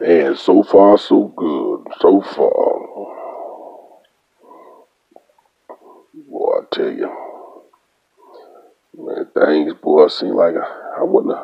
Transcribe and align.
Man, 0.00 0.36
so 0.36 0.62
far 0.62 0.96
so 0.96 1.24
good. 1.24 1.92
So 2.00 2.20
far. 2.20 2.78
Boy, 6.14 6.52
I 6.54 6.64
tell 6.70 6.92
you. 6.92 7.10
Man, 8.96 9.26
things, 9.34 9.74
boy, 9.82 10.06
seem 10.06 10.36
like 10.36 10.54
I, 10.54 11.02
wouldn't 11.02 11.36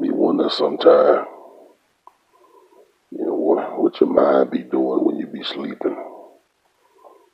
be 0.00 0.10
wondering 0.10 0.48
sometime, 0.48 1.26
you 3.10 3.24
know, 3.24 3.34
what, 3.34 3.82
what 3.82 4.00
your 4.00 4.10
mind 4.10 4.50
be 4.50 4.62
doing 4.62 5.04
when 5.04 5.16
you 5.16 5.26
be 5.26 5.42
sleeping. 5.42 5.96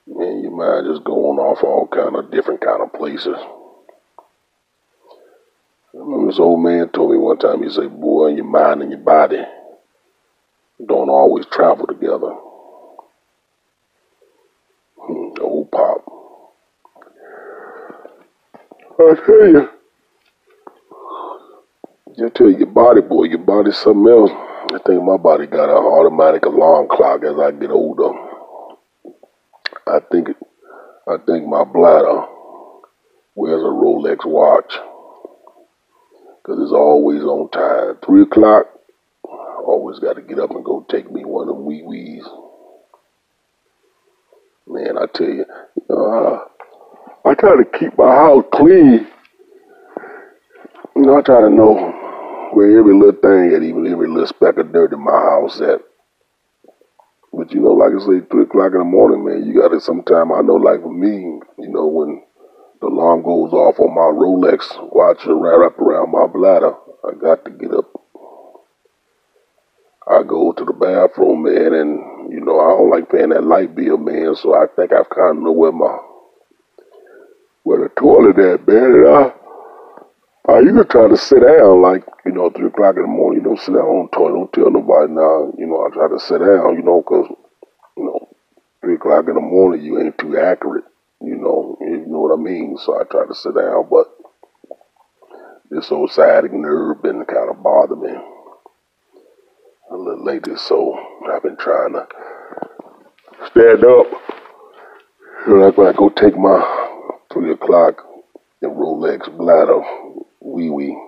Man, 0.09 0.43
your 0.43 0.51
mind 0.51 0.87
just 0.93 1.05
going 1.05 1.39
off 1.39 1.63
all 1.63 1.87
kind 1.87 2.17
of 2.17 2.33
different 2.33 2.61
kind 2.61 2.83
of 2.83 2.93
places. 2.93 3.37
I 5.95 5.99
remember 5.99 6.27
this 6.27 6.41
old 6.41 6.61
man 6.61 6.89
told 6.89 7.13
me 7.13 7.19
one 7.19 7.39
time, 7.39 7.63
he 7.63 7.71
said, 7.71 8.01
boy, 8.01 8.29
your 8.29 8.45
mind 8.45 8.83
and 8.83 8.91
your 8.91 9.01
body 9.01 9.45
don't 10.87 11.09
always 11.09 11.47
travel 11.47 11.87
together. 11.87 12.33
Hmm, 14.99 15.43
old 15.43 15.71
pop. 15.71 16.05
I 18.99 19.15
tell 19.27 19.49
you, 19.49 19.69
just 22.19 22.35
tell 22.35 22.51
your 22.51 22.67
body, 22.67 23.01
boy, 23.01 23.25
your 23.25 23.39
body's 23.39 23.77
something 23.77 24.07
else. 24.07 24.31
I 24.31 24.79
think 24.87 25.03
my 25.03 25.17
body 25.17 25.47
got 25.47 25.69
an 25.69 25.85
automatic 25.85 26.45
alarm 26.45 26.89
clock 26.89 27.23
as 27.25 27.39
I 27.39 27.51
get 27.53 27.71
older. 27.71 28.11
I 29.87 29.99
think, 30.11 30.29
I 31.09 31.17
think 31.27 31.47
my 31.47 31.65
bladder 31.65 32.27
wears 33.35 33.63
a 33.63 33.67
Rolex 33.67 34.25
watch 34.25 34.75
because 36.43 36.61
it's 36.63 36.73
always 36.73 37.23
on 37.23 37.51
time. 37.51 37.99
Three 38.05 38.23
o'clock, 38.23 38.67
always 39.63 39.99
got 39.99 40.15
to 40.15 40.23
get 40.23 40.39
up 40.39 40.51
and 40.51 40.65
go 40.65 40.85
take 40.91 41.11
me 41.11 41.25
one 41.25 41.49
of 41.49 41.57
them 41.57 41.65
wee 41.65 41.83
wees. 41.83 42.25
Man, 44.67 44.97
I 44.97 45.07
tell 45.13 45.27
you, 45.27 45.45
know, 45.89 46.47
I, 47.25 47.35
try 47.35 47.57
to 47.57 47.79
keep 47.79 47.99
my 47.99 48.15
house 48.15 48.45
clean. 48.53 49.07
You 50.95 51.03
know, 51.03 51.19
I 51.19 51.23
try 51.23 51.41
to 51.41 51.51
know 51.51 52.51
where 52.53 52.79
every 52.79 52.95
little 52.95 53.21
thing 53.21 53.55
at, 53.57 53.63
even 53.63 53.87
every 53.87 54.09
little 54.09 54.27
speck 54.27 54.59
of 54.59 54.73
dirt 54.73 54.93
in 54.93 55.03
my 55.03 55.11
house 55.11 55.61
at. 55.61 55.81
But 57.33 57.51
you 57.53 57.61
know, 57.61 57.73
like 57.73 57.93
I 57.97 57.99
say, 57.99 58.27
three 58.31 58.45
o'clock 58.45 58.73
in 58.73 58.79
the 58.79 58.85
morning, 58.85 59.25
man, 59.25 59.47
you 59.47 59.61
gotta 59.61 59.81
sometime 59.81 60.33
I 60.33 60.43
know 60.43 60.57
like 60.57 60.83
for 60.83 60.93
me, 60.93 61.41
you 61.59 61.69
know, 61.69 61.87
when 61.87 62.23
the 62.81 62.89
alarm 62.89 63.23
goes 63.23 63.53
off 63.53 63.81
on 63.81 63.95
my 63.95 64.11
Rolex 64.13 64.69
watch 64.93 65.25
right 65.27 65.67
up 65.67 65.79
around 65.79 66.13
my 66.13 66.27
bladder, 66.27 66.75
I 67.05 67.15
got 67.15 67.45
to 67.47 67.51
get 67.51 67.73
up 67.73 68.02
I 70.09 70.23
go 70.23 70.53
to 70.53 70.65
the 70.65 70.73
bathroom, 70.73 71.45
man, 71.45 71.75
and 71.75 72.33
you 72.33 72.41
know 72.41 72.59
I 72.59 72.77
don't 72.77 72.91
like 72.91 73.11
paying 73.11 73.31
that 73.31 73.45
light 73.45 73.75
bill, 73.75 73.99
man. 73.99 74.35
So 74.35 74.55
I 74.55 74.67
think 74.75 74.93
I've 74.93 75.09
kind 75.11 75.39
of 75.39 75.43
know 75.45 75.53
where 75.53 75.73
my 75.73 75.99
where 77.63 77.81
the 77.83 77.89
toilet 77.95 78.39
at, 78.39 78.67
man. 78.67 78.93
And 78.95 79.09
I 79.09 79.33
I 80.49 80.61
to 80.61 80.85
try 80.85 81.09
to 81.09 81.17
sit 81.17 81.41
down, 81.41 81.83
like 81.83 82.05
you 82.27 82.33
know, 82.33 82.51
three 82.51 82.67
o'clock 82.67 82.97
in 82.97 83.03
the 83.03 83.09
morning. 83.09 83.43
You 83.43 83.49
don't 83.49 83.61
sit 83.61 83.75
down 83.75 83.87
on 83.87 84.09
the 84.11 84.17
toilet. 84.17 84.35
Don't 84.35 84.53
tell 84.53 84.71
nobody 84.71 85.13
now. 85.13 85.55
You 85.57 85.67
know, 85.67 85.87
I 85.87 85.95
try 85.95 86.09
to 86.09 86.19
sit 86.19 86.39
down, 86.39 86.75
you 86.75 86.83
know, 86.83 87.01
'cause 87.03 87.29
you 87.97 88.05
know, 88.05 88.29
three 88.81 88.95
o'clock 88.95 89.29
in 89.29 89.35
the 89.35 89.41
morning, 89.41 89.83
you 89.83 90.01
ain't 90.01 90.19
too 90.19 90.37
accurate. 90.37 90.85
You 91.21 91.37
know, 91.37 91.79
you 91.81 92.07
know 92.07 92.21
what 92.21 92.35
I 92.39 92.43
mean. 92.43 92.77
So 92.79 92.99
I 92.99 93.05
try 93.05 93.27
to 93.27 93.35
sit 93.35 93.55
down, 93.55 93.87
but 93.89 94.09
this 95.71 95.93
old 95.93 96.11
sciatic 96.11 96.53
nerve 96.53 97.03
been 97.03 97.25
kind 97.25 97.49
of 97.51 97.63
bother 97.63 97.97
me 97.97 98.13
a 99.93 99.97
little 99.97 100.25
lately, 100.25 100.57
so 100.57 100.99
I've 101.31 101.43
been 101.43 101.57
trying 101.57 101.93
to 101.93 102.07
stand 103.51 103.85
up. 103.85 104.07
Like 105.47 105.77
when 105.77 105.89
I 105.89 105.93
go 105.93 106.09
take 106.09 106.37
my 106.37 106.61
three 107.33 107.53
o'clock 107.53 108.03
in 108.63 108.71
Rolex 108.71 109.37
bladder 109.37 109.83
wee 110.41 110.71
wee. 110.71 110.99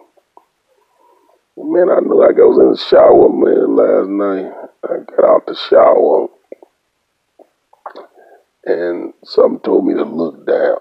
Man, 1.56 1.88
I 1.88 2.00
like 2.00 2.36
I 2.36 2.44
was 2.44 2.58
in 2.58 2.72
the 2.72 2.76
shower, 2.76 3.28
man, 3.30 3.76
last 3.76 4.08
night. 4.08 4.52
I 4.84 5.04
got 5.04 5.28
out 5.28 5.46
the 5.46 5.54
shower 5.54 6.28
and 8.64 9.14
something 9.24 9.60
told 9.60 9.86
me 9.86 9.94
to 9.94 10.04
look 10.04 10.46
down. 10.46 10.78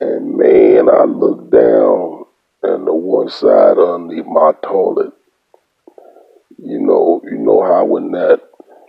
And 0.00 0.36
man, 0.36 0.88
I 0.88 1.04
looked 1.04 1.50
down 1.50 2.24
and 2.64 2.86
the 2.86 2.94
one 2.94 3.30
side 3.30 3.78
underneath 3.78 4.26
my 4.26 4.52
toilet 4.62 5.12
you 6.72 6.80
know, 6.80 7.20
you 7.24 7.36
know 7.36 7.62
how 7.62 7.84
when 7.84 8.12
that, 8.12 8.40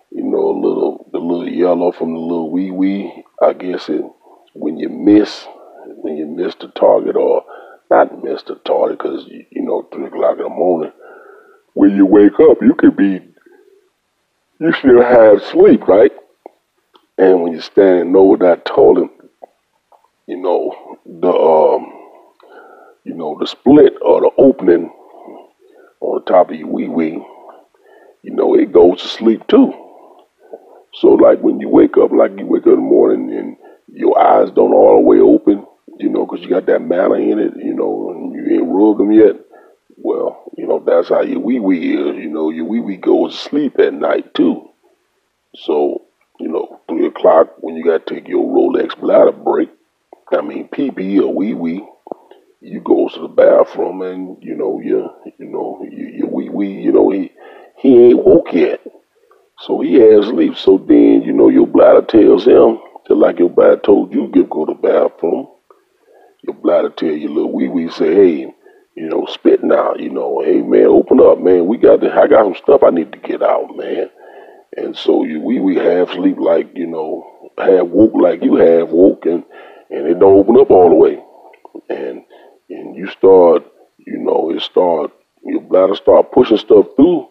you 0.10 0.24
know, 0.24 0.38
a 0.38 0.58
little 0.58 1.10
the 1.12 1.20
little 1.20 1.48
yellow 1.48 1.92
from 1.92 2.14
the 2.14 2.20
little 2.20 2.50
wee 2.50 2.72
wee, 2.72 3.24
I 3.42 3.52
guess 3.54 3.90
it 3.90 4.04
when 4.54 4.78
you 4.78 4.88
miss 4.88 5.46
when 5.86 6.16
you 6.16 6.26
miss 6.26 6.56
the 6.56 6.68
target 6.70 7.16
or 7.16 7.44
not 7.90 8.24
miss 8.24 8.44
the 8.44 8.56
target 8.66 9.00
because 9.00 9.26
you, 9.28 9.46
you 9.52 9.62
know 9.64 9.88
three 9.92 10.06
o'clock 10.06 10.38
in 10.38 10.44
the 10.44 10.50
morning 10.50 10.92
when 11.74 11.96
you 11.96 12.06
wake 12.06 12.40
up 12.40 12.62
you 12.62 12.74
could 12.78 12.96
be 12.96 13.20
you 14.60 14.74
still 14.74 15.02
have 15.02 15.44
sleep 15.44 15.88
right? 15.88 16.12
And 17.18 17.42
when 17.42 17.54
you're 17.54 17.62
standing 17.62 18.16
over 18.16 18.38
that 18.46 18.66
toilet 18.66 19.10
you 20.28 20.38
know 20.38 20.98
the 21.06 21.30
um 21.30 21.92
you 23.04 23.14
know 23.16 23.38
the 23.40 23.48
split 23.48 23.94
or 24.02 24.22
the 24.22 24.32
opening 24.38 24.92
on 26.00 26.22
the 26.24 26.32
top 26.32 26.52
of 26.52 26.56
your 26.56 26.68
wee 26.68 26.88
wee 26.88 27.26
you 28.24 28.34
know, 28.34 28.56
it 28.56 28.72
goes 28.72 29.02
to 29.02 29.08
sleep 29.08 29.46
too. 29.48 29.74
So 30.94 31.10
like 31.10 31.40
when 31.40 31.60
you 31.60 31.70
wake 31.70 31.98
up, 31.98 32.12
like 32.12 32.32
you 32.38 32.46
wake 32.46 32.64
up 32.64 32.68
in 32.68 32.76
the 32.76 32.78
morning 32.78 33.38
and 33.38 33.58
your 33.92 34.18
eyes 34.18 34.50
don't 34.52 34.74
all 34.74 34.96
the 34.96 35.02
way 35.02 35.20
open, 35.20 35.66
you 36.00 36.10
know, 36.10 36.26
because 36.26 36.42
you 36.44 36.50
got 36.50 36.66
that 36.68 36.82
manna 36.82 37.16
in 37.16 37.40
it, 37.40 37.54
you 37.58 37.74
know, 37.74 38.12
and 38.12 38.34
you 38.34 38.56
ain't 38.56 38.72
rug 38.72 38.98
them 38.98 39.12
yet. 39.12 39.36
Well, 39.98 40.52
you 40.58 40.66
know, 40.66 40.84
that's 40.86 41.10
how 41.10 41.22
your 41.22 41.40
wee 41.40 41.60
wee 41.60 41.94
is. 41.94 42.16
You 42.16 42.30
know, 42.30 42.50
your 42.50 42.66
wee 42.66 42.80
wee 42.80 42.98
goes 42.98 43.34
to 43.34 43.50
sleep 43.50 43.78
at 43.80 43.94
night 43.94 44.34
too. 44.34 44.70
So, 45.56 46.04
you 46.40 46.48
know, 46.48 46.80
three 46.88 47.08
o'clock 47.08 47.54
when 47.60 47.76
you 47.76 47.84
got 47.84 48.08
to 48.08 48.16
take 48.16 48.28
your 48.28 48.46
Rolex 48.46 49.00
bladder 49.00 49.32
break, 49.32 49.70
I 50.32 50.42
mean 50.42 50.68
pee 50.70 50.92
pee 50.92 51.20
or 51.20 51.34
wee 51.34 51.54
wee, 51.54 51.86
you 52.64 52.80
go 52.80 53.10
to 53.10 53.20
the 53.20 53.28
bathroom 53.28 54.02
and 54.02 54.38
you 54.42 54.56
know 54.56 54.80
your 54.80 55.14
you 55.38 55.46
know 55.46 55.86
your 55.92 56.30
wee 56.30 56.50
wee, 56.50 56.82
you 56.82 56.92
know 56.92 57.10
he 57.10 57.32
he 57.84 57.98
ain't 57.98 58.26
woke 58.26 58.54
yet. 58.54 58.80
So 59.60 59.82
he 59.82 59.96
has 59.96 60.28
sleep. 60.28 60.56
So 60.56 60.78
then, 60.78 61.22
you 61.22 61.34
know, 61.34 61.50
your 61.50 61.68
bladder 61.68 62.02
tells 62.02 62.46
him, 62.46 62.80
just 63.06 63.20
like 63.20 63.40
your 63.40 63.50
bladder 63.50 63.82
told 63.84 64.14
you 64.14 64.32
to 64.32 64.44
go 64.46 64.66
to 64.66 64.74
bathroom. 64.74 65.48
Your 66.44 66.56
bladder 66.56 66.90
tell 66.90 67.10
your 67.10 67.32
little 67.32 67.52
wee 67.52 67.68
wee 67.68 67.90
say, 67.90 68.16
hey, 68.16 68.54
you 68.96 69.10
know, 69.10 69.26
spit 69.26 69.66
now, 69.66 69.96
you 69.96 70.10
know, 70.10 70.42
hey 70.42 70.62
man, 70.62 70.86
open 70.86 71.20
up, 71.20 71.40
man. 71.40 71.68
We 71.68 71.78
got 71.78 72.00
to, 72.00 72.14
I 72.14 72.28
got 72.28 72.46
some 72.46 72.56
stuff 72.56 72.84
I 72.84 72.90
need 72.90 73.12
to 73.12 73.20
get 73.20 73.44
out, 73.44 73.76
man. 73.76 74.10
And 74.78 74.96
so 74.96 75.26
you 75.26 75.42
we 75.42 75.60
wee 75.60 75.76
half 75.76 76.12
sleep 76.14 76.38
like, 76.40 76.70
you 76.76 76.88
know, 76.88 77.52
half 77.58 77.88
woke 77.88 78.14
like 78.16 78.44
you 78.44 78.56
have 78.56 78.92
woke 78.92 79.26
and 79.26 79.44
and 79.90 80.08
it 80.08 80.20
don't 80.20 80.40
open 80.40 80.58
up 80.58 80.72
all 80.72 80.88
the 80.88 80.96
way. 80.96 81.22
And 81.90 82.24
and 82.70 82.96
you 82.96 83.10
start, 83.10 83.64
you 83.98 84.20
know, 84.20 84.52
it 84.52 84.62
start 84.62 85.12
your 85.44 85.62
bladder 85.62 85.96
start 85.96 86.32
pushing 86.32 86.58
stuff 86.58 86.86
through 86.96 87.28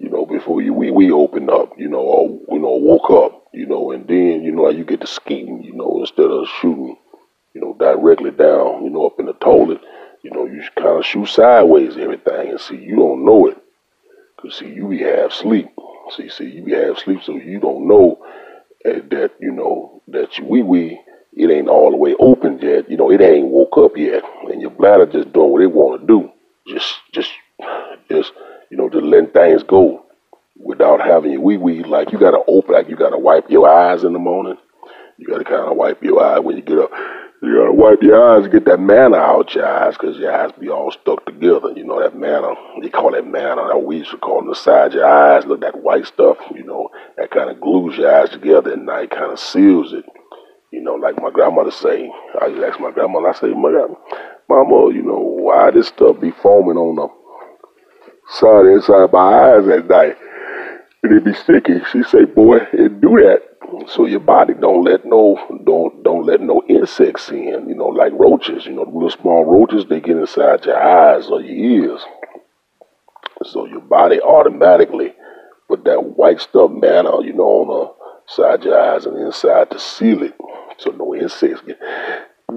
you 0.00 0.08
know, 0.08 0.24
before 0.24 0.62
you 0.62 0.72
we 0.72 0.90
we 0.90 1.12
open 1.12 1.50
up, 1.50 1.72
you 1.76 1.88
know, 1.88 2.00
or 2.00 2.28
you 2.48 2.58
know, 2.58 2.70
woke 2.70 3.10
up, 3.10 3.46
you 3.52 3.66
know, 3.66 3.92
and 3.92 4.08
then 4.08 4.42
you 4.42 4.50
know 4.50 4.64
how 4.64 4.70
you 4.70 4.84
get 4.84 5.02
to 5.02 5.06
skating, 5.06 5.62
you 5.62 5.74
know, 5.74 6.00
instead 6.00 6.30
of 6.30 6.48
shooting, 6.60 6.96
you 7.52 7.60
know, 7.60 7.76
directly 7.78 8.30
down, 8.30 8.82
you 8.82 8.90
know, 8.90 9.06
up 9.06 9.20
in 9.20 9.26
the 9.26 9.34
toilet, 9.34 9.80
you 10.22 10.30
know, 10.30 10.46
you 10.46 10.62
kind 10.74 10.98
of 10.98 11.04
shoot 11.04 11.26
sideways 11.26 11.98
everything, 11.98 12.48
and 12.48 12.60
see 12.60 12.76
you 12.76 12.96
don't 12.96 13.26
know 13.26 13.46
it, 13.46 13.58
cause 14.40 14.56
see 14.56 14.68
you 14.68 14.88
be 14.88 15.00
half 15.02 15.32
sleep, 15.32 15.68
see 16.16 16.30
see 16.30 16.46
you 16.46 16.64
be 16.64 16.72
half 16.72 16.98
sleep, 16.98 17.22
so 17.22 17.36
you 17.36 17.60
don't 17.60 17.86
know 17.86 18.18
uh, 18.86 19.00
that 19.10 19.32
you 19.38 19.52
know 19.52 20.02
that 20.08 20.38
you 20.38 20.44
wee 20.46 20.62
wee 20.62 21.00
it 21.32 21.50
ain't 21.50 21.68
all 21.68 21.90
the 21.90 21.96
way 21.96 22.14
open 22.18 22.58
yet, 22.58 22.90
you 22.90 22.96
know, 22.96 23.10
it 23.10 23.20
ain't 23.20 23.46
woke 23.46 23.76
up 23.76 23.96
yet, 23.96 24.24
and 24.50 24.60
your 24.60 24.70
bladder 24.70 25.06
just 25.06 25.32
doing 25.32 25.50
what 25.52 25.62
it 25.62 25.72
want 25.72 26.00
to 26.00 26.06
do, 26.06 26.30
just 26.66 26.96
just 27.12 27.30
just 28.08 28.32
you 28.70 28.76
know, 28.76 28.88
just 28.88 29.04
letting 29.04 29.30
things 29.30 29.62
go 29.62 30.04
without 30.56 31.00
having 31.00 31.32
your 31.32 31.40
wee 31.40 31.56
wee. 31.56 31.82
Like 31.82 32.12
you 32.12 32.18
gotta 32.18 32.40
open, 32.46 32.74
like 32.74 32.88
you 32.88 32.96
gotta 32.96 33.18
wipe 33.18 33.50
your 33.50 33.68
eyes 33.68 34.04
in 34.04 34.12
the 34.12 34.18
morning. 34.18 34.56
You 35.18 35.26
gotta 35.26 35.44
kind 35.44 35.70
of 35.70 35.76
wipe 35.76 36.02
your 36.02 36.22
eye 36.22 36.38
when 36.38 36.56
you 36.56 36.62
get 36.62 36.78
up. 36.78 36.90
You 37.42 37.56
gotta 37.56 37.72
wipe 37.72 38.02
your 38.02 38.38
eyes, 38.38 38.48
get 38.48 38.66
that 38.66 38.80
manna 38.80 39.16
out 39.16 39.54
your 39.54 39.66
eyes, 39.66 39.96
cause 39.96 40.18
your 40.18 40.32
eyes 40.32 40.52
be 40.60 40.68
all 40.68 40.90
stuck 40.90 41.24
together. 41.24 41.72
You 41.74 41.84
know 41.84 42.00
that 42.00 42.16
manna, 42.16 42.54
they 42.82 42.90
call 42.90 43.12
that 43.12 43.26
manna. 43.26 43.68
That 43.68 43.78
we 43.78 43.98
used 43.98 44.10
to 44.10 44.18
call 44.18 44.42
it 44.42 44.48
the 44.48 44.54
side 44.54 44.92
your 44.92 45.06
eyes. 45.06 45.46
Look, 45.46 45.62
that 45.62 45.82
white 45.82 46.06
stuff. 46.06 46.36
You 46.54 46.64
know 46.64 46.90
that 47.16 47.30
kind 47.30 47.50
of 47.50 47.60
glues 47.60 47.96
your 47.96 48.14
eyes 48.14 48.30
together, 48.30 48.72
and 48.72 48.86
night 48.86 49.10
kind 49.10 49.32
of 49.32 49.40
seals 49.40 49.92
it. 49.92 50.04
You 50.70 50.82
know, 50.82 50.94
like 50.94 51.20
my 51.20 51.30
grandmother 51.30 51.70
say. 51.70 52.10
I 52.40 52.46
used 52.46 52.60
to 52.60 52.66
ask 52.68 52.78
my 52.78 52.92
grandmother. 52.92 53.28
I 53.28 53.32
say, 53.32 53.48
my 53.48 53.72
God, 53.72 53.96
Mama, 54.48 54.94
you 54.94 55.02
know 55.02 55.18
why 55.18 55.70
this 55.70 55.88
stuff 55.88 56.20
be 56.20 56.30
foaming 56.30 56.76
on 56.76 56.96
the 56.96 57.08
saw 58.30 58.60
it 58.60 58.72
inside 58.72 59.12
my 59.12 59.54
eyes 59.54 59.68
at 59.68 59.88
night. 59.88 60.16
And 61.02 61.12
it 61.12 61.24
be 61.24 61.34
sticky. 61.34 61.80
She 61.90 62.02
say, 62.02 62.24
boy, 62.24 62.58
it 62.72 63.00
do 63.00 63.16
that. 63.22 63.42
So 63.88 64.06
your 64.06 64.20
body 64.20 64.54
don't 64.54 64.84
let 64.84 65.04
no 65.04 65.36
don't 65.64 66.02
don't 66.02 66.26
let 66.26 66.40
no 66.40 66.62
insects 66.68 67.30
in, 67.30 67.68
you 67.68 67.74
know, 67.74 67.86
like 67.86 68.12
roaches, 68.12 68.66
you 68.66 68.72
know, 68.72 68.84
the 68.84 68.90
little 68.90 69.10
small 69.10 69.44
roaches, 69.44 69.86
they 69.88 70.00
get 70.00 70.16
inside 70.16 70.64
your 70.64 70.80
eyes 70.80 71.28
or 71.28 71.40
your 71.40 71.90
ears. 71.90 72.00
So 73.44 73.66
your 73.66 73.80
body 73.80 74.20
automatically 74.20 75.14
put 75.68 75.84
that 75.84 76.02
white 76.02 76.40
stuff 76.40 76.70
manna, 76.72 77.22
you 77.22 77.32
know, 77.32 77.44
on 77.44 77.68
the 77.68 78.34
side 78.34 78.64
your 78.64 78.78
eyes 78.78 79.06
and 79.06 79.16
inside 79.18 79.70
to 79.70 79.78
seal 79.78 80.22
it. 80.24 80.34
So 80.78 80.90
no 80.90 81.14
insects 81.14 81.62
get 81.62 81.78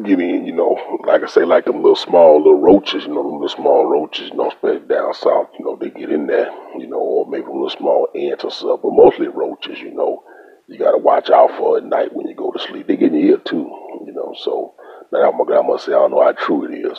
get 0.02 0.20
in, 0.20 0.46
you 0.46 0.54
know, 0.54 0.78
like 1.06 1.22
I 1.24 1.28
say, 1.28 1.46
like 1.46 1.66
them 1.66 1.84
little 1.84 1.96
small 1.96 2.38
little 2.38 2.60
roaches, 2.60 3.04
you 3.04 3.10
know, 3.10 3.22
them 3.24 3.34
little 3.34 3.50
small 3.50 3.86
roaches, 3.86 4.30
you 4.30 4.36
know, 4.36 4.50
especially 4.50 4.88
down 4.88 5.14
south, 5.14 5.50
you 5.60 5.66
know, 5.66 5.76
they 5.76 5.90
get 5.90 6.12
in 6.12 6.26
there, 6.26 6.50
you 6.78 6.88
know, 6.88 6.98
or 7.00 7.30
maybe 7.30 7.46
a 7.46 7.52
little 7.52 7.70
small 7.70 8.08
ants 8.16 8.44
or 8.44 8.52
something, 8.52 8.80
but 8.82 8.92
mostly 8.94 9.28
roaches, 9.28 9.80
you 9.80 9.94
know, 9.94 10.24
you 10.68 10.80
gotta 10.80 10.98
watch 10.98 11.30
out 11.30 11.52
for 11.58 11.78
at 11.78 11.84
night 11.84 12.14
when 12.14 12.28
you 12.28 12.36
go 12.36 12.52
to 12.52 12.60
sleep. 12.60 12.88
They 12.88 12.98
get 12.98 13.14
in 13.14 13.20
your 13.20 13.32
ear 13.32 13.38
too, 13.38 13.70
you 14.06 14.14
know, 14.14 14.34
so 14.40 14.74
now 15.12 15.32
my 15.32 15.46
grandma 15.46 15.78
say, 15.78 15.92
I 15.92 15.96
don't 15.96 16.12
know 16.12 16.24
how 16.24 16.32
true 16.32 16.66
it 16.66 16.74
is, 16.74 16.98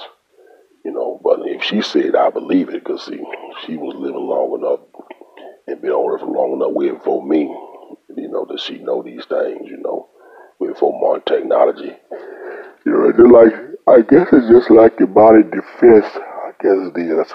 you 0.85 0.93
know, 0.93 1.21
but 1.25 1.41
if 1.45 1.65
she 1.65 1.83
said, 1.83 2.15
I 2.15 2.31
believe 2.31 2.69
it, 2.69 2.85
because 2.85 3.07
see, 3.07 3.21
she 3.67 3.77
was 3.77 3.97
living 3.97 4.21
long 4.21 4.61
enough 4.61 4.81
and 5.67 5.81
been 5.81 5.91
on 5.91 6.13
earth 6.13 6.21
for 6.21 6.27
long 6.27 6.53
enough 6.53 6.73
way 6.73 6.91
for 7.05 7.27
me, 7.27 7.43
you 8.17 8.29
know, 8.29 8.45
that 8.49 8.61
she 8.61 8.79
know 8.79 9.03
these 9.03 9.25
things, 9.25 9.69
you 9.69 9.79
know, 9.79 10.11
way 10.61 10.69
before 10.69 10.93
modern 11.01 11.23
technology. 11.25 11.97
You 12.85 12.93
know, 12.93 13.25
like 13.25 13.53
I 13.87 14.01
guess 14.03 14.29
it's 14.33 14.49
just 14.49 14.71
like 14.71 14.99
your 14.99 15.09
body 15.09 15.43
defense. 15.43 16.07
I 16.15 16.53
guess 16.61 16.91
it 16.95 17.01
is. 17.01 17.33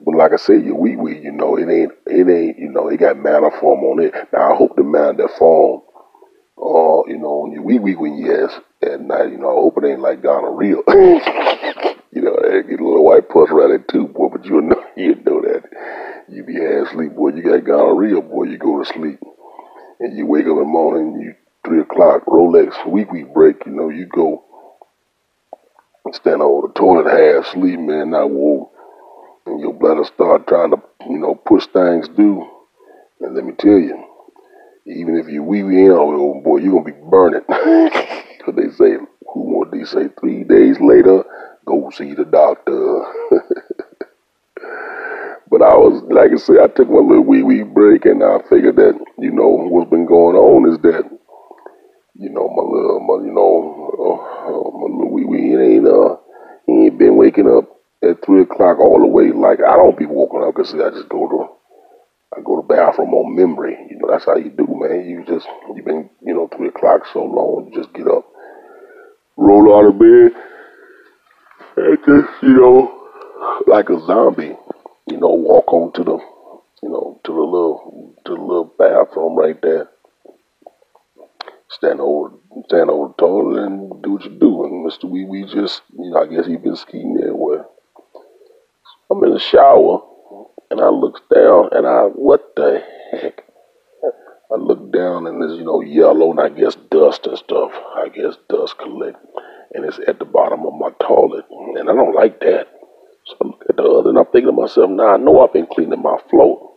But 0.00 0.16
like 0.16 0.32
I 0.32 0.36
said, 0.36 0.64
your 0.64 0.76
wee 0.76 0.96
wee, 0.96 1.20
you 1.20 1.32
know, 1.32 1.56
it 1.56 1.68
ain't 1.68 1.92
it 2.06 2.28
ain't 2.28 2.58
you 2.58 2.70
know, 2.70 2.88
it 2.88 2.98
got 2.98 3.16
manna 3.16 3.50
form 3.60 3.84
on 3.84 4.02
it. 4.04 4.14
Now 4.32 4.52
I 4.52 4.56
hope 4.56 4.76
the 4.76 4.82
manna 4.82 5.14
that 5.14 5.38
form 5.38 5.82
uh, 6.56 7.02
you 7.06 7.18
know, 7.18 7.44
on 7.44 7.52
your 7.52 7.62
wee 7.62 7.78
wee 7.78 7.96
when 7.96 8.16
you 8.16 8.32
at 8.82 9.00
night, 9.00 9.32
you 9.32 9.38
know, 9.38 9.50
I 9.50 9.60
hope 9.60 9.78
it 9.78 9.86
ain't 9.86 10.00
like 10.00 10.22
gonorrhea. 10.22 10.76
you 12.12 12.22
know, 12.22 12.36
get 12.36 12.80
a 12.80 12.84
little 12.84 13.04
white 13.04 13.28
pus 13.28 13.50
right 13.50 13.68
there 13.68 13.78
too, 13.78 14.08
boy, 14.08 14.28
but 14.30 14.44
you 14.44 14.60
know 14.60 14.82
you 14.96 15.14
know 15.16 15.40
that. 15.42 15.62
You 16.28 16.44
be 16.44 16.54
half 16.54 16.88
asleep, 16.88 17.14
boy, 17.14 17.30
you 17.30 17.42
got 17.42 17.64
gonorrhea, 17.64 18.20
boy, 18.20 18.44
you 18.44 18.58
go 18.58 18.82
to 18.82 18.84
sleep. 18.84 19.20
And 20.00 20.16
you 20.16 20.26
wake 20.26 20.46
up 20.46 20.52
in 20.52 20.58
the 20.58 20.64
morning, 20.64 21.20
you 21.20 21.34
three 21.64 21.80
o'clock 21.80 22.24
Rolex 22.26 22.86
week 22.86 23.10
week 23.10 23.32
break, 23.32 23.64
you 23.66 23.72
know, 23.72 23.88
you 23.88 24.06
go 24.06 24.44
stand 26.12 26.42
over 26.42 26.68
the 26.68 26.74
toilet 26.74 27.10
half 27.10 27.46
asleep, 27.46 27.80
man, 27.80 28.10
not 28.10 28.30
woke. 28.30 28.70
And 29.46 29.60
your 29.60 29.74
bladder 29.74 30.04
start 30.04 30.46
trying 30.46 30.70
to, 30.70 30.82
you 31.08 31.18
know, 31.18 31.34
push 31.34 31.66
things 31.66 32.08
due. 32.08 32.48
And 33.20 33.34
let 33.34 33.44
me 33.44 33.52
tell 33.58 33.78
you, 33.78 34.04
even 34.86 35.16
if 35.18 35.28
you 35.28 35.42
wee 35.42 35.62
wee 35.62 35.84
in 35.84 35.90
on 35.90 36.14
old 36.14 36.44
boy, 36.44 36.58
you're 36.58 36.72
gonna 36.72 36.84
be 36.84 37.10
burning. 37.10 37.42
Cause 38.44 38.54
they 38.56 38.70
say 38.76 38.96
who 39.32 39.40
what 39.58 39.70
they 39.70 39.84
say 39.84 40.08
three 40.20 40.44
days 40.44 40.76
later, 40.80 41.24
go 41.66 41.90
see 41.90 42.14
the 42.14 42.24
doctor. 42.24 43.04
but 45.50 45.62
I 45.62 45.74
was 45.76 46.02
like 46.10 46.32
I 46.32 46.36
said, 46.36 46.58
I 46.58 46.66
took 46.68 46.90
my 46.90 47.00
little 47.00 47.24
wee 47.24 47.42
wee 47.42 47.62
break 47.62 48.04
and 48.04 48.22
I 48.22 48.38
figured 48.50 48.76
that, 48.76 48.98
you 49.18 49.32
know, 49.32 49.48
what's 49.48 49.90
been 49.90 50.06
going 50.06 50.36
on 50.36 50.70
is 50.72 50.78
that 50.82 51.10
you 52.14 52.30
know, 52.30 52.48
my 52.48 52.62
little, 52.62 53.00
my, 53.00 53.26
you 53.26 53.34
know, 53.34 53.90
uh, 53.98 54.70
my 54.78 54.86
little 54.86 55.12
wee 55.12 55.24
wee, 55.24 55.52
it 55.52 55.60
ain't, 55.60 55.86
uh, 55.86 56.16
he 56.66 56.86
ain't 56.86 56.98
been 56.98 57.16
waking 57.16 57.50
up 57.50 57.68
at 58.02 58.24
three 58.24 58.42
o'clock 58.42 58.78
all 58.78 59.00
the 59.00 59.06
way. 59.06 59.32
Like 59.32 59.58
I 59.60 59.76
don't 59.76 59.98
be 59.98 60.06
waking 60.06 60.44
up 60.46 60.54
because 60.54 60.74
I 60.74 60.90
just 60.90 61.08
go 61.08 61.26
to, 61.26 62.38
I 62.38 62.40
go 62.44 62.60
to 62.60 62.66
bathroom 62.66 63.14
on 63.14 63.34
memory. 63.34 63.76
You 63.90 63.98
know, 63.98 64.08
that's 64.10 64.26
how 64.26 64.36
you 64.36 64.50
do, 64.50 64.66
man. 64.68 65.08
You 65.08 65.24
just, 65.26 65.46
you 65.74 65.82
been, 65.82 66.08
you 66.22 66.34
know, 66.34 66.48
three 66.56 66.68
o'clock 66.68 67.02
so 67.12 67.24
long, 67.24 67.70
you 67.70 67.82
just 67.82 67.92
get 67.94 68.06
up, 68.06 68.24
roll 69.36 69.74
out 69.74 69.90
of 69.90 69.98
bed, 69.98 70.40
and 71.76 71.98
just, 71.98 72.42
you 72.42 72.54
know, 72.54 72.94
like 73.66 73.90
a 73.90 73.98
zombie, 74.06 74.56
you 75.10 75.18
know, 75.18 75.34
walk 75.34 75.72
on 75.72 75.92
to 75.94 76.04
the, 76.04 76.18
you 76.80 76.88
know, 76.88 77.20
to 77.24 77.32
the 77.32 77.40
little, 77.40 78.14
to 78.24 78.34
the 78.34 78.40
little 78.40 78.72
bathroom 78.78 79.34
right 79.34 79.60
there 79.60 79.90
stand 81.70 82.00
over 82.00 82.34
stand 82.66 82.90
over 82.90 83.08
the 83.08 83.14
toilet 83.14 83.64
and 83.64 84.02
do 84.02 84.12
what 84.12 84.24
you 84.24 84.30
do. 84.30 84.64
And 84.64 84.86
Mr. 84.86 85.04
Wee 85.04 85.24
Wee 85.24 85.44
just, 85.44 85.82
you 85.98 86.10
know, 86.10 86.22
I 86.22 86.26
guess 86.26 86.46
he 86.46 86.56
been 86.56 86.76
skiing 86.76 87.18
everywhere. 87.20 87.66
I'm 89.10 89.22
in 89.24 89.32
the 89.32 89.40
shower 89.40 90.00
and 90.70 90.80
I 90.80 90.88
look 90.88 91.20
down 91.34 91.68
and 91.72 91.86
I, 91.86 92.02
what 92.14 92.54
the 92.56 92.82
heck? 93.12 93.44
I 94.52 94.56
look 94.56 94.92
down 94.92 95.26
and 95.26 95.40
there's, 95.40 95.58
you 95.58 95.64
know, 95.64 95.80
yellow 95.80 96.30
and 96.30 96.40
I 96.40 96.48
guess 96.48 96.76
dust 96.90 97.26
and 97.26 97.38
stuff. 97.38 97.72
I 97.96 98.08
guess 98.08 98.36
dust 98.48 98.78
collect. 98.78 99.18
And 99.72 99.84
it's 99.84 99.98
at 100.06 100.18
the 100.18 100.24
bottom 100.24 100.64
of 100.66 100.74
my 100.74 100.90
toilet. 101.00 101.44
And 101.50 101.90
I 101.90 101.92
don't 101.92 102.14
like 102.14 102.40
that. 102.40 102.68
So 103.26 103.36
I 103.42 103.46
look 103.46 103.62
at 103.68 103.76
the 103.76 103.82
other 103.82 104.10
and 104.10 104.18
I'm 104.18 104.26
thinking 104.26 104.46
to 104.46 104.52
myself, 104.52 104.90
now 104.90 105.14
I 105.14 105.16
know 105.16 105.40
I've 105.40 105.52
been 105.52 105.66
cleaning 105.66 106.02
my 106.02 106.18
floor. 106.30 106.73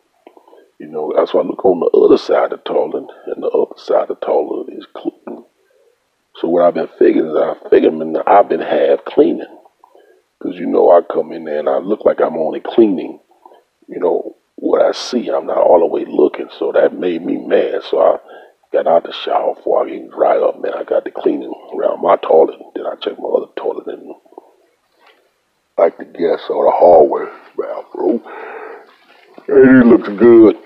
You 0.80 0.88
know, 0.88 1.14
that's 1.16 1.34
why 1.34 1.42
I 1.42 1.44
look 1.44 1.66
on 1.66 1.80
the 1.80 1.88
other 1.98 2.18
side 2.18 2.54
of 2.54 2.64
the 2.64 2.70
toilet, 2.70 3.08
and 3.26 3.42
the 3.42 3.48
other 3.48 3.78
side 3.78 4.10
of 4.10 4.20
the 4.20 4.26
toilet 4.26 4.74
is 4.74 4.86
clean. 4.94 5.44
So 6.36 6.48
what 6.48 6.66
I've 6.66 6.76
been 6.76 6.90
figuring 7.00 7.32
is 7.32 7.36
I 7.36 7.56
figured 7.70 7.94
I've 8.28 8.50
been 8.50 8.62
half 8.62 9.04
cleaning. 9.06 9.58
Because, 10.38 10.56
you 10.60 10.68
know, 10.68 10.92
I 10.92 11.02
come 11.02 11.32
in 11.32 11.46
there 11.46 11.60
and 11.60 11.70
I 11.70 11.80
look 11.80 12.06
like 12.06 12.22
I'm 12.22 12.38
only 12.38 12.60
cleaning, 12.60 13.20
you 13.88 14.00
know, 14.00 14.36
what 14.56 14.84
I 14.84 14.92
see. 14.92 15.30
I'm 15.30 15.48
not 15.48 15.58
all 15.58 15.80
the 15.80 15.88
way 15.88 16.06
looking. 16.08 16.50
So 16.60 16.72
that 16.72 16.94
made 16.94 17.26
me 17.26 17.38
mad. 17.38 17.82
So 17.90 18.00
I 18.00 18.18
got 18.72 18.86
out 18.86 19.04
the 19.04 19.14
shower 19.14 19.56
before 19.56 19.84
I 19.84 19.90
even 19.90 20.10
dry 20.10 20.38
up, 20.38 20.62
man. 20.62 20.74
I 20.76 20.84
got 20.84 21.06
the 21.06 21.12
cleaning 21.12 21.52
around 21.74 22.04
my 22.04 22.18
toilet. 22.18 22.60
Then 22.76 22.86
I 22.86 22.94
checked 22.96 23.20
my 23.20 23.30
other 23.30 23.52
toilet 23.56 23.88
and 23.88 24.14
like 25.76 25.98
the 25.98 26.06
guest 26.06 26.50
or 26.50 26.66
the 26.66 26.72
hallway 26.72 27.26
bathroom. 27.58 28.22
And 29.48 29.82
it 29.82 29.86
looks 29.88 30.10
good. 30.10 30.58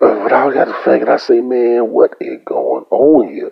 But 0.00 0.32
I 0.32 0.52
got 0.54 0.66
to 0.66 0.76
thinking, 0.84 1.08
I 1.08 1.16
say, 1.16 1.40
man, 1.40 1.90
what 1.90 2.14
is 2.20 2.38
going 2.44 2.84
on 2.90 3.34
here? 3.34 3.50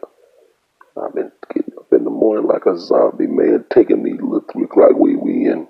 I've 0.96 1.14
been 1.14 1.32
getting 1.52 1.74
up 1.78 1.92
in 1.92 2.04
the 2.04 2.10
morning 2.10 2.46
like 2.46 2.66
a 2.66 2.78
zombie, 2.78 3.26
man, 3.26 3.64
taking 3.72 4.02
these 4.04 4.20
little 4.20 4.44
three 4.52 4.64
o'clock 4.64 4.92
wee 4.96 5.16
wee 5.16 5.46
and 5.46 5.66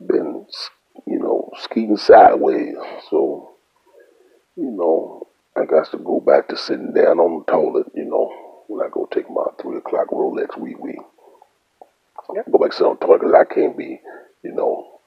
been, 0.00 0.46
you 1.06 1.18
know, 1.18 1.50
skiing 1.58 1.96
sideways. 1.96 2.74
So, 3.10 3.50
you 4.56 4.70
know, 4.70 5.28
I 5.56 5.66
got 5.66 5.90
to 5.90 5.98
go 5.98 6.20
back 6.20 6.48
to 6.48 6.56
sitting 6.56 6.94
down 6.94 7.20
on 7.20 7.44
the 7.44 7.52
toilet, 7.52 7.86
you 7.94 8.04
know, 8.04 8.32
when 8.68 8.84
I 8.84 8.90
go 8.90 9.06
take 9.12 9.28
my 9.28 9.44
three 9.60 9.76
o'clock 9.76 10.08
Rolex 10.08 10.58
wee 10.58 10.74
wee. 10.74 10.98
I 12.30 12.34
got 12.34 12.46
to 12.46 12.50
go 12.50 12.58
back 12.58 12.70
to 12.70 12.76
sit 12.78 12.86
on 12.86 12.96
the 12.98 13.06
toilet 13.06 13.20
because 13.20 13.34
I 13.34 13.54
can't 13.54 13.76
be, 13.76 14.00
you 14.42 14.52
know, 14.52 15.00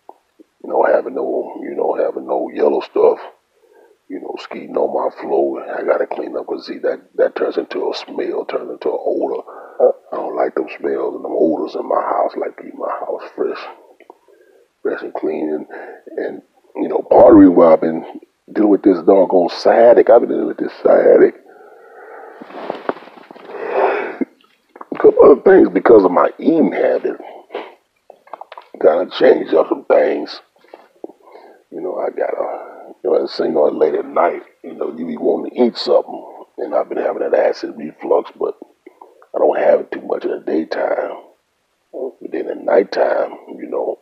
you 0.64 0.70
know, 0.70 0.84
having 0.84 1.16
no, 1.16 1.60
you 1.64 1.76
know, 1.76 1.96
having 1.96 2.28
no 2.28 2.50
yellow 2.54 2.82
stuff 2.82 3.20
you 4.08 4.20
know, 4.20 4.36
skiing 4.40 4.76
on 4.78 4.94
my 4.94 5.10
floor. 5.22 5.64
I 5.64 5.84
gotta 5.84 6.08
clean 6.08 6.36
up 6.38 6.46
because 6.48 6.68
see 6.68 6.78
that 6.80 7.02
that 7.16 7.36
turns 7.36 7.58
into 7.58 7.90
a 7.90 7.94
smell, 7.96 8.46
turns 8.46 8.72
into 8.72 8.90
an 8.90 9.00
odor. 9.00 9.42
I 10.12 10.16
don't 10.16 10.36
like 10.36 10.56
them 10.56 10.68
smells 10.78 11.16
and 11.16 11.26
them 11.26 11.36
odors 11.36 11.76
in 11.76 11.88
my 11.88 12.02
house. 12.02 12.32
I 12.36 12.40
like 12.40 12.58
to 12.58 12.64
keep 12.64 12.76
my 12.76 12.90
house 12.90 13.24
fresh, 13.36 13.60
fresh 14.82 15.02
and 15.02 15.14
clean. 15.14 15.50
And, 15.50 15.68
and 16.18 16.42
you 16.76 16.88
know, 16.88 17.02
part 17.02 17.44
of 17.44 17.54
why 17.54 17.74
I've 17.74 17.82
been 17.82 18.06
dealing 18.54 18.70
with 18.70 18.84
this 18.84 18.98
doggone 19.00 19.50
sciatic, 19.50 20.10
I've 20.10 20.22
been 20.22 20.30
dealing 20.30 20.48
with 20.48 20.58
this 20.58 20.72
sciatic. 20.84 21.36
A 24.92 24.98
couple 24.98 25.32
other 25.32 25.42
things 25.42 25.70
because 25.74 26.06
of 26.06 26.12
my 26.12 26.30
eating 26.40 26.72
habit. 26.72 27.18
Gotta 28.80 29.10
change 29.18 29.54
up 29.54 29.68
some 29.70 29.86
things. 29.86 30.40
You 31.72 31.82
know, 31.82 31.98
I 31.98 32.10
gotta 32.12 32.75
you 33.06 33.12
know, 33.12 33.24
as 33.24 33.40
you 33.40 33.78
late 33.78 33.94
at 33.94 34.06
night, 34.08 34.42
you 34.64 34.74
know, 34.74 34.90
you 34.98 35.06
be 35.06 35.16
wanting 35.16 35.52
to 35.52 35.64
eat 35.64 35.78
something. 35.78 36.26
And 36.58 36.74
I've 36.74 36.90
been 36.90 36.98
having 36.98 37.22
that 37.22 37.38
acid 37.38 37.76
reflux, 37.78 38.32
but 38.40 38.58
I 39.36 39.38
don't 39.38 39.60
have 39.60 39.82
it 39.82 39.92
too 39.92 40.02
much 40.02 40.26
in 40.26 40.32
the 40.32 40.40
daytime. 40.40 41.22
But 41.94 42.32
then 42.32 42.50
at 42.50 42.64
nighttime, 42.64 43.38
you 43.60 43.70
know, 43.70 44.00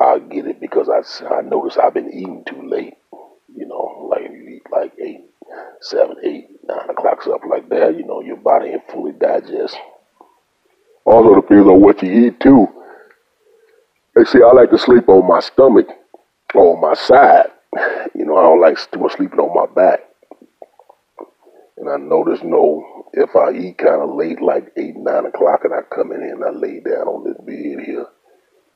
I 0.00 0.18
get 0.18 0.46
it 0.46 0.60
because 0.60 0.88
I, 0.88 1.02
I 1.32 1.42
notice 1.42 1.76
I've 1.76 1.94
been 1.94 2.12
eating 2.12 2.42
too 2.48 2.68
late. 2.68 2.94
You 3.54 3.66
know, 3.66 4.08
like 4.10 4.22
if 4.22 4.32
you 4.32 4.56
eat 4.56 4.62
like 4.72 4.92
eight, 4.98 5.20
seven, 5.80 6.16
eight, 6.24 6.48
nine 6.66 6.90
o'clock, 6.90 7.22
something 7.22 7.48
like 7.48 7.68
that, 7.68 7.96
you 7.96 8.04
know, 8.04 8.22
your 8.22 8.38
body 8.38 8.70
ain't 8.70 8.90
fully 8.90 9.12
digest. 9.12 9.76
Also 11.04 11.36
depends 11.36 11.68
on 11.68 11.80
what 11.80 12.02
you 12.02 12.26
eat 12.26 12.40
too. 12.40 12.66
They 14.16 14.24
say 14.24 14.40
I 14.42 14.50
like 14.50 14.70
to 14.70 14.78
sleep 14.78 15.08
on 15.08 15.28
my 15.28 15.38
stomach, 15.38 15.86
on 16.56 16.80
my 16.80 16.94
side. 16.94 17.50
You 18.14 18.24
know, 18.24 18.36
I 18.36 18.42
don't 18.42 18.60
like 18.60 18.78
too 18.90 18.98
much 18.98 19.16
sleeping 19.16 19.38
on 19.38 19.54
my 19.54 19.72
back. 19.72 20.00
And 21.76 21.88
I 21.88 21.96
notice, 21.96 22.40
no, 22.42 23.06
if 23.12 23.34
I 23.34 23.52
eat 23.52 23.78
kind 23.78 24.02
of 24.02 24.14
late, 24.14 24.42
like 24.42 24.72
8, 24.76 24.96
9 24.96 25.26
o'clock, 25.26 25.64
and 25.64 25.72
I 25.72 25.80
come 25.94 26.12
in 26.12 26.20
here 26.20 26.34
and 26.34 26.44
I 26.44 26.50
lay 26.50 26.80
down 26.80 27.08
on 27.08 27.24
this 27.24 27.38
bed 27.38 27.84
here, 27.86 28.06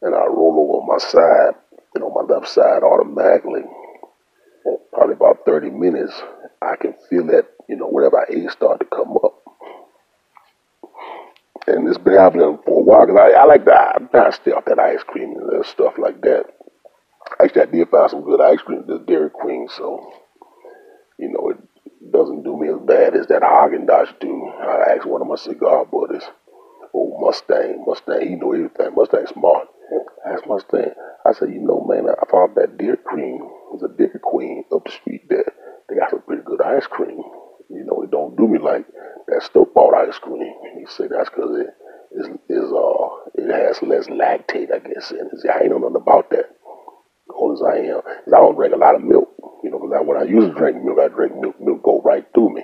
and 0.02 0.14
I 0.14 0.24
roll 0.26 0.56
over 0.72 0.86
my 0.86 0.98
side, 0.98 1.54
and 1.94 2.04
on 2.04 2.14
my 2.14 2.34
left 2.34 2.48
side 2.48 2.82
automatically. 2.82 3.62
Probably 4.92 5.14
about 5.14 5.44
30 5.44 5.70
minutes, 5.70 6.14
I 6.62 6.76
can 6.76 6.94
feel 7.10 7.26
that, 7.26 7.48
you 7.68 7.76
know, 7.76 7.88
whatever 7.88 8.20
I 8.20 8.32
ate 8.32 8.50
start 8.50 8.80
to 8.80 8.86
come 8.86 9.16
up. 9.22 9.34
And 11.66 11.88
it's 11.88 11.98
been 11.98 12.14
happening 12.14 12.58
for 12.64 12.80
a 12.80 12.82
while 12.82 13.06
because 13.06 13.20
I, 13.20 13.40
I 13.40 13.44
like 13.44 13.64
that. 13.66 14.08
I 14.14 14.30
stay 14.30 14.52
off 14.52 14.64
that 14.66 14.78
ice 14.78 15.02
cream 15.02 15.34
and 15.36 15.66
stuff 15.66 15.94
like 15.98 16.20
that. 16.22 16.53
Actually, 17.44 17.62
I 17.62 17.66
did 17.66 17.88
find 17.90 18.10
some 18.10 18.22
good 18.24 18.40
ice 18.40 18.60
cream, 18.62 18.84
the 18.86 19.00
Dairy 19.00 19.28
Queen, 19.28 19.68
so, 19.76 20.00
you 21.18 21.28
know, 21.28 21.50
it 21.50 21.58
doesn't 22.10 22.42
do 22.42 22.56
me 22.56 22.68
as 22.68 22.80
bad 22.86 23.14
as 23.14 23.26
that 23.26 23.42
Haagen 23.42 23.86
Dazs 23.86 24.18
do. 24.18 24.46
I 24.46 24.94
asked 24.96 25.06
one 25.06 25.20
of 25.20 25.28
my 25.28 25.36
cigar 25.36 25.84
buddies, 25.84 26.24
old 26.94 27.20
Mustang, 27.20 27.84
Mustang, 27.86 28.26
he 28.26 28.36
know 28.36 28.52
everything. 28.52 28.94
Mustang 28.96 29.26
smart. 29.26 29.68
I 30.24 30.30
asked 30.32 30.46
Mustang, 30.46 30.92
I 31.26 31.32
said, 31.32 31.50
you 31.52 31.60
know, 31.60 31.84
man, 31.86 32.08
I 32.08 32.30
found 32.30 32.54
that 32.56 32.78
Dairy 32.78 32.96
Queen 32.96 33.40
was 33.70 33.82
a 33.82 33.94
Dairy 33.94 34.20
Queen 34.22 34.64
up 34.74 34.84
the 34.84 34.90
street 34.90 35.28
there. 35.28 35.52
They 35.88 35.96
got 35.96 36.10
some 36.10 36.22
pretty 36.22 36.42
good 36.44 36.62
ice 36.62 36.86
cream. 36.86 37.20
You 37.68 37.84
know, 37.84 38.02
it 38.02 38.10
don't 38.10 38.36
do 38.36 38.48
me 38.48 38.58
like 38.58 38.86
that 39.28 39.42
store 39.42 39.66
bought 39.66 39.94
ice 39.94 40.18
cream. 40.18 40.52
He 40.78 40.86
said 40.86 41.10
that's 41.10 41.28
because 41.28 41.58
it 41.60 41.74
is, 42.12 42.26
is 42.48 42.72
uh 42.72 43.08
it 43.34 43.50
has 43.50 43.82
less 43.82 44.06
lactate, 44.08 44.72
I 44.72 44.78
guess. 44.78 45.10
And 45.10 45.30
I 45.50 45.60
ain't 45.60 45.70
know 45.70 45.78
nothing 45.78 45.96
about 45.96 46.30
that. 46.30 46.43
I 47.74 47.78
am, 47.90 48.02
cause 48.02 48.32
I 48.34 48.38
don't 48.38 48.56
drink 48.56 48.74
a 48.74 48.78
lot 48.78 48.94
of 48.94 49.02
milk. 49.02 49.28
You 49.62 49.70
know, 49.70 49.78
because 49.78 50.06
when 50.06 50.16
I 50.16 50.24
used 50.24 50.48
to 50.48 50.54
drink 50.54 50.82
milk, 50.82 50.98
I 51.00 51.08
drink 51.08 51.34
milk. 51.34 51.60
Milk 51.60 51.82
go 51.82 52.00
right 52.04 52.24
through 52.34 52.54
me. 52.54 52.62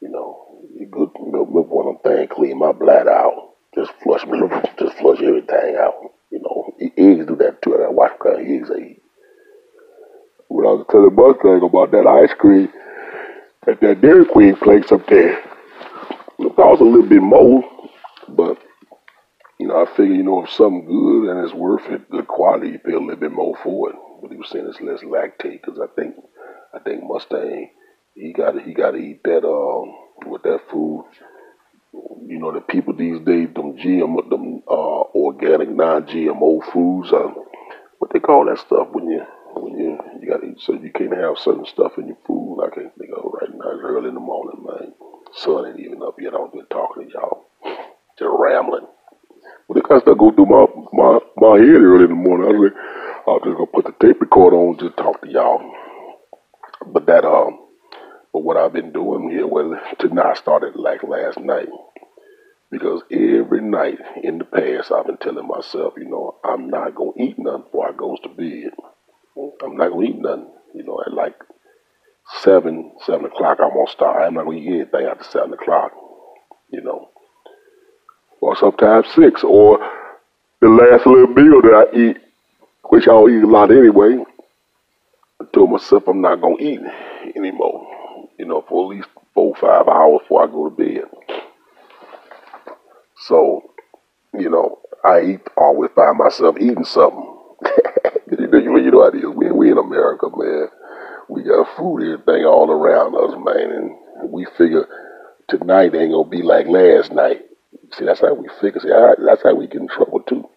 You 0.00 0.10
know, 0.10 0.42
good 0.90 1.10
milk, 1.20 1.50
milk 1.50 1.68
one 1.70 1.86
of 1.88 2.02
them 2.02 2.16
things 2.16 2.30
clean 2.32 2.58
my 2.58 2.72
bladder 2.72 3.10
out. 3.10 3.54
Just 3.74 3.92
flush 4.02 4.24
just 4.78 4.96
flush 4.98 5.20
everything 5.22 5.76
out. 5.78 5.94
You 6.30 6.40
know, 6.40 6.74
eggs 6.80 7.26
do 7.26 7.36
that 7.36 7.62
too. 7.62 7.74
I 7.74 7.78
gotta 7.78 7.92
watch 7.92 8.12
what 8.18 8.34
kind 8.34 8.46
of 8.46 8.52
eggs 8.52 8.70
I 8.70 8.78
eat. 8.80 9.02
When 10.48 10.66
I 10.66 10.72
was 10.72 10.86
telling 10.90 11.14
Mustang 11.14 11.62
about 11.62 11.92
that 11.92 12.06
ice 12.06 12.34
cream 12.38 12.68
at 13.66 13.80
that 13.80 14.00
Dairy 14.00 14.26
Queen 14.26 14.56
place 14.56 14.90
up 14.92 15.06
there, 15.06 15.38
it 16.38 16.56
cost 16.56 16.80
a 16.80 16.84
little 16.84 17.08
bit 17.08 17.22
more, 17.22 17.64
but 18.28 18.58
you 19.58 19.68
know, 19.68 19.80
I 19.80 19.86
figure, 19.96 20.14
you 20.14 20.24
know, 20.24 20.42
if 20.42 20.50
something 20.50 20.84
good 20.84 21.30
and 21.30 21.44
it's 21.44 21.54
worth 21.54 21.88
it, 21.88 22.10
good 22.10 22.26
quality, 22.26 22.70
you 22.70 22.78
pay 22.80 22.94
a 22.94 22.98
little 22.98 23.16
bit 23.16 23.30
more 23.30 23.56
for 23.62 23.90
it. 23.90 23.96
He 24.42 24.50
saying 24.50 24.66
it's 24.68 24.80
less 24.80 25.02
lactate 25.02 25.62
because 25.64 25.80
I 25.80 25.86
think, 26.00 26.16
I 26.74 26.80
think 26.80 27.04
Mustang, 27.04 27.70
he 28.14 28.32
got 28.32 28.60
he 28.62 28.74
got 28.74 28.92
to 28.92 28.98
eat 28.98 29.22
that 29.24 29.44
um 29.46 29.94
with 30.30 30.42
that 30.44 30.60
food. 30.70 31.06
You 32.26 32.38
know, 32.40 32.52
the 32.52 32.60
people 32.62 32.94
these 32.96 33.20
days, 33.20 33.48
them 33.54 33.76
GM, 33.78 34.30
them 34.30 34.62
uh, 34.68 35.02
organic, 35.16 35.70
non-GMO 35.70 36.72
foods, 36.72 37.12
uh, 37.12 37.32
what 37.98 38.12
they 38.12 38.20
call 38.20 38.46
that 38.46 38.58
stuff 38.58 38.88
when 38.92 39.10
you 39.10 39.22
when 39.56 39.78
you 39.78 39.98
you 40.20 40.28
got 40.30 40.40
to 40.42 40.48
eat, 40.48 40.60
so 40.60 40.74
you 40.74 40.92
can't 40.92 41.14
have 41.16 41.38
certain 41.38 41.66
stuff 41.66 41.92
in 41.98 42.08
your 42.08 42.18
food. 42.26 42.60
I 42.64 42.74
can't 42.74 42.94
think 42.98 43.12
of 43.16 43.32
right 43.40 43.50
now. 43.52 43.70
It's 43.72 43.82
early 43.84 44.08
in 44.08 44.14
the 44.14 44.20
morning, 44.20 44.64
man. 44.66 44.94
Sun 45.34 45.66
ain't 45.68 45.80
even 45.80 46.02
up 46.02 46.16
yet. 46.20 46.34
I've 46.34 46.52
been 46.52 46.66
talking 46.70 47.06
to 47.08 47.12
y'all, 47.12 47.46
just 48.18 48.30
rambling. 48.38 48.86
But 49.68 49.74
the 49.76 49.82
kind 49.82 49.98
of 49.98 50.02
stuff 50.04 50.18
go 50.18 50.32
through 50.32 50.46
my 50.46 50.66
my 50.92 51.18
my 51.38 51.58
head 51.58 51.82
early 51.82 52.04
in 52.04 52.12
morning. 52.12 52.48
I 52.48 52.52
was 52.52 52.72
like, 52.72 52.82
I'm 53.28 53.40
just 53.44 53.58
gonna 53.58 53.66
put 53.66 53.86
the 53.86 54.06
tape 54.06 54.20
recorder 54.20 54.56
on 54.56 54.78
to 54.78 54.90
talk 54.90 55.22
to 55.22 55.30
y'all. 55.30 55.62
But 56.86 57.06
that 57.06 57.24
um, 57.24 57.58
but 58.32 58.44
what 58.44 58.56
I've 58.58 58.72
been 58.74 58.92
doing 58.92 59.30
here, 59.30 59.46
well, 59.46 59.80
tonight 59.98 60.38
started 60.38 60.76
like 60.76 61.02
last 61.04 61.38
night. 61.40 61.68
Because 62.70 63.02
every 63.10 63.62
night 63.62 63.98
in 64.22 64.38
the 64.38 64.44
past, 64.44 64.92
I've 64.92 65.06
been 65.06 65.18
telling 65.18 65.48
myself, 65.62 65.94
you 65.96 66.08
know, 66.08 66.36
I'm 66.44 66.68
not 66.68 66.94
gonna 66.94 67.12
eat 67.16 67.38
nothing 67.38 67.62
before 67.62 67.88
I 67.88 67.92
goes 67.92 68.18
to 68.20 68.28
bed. 68.28 68.72
I'm 69.62 69.76
not 69.76 69.90
gonna 69.90 70.06
eat 70.06 70.18
nothing. 70.18 70.50
You 70.74 70.82
know, 70.84 71.00
at 71.06 71.12
like 71.12 71.36
seven, 72.40 72.92
seven 73.04 73.26
o'clock, 73.26 73.58
I'm 73.60 73.70
gonna 73.70 73.90
start. 73.90 74.22
I'm 74.22 74.34
not 74.34 74.44
gonna 74.44 74.58
eat 74.58 74.68
anything 74.68 75.06
after 75.06 75.24
seven 75.24 75.52
o'clock. 75.52 75.92
You 76.70 76.82
know, 76.82 77.10
or 78.40 78.56
sometimes 78.56 79.06
six, 79.14 79.44
or 79.44 79.78
the 80.60 80.68
last 80.68 81.06
little 81.06 81.28
meal 81.28 81.62
that 81.62 81.88
I 81.92 81.96
eat, 81.96 82.16
which 82.84 83.04
I 83.04 83.12
don't 83.12 83.32
eat 83.32 83.44
a 83.44 83.46
lot 83.46 83.70
anyway. 83.70 84.24
I 85.40 85.44
told 85.52 85.70
myself 85.70 86.08
I'm 86.08 86.20
not 86.20 86.40
gonna 86.40 86.56
eat 86.60 86.80
anymore. 87.36 87.86
You 88.38 88.46
know, 88.46 88.64
for 88.68 88.84
at 88.84 88.96
least 88.96 89.08
four, 89.34 89.54
five 89.56 89.86
hours 89.86 90.20
before 90.22 90.42
I 90.42 90.46
go 90.46 90.68
to 90.68 90.74
bed. 90.74 91.04
So, 93.26 93.72
you 94.34 94.50
know, 94.50 94.80
I 95.04 95.40
always 95.56 95.90
find 95.94 96.18
myself 96.18 96.56
eating 96.60 96.84
something. 96.84 97.38
you 98.30 98.46
know, 98.46 98.76
you 98.76 98.90
know 98.90 99.02
how 99.02 99.08
it 99.08 99.16
is. 99.16 99.24
We, 99.34 99.50
we 99.50 99.70
in 99.70 99.78
America, 99.78 100.28
man. 100.34 100.68
We 101.28 101.42
got 101.42 101.76
food, 101.76 102.02
and 102.02 102.12
everything 102.20 102.44
all 102.44 102.70
around 102.70 103.14
us, 103.14 103.34
man, 103.44 103.70
and 103.70 104.30
we 104.30 104.46
figure 104.56 104.86
tonight 105.48 105.94
ain't 105.94 106.12
gonna 106.12 106.28
be 106.28 106.42
like 106.42 106.66
last 106.66 107.12
night. 107.12 107.42
See, 107.92 108.04
that's 108.04 108.20
how 108.20 108.34
we 108.34 108.48
figure. 108.60 108.80
See, 108.80 108.88
that's 109.26 109.42
how 109.42 109.54
we 109.54 109.66
get 109.66 109.80
in 109.80 109.88
trouble 109.88 110.20
too. 110.20 110.48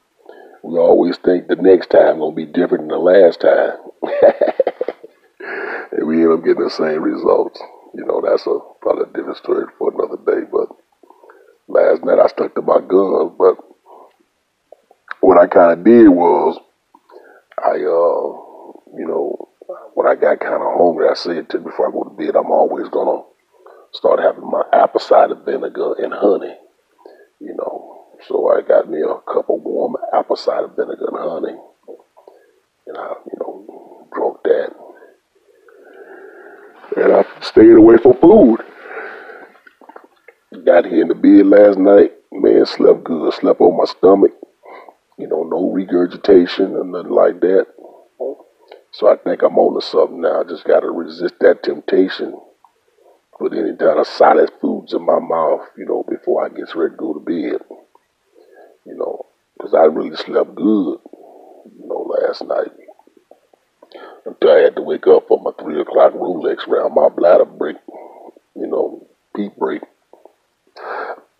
We 0.63 0.77
always 0.77 1.17
think 1.17 1.47
the 1.47 1.55
next 1.55 1.89
time 1.91 2.19
gonna 2.19 2.35
be 2.35 2.45
different 2.45 2.89
than 2.89 2.89
the 2.89 2.97
last 2.97 3.41
time, 3.41 3.77
and 5.91 6.07
we 6.07 6.23
end 6.23 6.33
up 6.33 6.43
getting 6.43 6.63
the 6.63 6.69
same 6.69 7.01
results. 7.01 7.59
You 7.93 8.05
know, 8.05 8.21
that's 8.21 8.45
a 8.47 8.59
probably 8.81 9.03
a 9.03 9.13
different 9.13 9.37
story 9.37 9.65
for 9.77 9.93
another 9.93 10.17
day. 10.25 10.45
But 10.51 10.69
last 11.67 12.03
night 12.03 12.19
I 12.19 12.27
stuck 12.27 12.55
to 12.55 12.61
my 12.61 12.79
guns. 12.79 13.31
But 13.37 13.57
what 15.25 15.39
I 15.39 15.47
kind 15.47 15.71
of 15.71 15.83
did 15.83 16.07
was, 16.07 16.59
I, 17.57 17.71
uh, 17.71 18.95
you 18.95 19.07
know, 19.07 19.49
when 19.95 20.05
I 20.05 20.13
got 20.13 20.39
kind 20.39 20.61
of 20.61 20.77
hungry, 20.77 21.07
I 21.09 21.15
said 21.15 21.49
to 21.49 21.57
before 21.57 21.89
I 21.89 21.91
go 21.91 22.03
to 22.03 22.11
bed, 22.11 22.35
I'm 22.35 22.51
always 22.51 22.87
gonna 22.89 23.23
start 23.91 24.19
having 24.19 24.49
my 24.49 24.61
apple 24.71 24.99
cider 24.99 25.33
vinegar 25.33 25.93
and 25.97 26.13
honey. 26.13 26.53
You 27.39 27.55
know, 27.55 28.05
so 28.27 28.49
I 28.55 28.61
got 28.61 28.87
me 28.87 29.01
a 29.01 29.15
cup 29.31 29.49
of 29.49 29.61
warm 29.61 29.95
apple 30.13 30.35
cider 30.35 30.67
vinegar 30.67 31.07
and 31.07 31.17
honey, 31.17 31.57
and 32.85 32.97
I, 32.97 33.13
you 33.25 33.37
know, 33.39 34.07
drunk 34.13 34.37
that. 34.43 34.69
And 36.97 37.13
I 37.13 37.25
stayed 37.41 37.75
away 37.75 37.97
from 37.97 38.13
food. 38.19 38.59
Got 40.63 40.85
here 40.85 41.01
in 41.01 41.07
the 41.07 41.15
bed 41.15 41.47
last 41.47 41.79
night, 41.79 42.11
man, 42.31 42.65
slept 42.65 43.03
good, 43.03 43.33
slept 43.33 43.59
on 43.59 43.75
my 43.75 43.85
stomach. 43.85 44.31
You 45.17 45.27
know, 45.27 45.43
no 45.43 45.71
regurgitation 45.71 46.75
or 46.75 46.83
nothing 46.83 47.11
like 47.11 47.39
that. 47.41 47.67
So 48.91 49.09
I 49.09 49.17
think 49.17 49.41
I'm 49.41 49.57
on 49.57 49.79
to 49.79 49.85
something 49.85 50.21
now. 50.21 50.41
I 50.41 50.43
just 50.43 50.63
got 50.63 50.81
to 50.81 50.89
resist 50.89 51.35
that 51.41 51.63
temptation. 51.63 52.39
Put 53.37 53.53
any 53.53 53.75
kind 53.75 53.99
of 53.99 54.07
solid 54.07 54.49
foods 54.61 54.93
in 54.93 55.05
my 55.05 55.19
mouth, 55.19 55.67
you 55.77 55.85
know, 55.85 56.05
before 56.07 56.45
I 56.45 56.49
get 56.49 56.73
ready 56.75 56.91
to 56.91 56.97
go 56.97 57.13
to 57.13 57.19
bed. 57.19 57.59
You 58.85 58.95
know, 58.95 59.25
because 59.57 59.73
I 59.73 59.85
really 59.85 60.15
slept 60.15 60.55
good, 60.55 60.99
you 61.03 61.87
know, 61.87 62.15
last 62.21 62.43
night. 62.45 62.71
Until 64.25 64.51
I 64.51 64.59
had 64.59 64.75
to 64.75 64.81
wake 64.81 65.07
up 65.07 65.27
for 65.27 65.41
my 65.41 65.51
3 65.61 65.81
o'clock 65.81 66.13
Rolex 66.13 66.67
around 66.67 66.95
my 66.95 67.09
bladder 67.09 67.45
break, 67.45 67.77
you 68.55 68.67
know, 68.67 69.05
peep 69.35 69.55
break. 69.57 69.81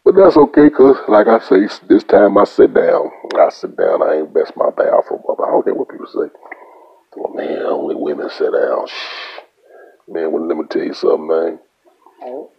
But 0.05 0.15
that's 0.15 0.38
okay, 0.38 0.69
because, 0.69 0.97
like 1.07 1.25
I 1.27 1.39
say, 1.39 1.67
this 1.88 2.03
time 2.03 2.38
I 2.38 2.43
sit 2.43 2.75
down. 2.75 3.09
I 3.39 3.50
sit 3.50 3.75
down, 3.75 4.03
I 4.03 4.17
ain't 4.17 4.33
best 4.33 4.53
my 4.55 4.69
bathroom 4.69 5.24
up. 5.27 5.39
I 5.41 5.50
don't 5.50 5.65
care 5.65 5.74
what 5.74 5.89
people 5.89 6.05
say. 6.05 6.29
Well, 7.17 7.33
man, 7.33 7.63
only 7.63 7.95
women 7.95 8.29
sit 8.29 8.51
down. 8.53 8.88
Shh. 8.88 9.41
Man, 10.07 10.31
well, 10.31 10.47
let 10.47 10.57
me 10.57 10.65
tell 10.69 10.83
you 10.83 10.93
something, 10.93 11.27
man. 11.27 11.59
Oh. 12.24 12.51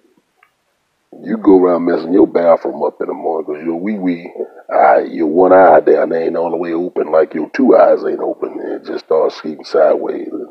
You 1.22 1.36
go 1.36 1.58
around 1.58 1.84
messing 1.86 2.12
your 2.12 2.26
bathroom 2.26 2.82
up 2.82 3.00
in 3.00 3.06
the 3.06 3.14
morning 3.14 3.46
because 3.46 3.64
your 3.64 3.76
wee 3.76 3.98
wee, 3.98 4.32
eye, 4.68 5.06
your 5.10 5.28
one 5.28 5.52
eye 5.52 5.80
down 5.80 6.08
there 6.08 6.22
ain't 6.22 6.36
all 6.36 6.50
the 6.50 6.56
way 6.56 6.72
open 6.72 7.12
like 7.12 7.32
your 7.32 7.48
two 7.50 7.76
eyes 7.76 8.04
ain't 8.04 8.20
open. 8.20 8.58
And 8.60 8.72
it 8.72 8.86
just 8.86 9.06
starts 9.06 9.36
sleeping 9.40 9.64
sideways. 9.64 10.28
And 10.32 10.48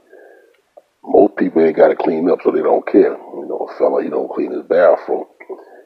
most 1.04 1.36
people 1.36 1.62
ain't 1.62 1.76
got 1.76 1.90
to 1.90 1.96
clean 1.96 2.30
up, 2.30 2.40
so 2.44 2.52
they 2.52 2.62
don't 2.62 2.88
care. 2.88 3.12
You 3.12 3.46
know, 3.48 3.68
a 3.70 3.78
fella, 3.78 4.02
he 4.02 4.10
don't 4.10 4.32
clean 4.32 4.52
his 4.52 4.64
bathroom. 4.64 5.26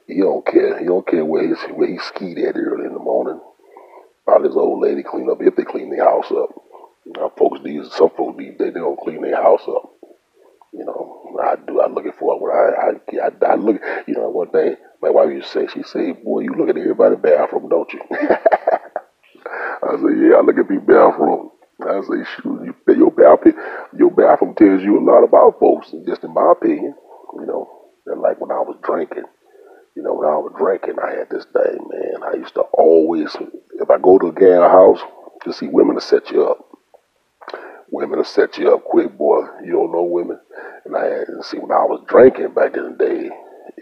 He 0.09 0.21
don't 0.21 0.43
care. 0.43 0.79
He 0.79 0.85
don't 0.85 1.05
care 1.05 1.23
where 1.23 1.47
he's 1.47 1.61
where 1.71 1.87
he 1.87 1.99
skied 1.99 2.39
at 2.39 2.57
early 2.57 2.85
in 2.85 2.93
the 2.93 2.99
morning. 2.99 3.39
While 4.25 4.43
his 4.43 4.55
old 4.55 4.81
lady 4.81 5.03
clean 5.03 5.29
up, 5.29 5.37
if 5.41 5.55
they 5.55 5.63
clean 5.63 5.91
their 5.91 6.03
house 6.03 6.31
up. 6.31 6.49
Now, 7.05 7.31
folks 7.37 7.59
these 7.63 7.91
some 7.93 8.09
folks 8.17 8.39
these 8.39 8.57
they 8.57 8.71
don't 8.71 8.99
clean 8.99 9.21
their 9.21 9.35
house 9.35 9.61
up. 9.67 9.93
You 10.73 10.85
know, 10.85 11.37
I 11.43 11.55
do. 11.57 11.79
I 11.79 11.87
looking 11.87 12.13
for 12.19 12.39
when 12.39 12.51
I, 12.51 12.89
I, 12.89 13.27
I, 13.27 13.53
I 13.53 13.55
look. 13.55 13.79
You 14.07 14.15
know, 14.15 14.29
one 14.29 14.49
thing 14.49 14.77
my 15.01 15.11
wife 15.11 15.29
used 15.29 15.51
to 15.53 15.67
say. 15.67 15.67
She 15.73 15.83
said, 15.83 16.23
"Boy, 16.23 16.41
you 16.41 16.55
look 16.55 16.69
at 16.69 16.77
everybody's 16.77 17.19
bathroom, 17.19 17.69
don't 17.69 17.91
you?" 17.93 18.01
I 18.11 19.93
said, 19.93 20.17
"Yeah, 20.17 20.37
I 20.37 20.41
look 20.41 20.57
at 20.57 20.67
people's 20.67 20.87
bathroom." 20.87 21.51
I 21.81 22.01
say, 22.01 22.25
"Shoot, 22.35 22.65
you, 22.65 22.95
your 22.95 23.11
bathroom, 23.11 23.55
your 23.97 24.11
bathroom 24.11 24.55
tells 24.55 24.81
you 24.81 24.97
a 24.97 25.05
lot 25.05 25.23
about 25.23 25.59
folks." 25.59 25.93
Just 26.07 26.23
in 26.23 26.33
my 26.33 26.51
opinion, 26.51 26.95
you 27.35 27.45
know, 27.45 27.69
and 28.07 28.21
like 28.21 28.41
when 28.41 28.51
I 28.51 28.61
was 28.61 28.77
drinking. 28.83 29.25
You 29.99 30.05
know, 30.05 30.13
when 30.13 30.29
I 30.29 30.37
was 30.39 30.53
drinking, 30.57 30.95
I 31.03 31.11
had 31.11 31.29
this 31.29 31.43
thing, 31.51 31.77
man. 31.91 32.23
I 32.23 32.37
used 32.37 32.53
to 32.53 32.61
always, 32.71 33.35
if 33.81 33.89
I 33.89 33.97
go 33.97 34.17
to 34.17 34.27
a 34.27 34.31
gal 34.31 34.63
house 34.63 35.01
to 35.43 35.51
see 35.51 35.67
women 35.67 35.95
to 35.95 36.01
set 36.01 36.31
you 36.31 36.47
up, 36.47 36.59
women 37.91 38.19
will 38.19 38.23
set 38.23 38.57
you 38.57 38.73
up 38.73 38.85
quick, 38.85 39.17
boy. 39.17 39.41
You 39.61 39.73
don't 39.73 39.91
know 39.91 40.03
women. 40.03 40.39
And 40.85 40.95
I 40.95 41.03
had 41.03 41.27
see 41.41 41.57
when 41.57 41.73
I 41.73 41.83
was 41.83 42.01
drinking 42.07 42.53
back 42.53 42.77
in 42.77 42.83
the 42.83 42.95
day, 42.95 43.29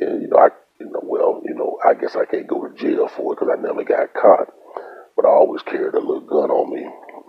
and, 0.02 0.24
you 0.24 0.28
know, 0.30 0.38
I, 0.38 0.50
you 0.80 0.90
know, 0.90 1.02
well, 1.04 1.44
you 1.46 1.54
know, 1.54 1.78
I 1.86 1.94
guess 1.94 2.16
I 2.16 2.26
can't 2.26 2.48
go 2.48 2.68
to 2.68 2.74
jail 2.74 3.08
for 3.08 3.34
it 3.34 3.40
because 3.40 3.54
I 3.56 3.62
never 3.62 3.84
got 3.84 4.16
caught. 4.16 4.52
But 5.16 5.26
I 5.26 5.30
always 5.30 5.62
carried 5.62 5.94
a 5.94 6.00
little 6.00 6.22
gun 6.22 6.50
on 6.50 6.74
me. 6.74 6.82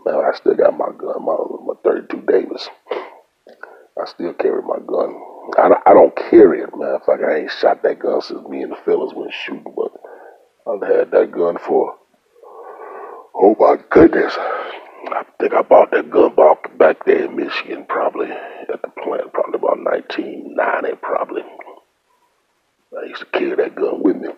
Man, 0.06 0.24
I 0.24 0.34
still 0.34 0.54
got 0.54 0.78
my 0.78 0.88
gun, 0.96 1.26
my 1.26 1.36
my 1.60 1.74
32 1.84 2.24
Davis. 2.26 2.70
I 4.00 4.06
still 4.06 4.32
carry 4.32 4.62
my 4.62 4.78
gun. 4.80 5.27
I 5.56 5.68
don't, 5.68 5.82
I 5.86 5.94
don't 5.94 6.16
carry 6.16 6.60
it, 6.60 6.70
fact, 6.70 7.22
I 7.22 7.38
ain't 7.38 7.50
shot 7.50 7.82
that 7.82 7.98
gun 7.98 8.20
since 8.20 8.46
me 8.48 8.62
and 8.62 8.72
the 8.72 8.76
fellas 8.84 9.14
went 9.14 9.32
shooting, 9.32 9.74
but 9.74 9.92
I've 10.66 10.82
had 10.82 11.10
that 11.10 11.32
gun 11.32 11.58
for, 11.58 11.96
oh 13.34 13.56
my 13.58 13.76
goodness. 13.90 14.34
I 15.10 15.24
think 15.40 15.54
I 15.54 15.62
bought 15.62 15.90
that 15.92 16.10
gun 16.10 16.34
back, 16.76 17.04
there 17.06 17.24
in 17.24 17.36
Michigan, 17.36 17.86
probably 17.88 18.30
at 18.30 18.82
the 18.82 18.88
plant, 19.02 19.32
probably 19.32 19.54
about 19.54 19.78
1990, 19.78 20.96
probably. 21.00 21.42
I 22.96 23.06
used 23.06 23.20
to 23.20 23.26
carry 23.26 23.56
that 23.56 23.74
gun 23.74 24.02
with 24.02 24.16
me 24.16 24.28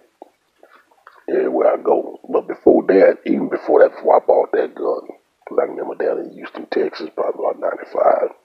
everywhere 1.28 1.74
I 1.74 1.76
go. 1.82 2.20
But 2.28 2.46
before 2.48 2.84
that, 2.88 3.18
even 3.26 3.48
before 3.48 3.80
that, 3.80 3.96
before 3.96 4.16
I 4.16 4.26
bought 4.26 4.52
that 4.52 4.74
gun, 4.74 5.08
because 5.44 5.58
I 5.60 5.64
remember 5.64 5.94
down 5.94 6.24
in 6.24 6.32
Houston, 6.32 6.66
Texas, 6.70 7.08
probably 7.14 7.44
about 7.44 7.60
95, 7.60 8.30
when 8.30 8.39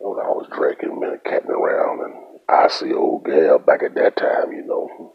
I 0.00 0.30
was 0.34 0.48
drinking, 0.52 0.98
man, 1.00 1.20
catting 1.24 1.50
around, 1.50 2.04
and 2.04 2.14
I 2.48 2.68
see 2.68 2.92
old 2.92 3.24
gal 3.24 3.58
back 3.58 3.82
at 3.82 3.94
that 3.94 4.16
time, 4.16 4.52
you 4.52 4.66
know. 4.66 5.14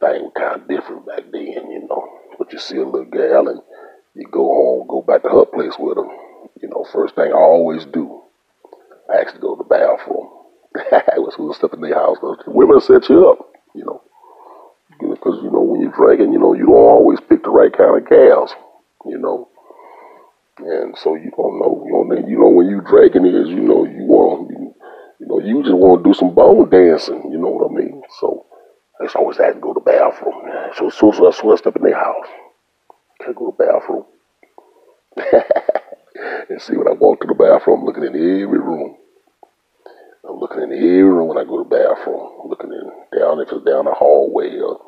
Things 0.00 0.32
kind 0.36 0.60
of 0.60 0.68
different 0.68 1.06
back 1.06 1.22
then, 1.30 1.70
you 1.70 1.86
know. 1.88 2.08
But 2.38 2.52
you 2.52 2.58
see 2.58 2.76
a 2.76 2.84
little 2.84 3.04
gal 3.04 3.48
and 3.48 3.60
you 4.14 4.26
go 4.30 4.44
home, 4.44 4.86
go 4.88 5.02
back 5.02 5.22
to 5.22 5.28
her 5.28 5.46
place 5.46 5.74
with 5.78 5.96
her. 5.96 6.10
You 6.60 6.68
know, 6.68 6.84
first 6.92 7.14
thing 7.14 7.32
I 7.32 7.36
always 7.36 7.84
do, 7.86 8.22
I 9.08 9.20
actually 9.20 9.40
go 9.40 9.56
to 9.56 9.62
the 9.62 9.68
bathroom. 9.68 10.28
I 10.76 11.18
was 11.18 11.36
to 11.36 11.54
step 11.54 11.74
in 11.74 11.80
their 11.80 11.94
house. 11.94 12.18
Women 12.46 12.80
set 12.80 13.08
you 13.08 13.28
up, 13.28 13.38
you 13.74 13.84
know. 13.84 14.02
Because, 14.98 15.38
you 15.42 15.50
know, 15.50 15.62
when 15.62 15.80
you're 15.80 15.92
drinking, 15.92 16.32
you 16.32 16.38
know, 16.38 16.54
you 16.54 16.66
don't 16.66 16.74
always 16.74 17.20
pick 17.20 17.42
the 17.42 17.50
right 17.50 17.72
kind 17.72 17.96
of 17.96 18.08
gals, 18.08 18.54
you 19.06 19.18
know. 19.18 19.48
And 20.58 20.96
so 20.98 21.14
you 21.14 21.30
don't 21.34 21.58
know, 21.58 21.82
you 21.86 21.92
know, 21.92 22.28
you 22.28 22.38
know 22.38 22.48
when 22.48 22.68
you 22.68 22.82
drinking 22.82 23.24
is, 23.24 23.48
you 23.48 23.64
know, 23.64 23.84
you 23.84 24.01
know, 25.40 25.46
you 25.46 25.62
just 25.62 25.74
want 25.74 26.04
to 26.04 26.10
do 26.10 26.14
some 26.14 26.34
bone 26.34 26.68
dancing, 26.68 27.30
you 27.32 27.38
know 27.38 27.48
what 27.48 27.70
I 27.70 27.74
mean? 27.74 28.02
So 28.20 28.46
I 29.00 29.06
always 29.16 29.38
had 29.38 29.54
to 29.54 29.60
go 29.60 29.72
to 29.74 29.80
the 29.80 29.90
bathroom. 29.90 30.34
So 30.76 30.88
as 30.88 30.94
soon 30.94 31.14
as 31.14 31.20
I 31.20 31.56
step 31.56 31.76
in 31.76 31.82
their 31.82 31.98
house, 31.98 32.26
I 33.20 33.32
go 33.32 33.50
to 33.50 33.56
the 33.56 33.64
bathroom. 33.64 34.04
and 36.50 36.60
see 36.60 36.76
when 36.76 36.88
I 36.88 36.92
walk 36.92 37.20
to 37.20 37.26
the 37.26 37.34
bathroom, 37.34 37.80
I'm 37.80 37.86
looking 37.86 38.04
in 38.04 38.14
every 38.14 38.58
room. 38.58 38.96
I'm 40.28 40.38
looking 40.38 40.62
in 40.62 40.72
every 40.72 41.02
room 41.02 41.28
when 41.28 41.38
I 41.38 41.44
go 41.44 41.62
to 41.62 41.68
the 41.68 41.76
bathroom. 41.76 42.42
I'm 42.42 42.48
looking 42.48 42.72
in 42.72 43.18
down 43.18 43.40
if 43.40 43.50
it's 43.50 43.64
down 43.64 43.86
the 43.86 43.94
hallway 43.94 44.58
or 44.58 44.80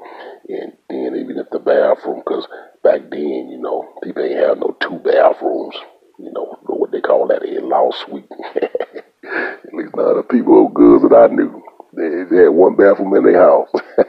and 0.49 0.73
then 0.89 1.17
even 1.17 1.39
if 1.39 1.51
the 1.51 1.59
bathroom, 1.59 2.23
because 2.25 2.47
back 2.83 3.01
then, 3.11 3.49
you 3.51 3.59
know, 3.59 3.95
people 4.03 4.23
ain't 4.23 4.39
have 4.39 4.59
no 4.59 4.77
two 4.81 4.99
bathrooms. 4.99 5.75
You 6.19 6.31
know, 6.33 6.59
what 6.63 6.93
they 6.93 7.01
call 7.01 7.27
that 7.29 7.43
a 7.43 7.61
law 7.61 7.91
suite. 7.91 8.29
At 9.25 9.75
least 9.75 9.95
of 9.95 10.17
the 10.17 10.23
people 10.29 10.55
old 10.55 10.75
girls 10.75 11.03
that 11.03 11.17
I 11.17 11.27
knew. 11.35 11.63
They, 11.97 12.25
they 12.29 12.43
had 12.45 12.49
one 12.51 12.77
bathroom 12.77 13.15
in 13.15 13.25
their 13.25 13.41
house. 13.41 13.71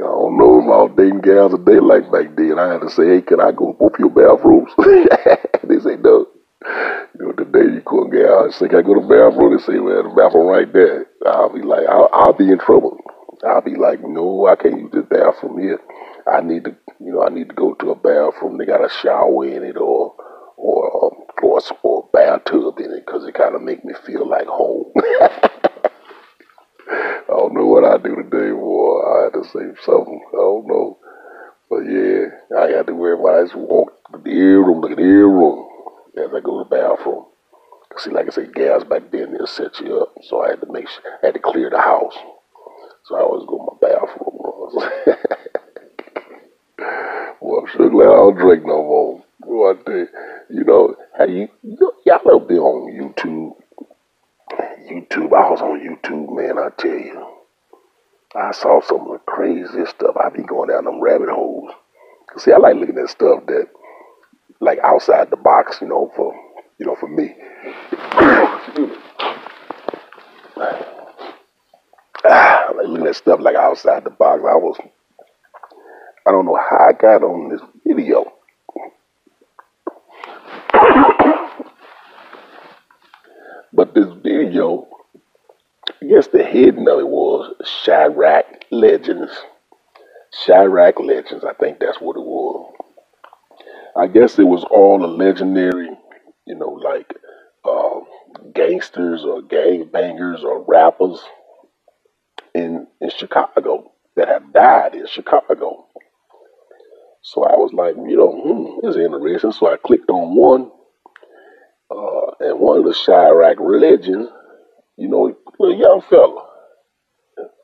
I 0.00 0.08
don't 0.08 0.38
know 0.38 0.64
was 0.64 0.92
dating 0.96 1.20
gals 1.20 1.52
that 1.52 1.66
they 1.66 1.78
like 1.78 2.10
back 2.10 2.34
then. 2.36 2.58
I 2.58 2.72
had 2.72 2.80
to 2.82 2.90
say, 2.90 3.06
hey, 3.18 3.22
can 3.22 3.40
I 3.40 3.52
go 3.52 3.76
both 3.76 3.98
your 3.98 4.08
bathrooms? 4.08 4.72
they 4.78 5.78
say 5.80 5.96
no. 6.00 6.26
You 7.18 7.26
know, 7.26 7.32
today 7.32 7.68
you 7.74 7.82
couldn't 7.84 8.10
get 8.10 8.24
out. 8.24 8.52
Say, 8.54 8.68
can 8.68 8.78
I 8.78 8.82
go 8.82 8.94
to 8.94 9.04
the 9.04 9.10
bathroom? 9.10 9.56
They 9.56 9.62
say, 9.62 9.78
well, 9.78 10.02
the 10.02 10.14
bathroom 10.16 10.46
right 10.46 10.70
there. 10.72 11.06
I'll 11.26 11.52
be 11.52 11.62
like, 11.62 11.86
I'll, 11.88 12.08
I'll 12.12 12.32
be 12.32 12.50
in 12.50 12.58
trouble. 12.58 12.96
I'll 13.44 13.62
be 13.62 13.74
like, 13.76 14.00
no, 14.02 14.46
I 14.46 14.56
can't 14.56 14.78
use 14.78 14.92
this 14.92 15.08
bathroom 15.10 15.60
here. 15.60 15.80
I 16.30 16.40
need 16.40 16.64
to, 16.64 16.76
you 17.00 17.12
know, 17.12 17.24
I 17.24 17.28
need 17.30 17.48
to 17.48 17.54
go 17.54 17.74
to 17.74 17.90
a 17.90 17.96
bathroom. 17.96 18.58
They 18.58 18.66
got 18.66 18.84
a 18.84 18.88
shower 19.02 19.44
in 19.46 19.64
it 19.64 19.76
or 19.76 20.14
or 20.56 21.06
um, 21.06 21.24
or, 21.42 21.60
or 21.82 21.99
bathtub 22.12 22.78
in 22.78 22.92
it 22.92 23.06
because 23.06 23.24
it 23.26 23.34
kind 23.34 23.54
of 23.54 23.62
make 23.62 23.84
me 23.84 23.94
feel 24.06 24.28
like 24.28 24.46
home. 24.46 24.92
I 26.90 27.22
don't 27.28 27.54
know 27.54 27.66
what 27.66 27.84
I 27.84 27.96
do 27.98 28.16
today, 28.16 28.50
boy. 28.50 29.00
I 29.00 29.24
had 29.24 29.32
to 29.34 29.44
say 29.44 29.60
something. 29.84 30.20
I 30.32 30.36
don't 30.36 30.66
know. 30.66 30.98
But 31.68 31.80
yeah, 31.86 32.58
I 32.58 32.66
had 32.76 32.86
to 32.88 32.94
wear 32.94 33.16
my 33.16 33.40
eyes 33.40 33.54
walk 33.54 33.92
the 34.24 34.30
ear 34.30 34.58
room, 34.60 34.80
look 34.80 34.90
at 34.90 34.96
the 34.96 35.04
ear 35.04 35.28
room 35.28 35.68
as 36.16 36.30
I 36.34 36.40
go 36.40 36.62
to 36.62 36.68
the 36.68 36.76
bathroom. 36.76 37.26
See, 37.98 38.10
like 38.10 38.26
I 38.26 38.30
said, 38.30 38.54
gas 38.54 38.82
back 38.84 39.10
then, 39.10 39.32
they'll 39.32 39.46
set 39.46 39.78
you 39.80 40.00
up. 40.00 40.14
So 40.22 40.42
I 40.42 40.50
had 40.50 40.60
to 40.60 40.72
make 40.72 40.88
sure, 40.88 41.02
I 41.22 41.26
had 41.26 41.34
to 41.34 41.40
clear 41.40 41.70
the 41.70 41.80
house. 41.80 42.14
So 43.04 43.16
I 43.16 43.20
always 43.20 43.46
go 43.46 43.58
to 43.58 43.66
my 43.70 43.76
bathroom. 43.88 44.38
well, 47.40 47.60
I'm 47.60 47.66
sure 47.68 47.90
glad 47.90 48.08
I 48.08 48.16
don't 48.16 48.36
drink 48.36 48.64
no 48.64 48.82
more. 48.82 49.19
I 49.42 49.74
tell 49.84 50.06
you, 50.50 50.64
know, 50.64 50.96
how 51.16 51.24
you, 51.24 51.48
you 51.62 51.92
y'all 52.04 52.20
ever 52.26 52.40
been 52.40 52.58
on 52.58 52.92
YouTube? 52.92 53.56
YouTube, 54.90 55.32
I 55.32 55.50
was 55.50 55.60
on 55.62 55.80
YouTube, 55.80 56.36
man, 56.36 56.58
I 56.58 56.68
tell 56.76 56.90
you. 56.90 57.26
I 58.34 58.52
saw 58.52 58.80
some 58.82 59.00
of 59.00 59.12
the 59.12 59.18
craziest 59.26 59.92
stuff. 59.92 60.16
I 60.16 60.28
be 60.28 60.42
going 60.42 60.68
down 60.68 60.84
them 60.84 61.00
rabbit 61.00 61.30
holes. 61.30 61.72
See, 62.36 62.52
I 62.52 62.58
like 62.58 62.76
looking 62.76 62.98
at 62.98 63.08
stuff 63.08 63.46
that, 63.46 63.68
like 64.60 64.78
outside 64.84 65.30
the 65.30 65.36
box, 65.36 65.78
you 65.80 65.88
know, 65.88 66.12
for, 66.14 66.34
you 66.78 66.86
know, 66.86 66.96
for 66.98 67.08
me. 67.08 67.34
Ah, 72.22 72.66
I 72.68 72.72
like 72.72 72.86
looking 72.86 73.06
at 73.06 73.16
stuff 73.16 73.40
like 73.40 73.56
outside 73.56 74.04
the 74.04 74.10
box. 74.10 74.42
I 74.42 74.54
was, 74.54 74.76
I 76.26 76.30
don't 76.30 76.44
know 76.44 76.56
how 76.56 76.90
I 76.90 76.92
got 76.92 77.22
on 77.22 77.48
this 77.48 77.62
video. 77.86 78.30
but 83.72 83.94
this 83.94 84.08
video, 84.22 84.86
I 86.02 86.06
guess 86.06 86.28
the 86.40 86.46
hidden 86.46 86.88
of 86.88 86.98
it 86.98 87.08
was 87.08 87.54
Chiraq 87.84 88.44
Legends. 88.70 89.30
Chiraq 90.46 90.98
Legends, 91.04 91.44
I 91.44 91.52
think 91.52 91.78
that's 91.80 92.00
what 92.00 92.16
it 92.16 92.22
was. 92.22 92.72
I 93.94 94.06
guess 94.06 94.38
it 94.38 94.44
was 94.44 94.64
all 94.64 94.98
the 94.98 95.06
legendary, 95.06 95.90
you 96.46 96.54
know, 96.54 96.70
like 96.70 97.12
uh, 97.68 98.00
gangsters 98.54 99.22
or 99.22 99.42
gang 99.42 99.90
bangers 99.92 100.42
or 100.42 100.64
rappers 100.66 101.20
in 102.54 102.86
in 103.02 103.10
Chicago 103.10 103.92
that 104.16 104.28
have 104.28 104.52
died 104.54 104.94
in 104.94 105.06
Chicago. 105.08 105.88
So 107.22 107.44
I 107.44 107.56
was 107.56 107.72
like, 107.74 107.96
you 107.96 108.16
know, 108.16 108.32
hmm, 108.32 108.86
this 108.86 108.96
is 108.96 109.02
interesting. 109.02 109.52
So 109.52 109.70
I 109.70 109.76
clicked 109.76 110.08
on 110.08 110.34
one, 110.34 110.70
uh, 111.90 112.30
and 112.40 112.58
one 112.58 112.78
of 112.78 112.84
the 112.84 112.92
Chiraq 112.92 113.56
legends, 113.60 114.30
young 115.80 116.02
fella, 116.08 116.46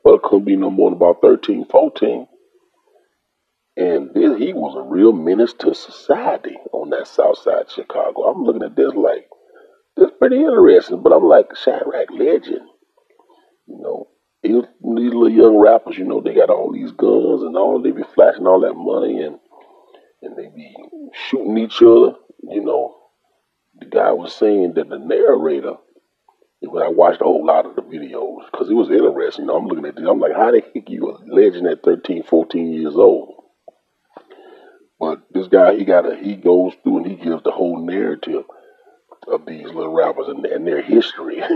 well, 0.03 0.19
couldn't 0.19 0.45
be 0.45 0.55
no 0.55 0.69
more 0.69 0.89
than 0.89 0.97
about 0.97 1.21
13, 1.21 1.65
14. 1.65 2.27
And 3.77 4.09
this, 4.13 4.37
he 4.37 4.53
was 4.53 4.75
a 4.75 4.81
real 4.81 5.13
menace 5.13 5.53
to 5.59 5.75
society 5.75 6.57
on 6.73 6.89
that 6.89 7.07
south 7.07 7.37
side 7.39 7.65
of 7.65 7.71
Chicago. 7.71 8.23
I'm 8.23 8.43
looking 8.43 8.63
at 8.63 8.75
this 8.75 8.93
like, 8.93 9.27
this 9.95 10.09
pretty 10.19 10.37
interesting, 10.37 11.03
but 11.03 11.13
I'm 11.13 11.23
like, 11.23 11.49
Chiraq 11.49 12.09
legend, 12.11 12.67
you 13.67 13.77
know. 13.81 14.07
These 14.43 14.63
little 14.81 15.29
young 15.29 15.57
rappers, 15.57 15.97
you 15.97 16.05
know, 16.05 16.21
they 16.21 16.33
got 16.33 16.49
all 16.49 16.71
these 16.71 16.91
guns 16.91 17.41
and 17.41 17.57
all, 17.57 17.81
they 17.81 17.91
be 17.91 18.03
flashing 18.15 18.47
all 18.47 18.61
that 18.61 18.75
money 18.75 19.21
and 19.21 19.39
and 20.21 20.35
they 20.37 20.47
be 20.55 20.75
shooting 21.27 21.57
each 21.57 21.81
other. 21.81 22.15
You 22.43 22.63
know, 22.63 22.95
the 23.79 23.85
guy 23.85 24.11
was 24.11 24.33
saying 24.33 24.73
that 24.75 24.89
the 24.89 24.99
narrator, 24.99 25.75
when 26.61 26.83
I 26.83 26.89
watched 26.89 27.21
a 27.21 27.25
whole 27.25 27.45
lot 27.45 27.65
of 27.65 27.75
the 27.75 27.81
videos, 27.81 28.49
because 28.51 28.69
it 28.69 28.73
was 28.73 28.89
interesting. 28.89 29.45
You 29.45 29.47
know, 29.47 29.57
I'm 29.57 29.67
looking 29.67 29.85
at 29.85 29.95
this, 29.95 30.05
I'm 30.07 30.19
like, 30.19 30.35
how 30.35 30.51
the 30.51 30.61
heck 30.61 30.89
you 30.89 31.09
a 31.09 31.17
legend 31.27 31.67
at 31.67 31.83
13, 31.83 32.23
14 32.23 32.73
years 32.73 32.95
old? 32.95 33.35
But 34.99 35.21
this 35.31 35.47
guy, 35.47 35.75
he 35.75 35.85
got 35.85 36.11
a, 36.11 36.15
he 36.15 36.35
goes 36.35 36.73
through 36.83 36.97
and 36.97 37.07
he 37.07 37.15
gives 37.15 37.43
the 37.43 37.51
whole 37.51 37.85
narrative 37.85 38.45
of 39.31 39.45
these 39.45 39.65
little 39.65 39.93
rappers 39.93 40.27
and, 40.27 40.45
and 40.45 40.65
their 40.65 40.81
history. 40.81 41.41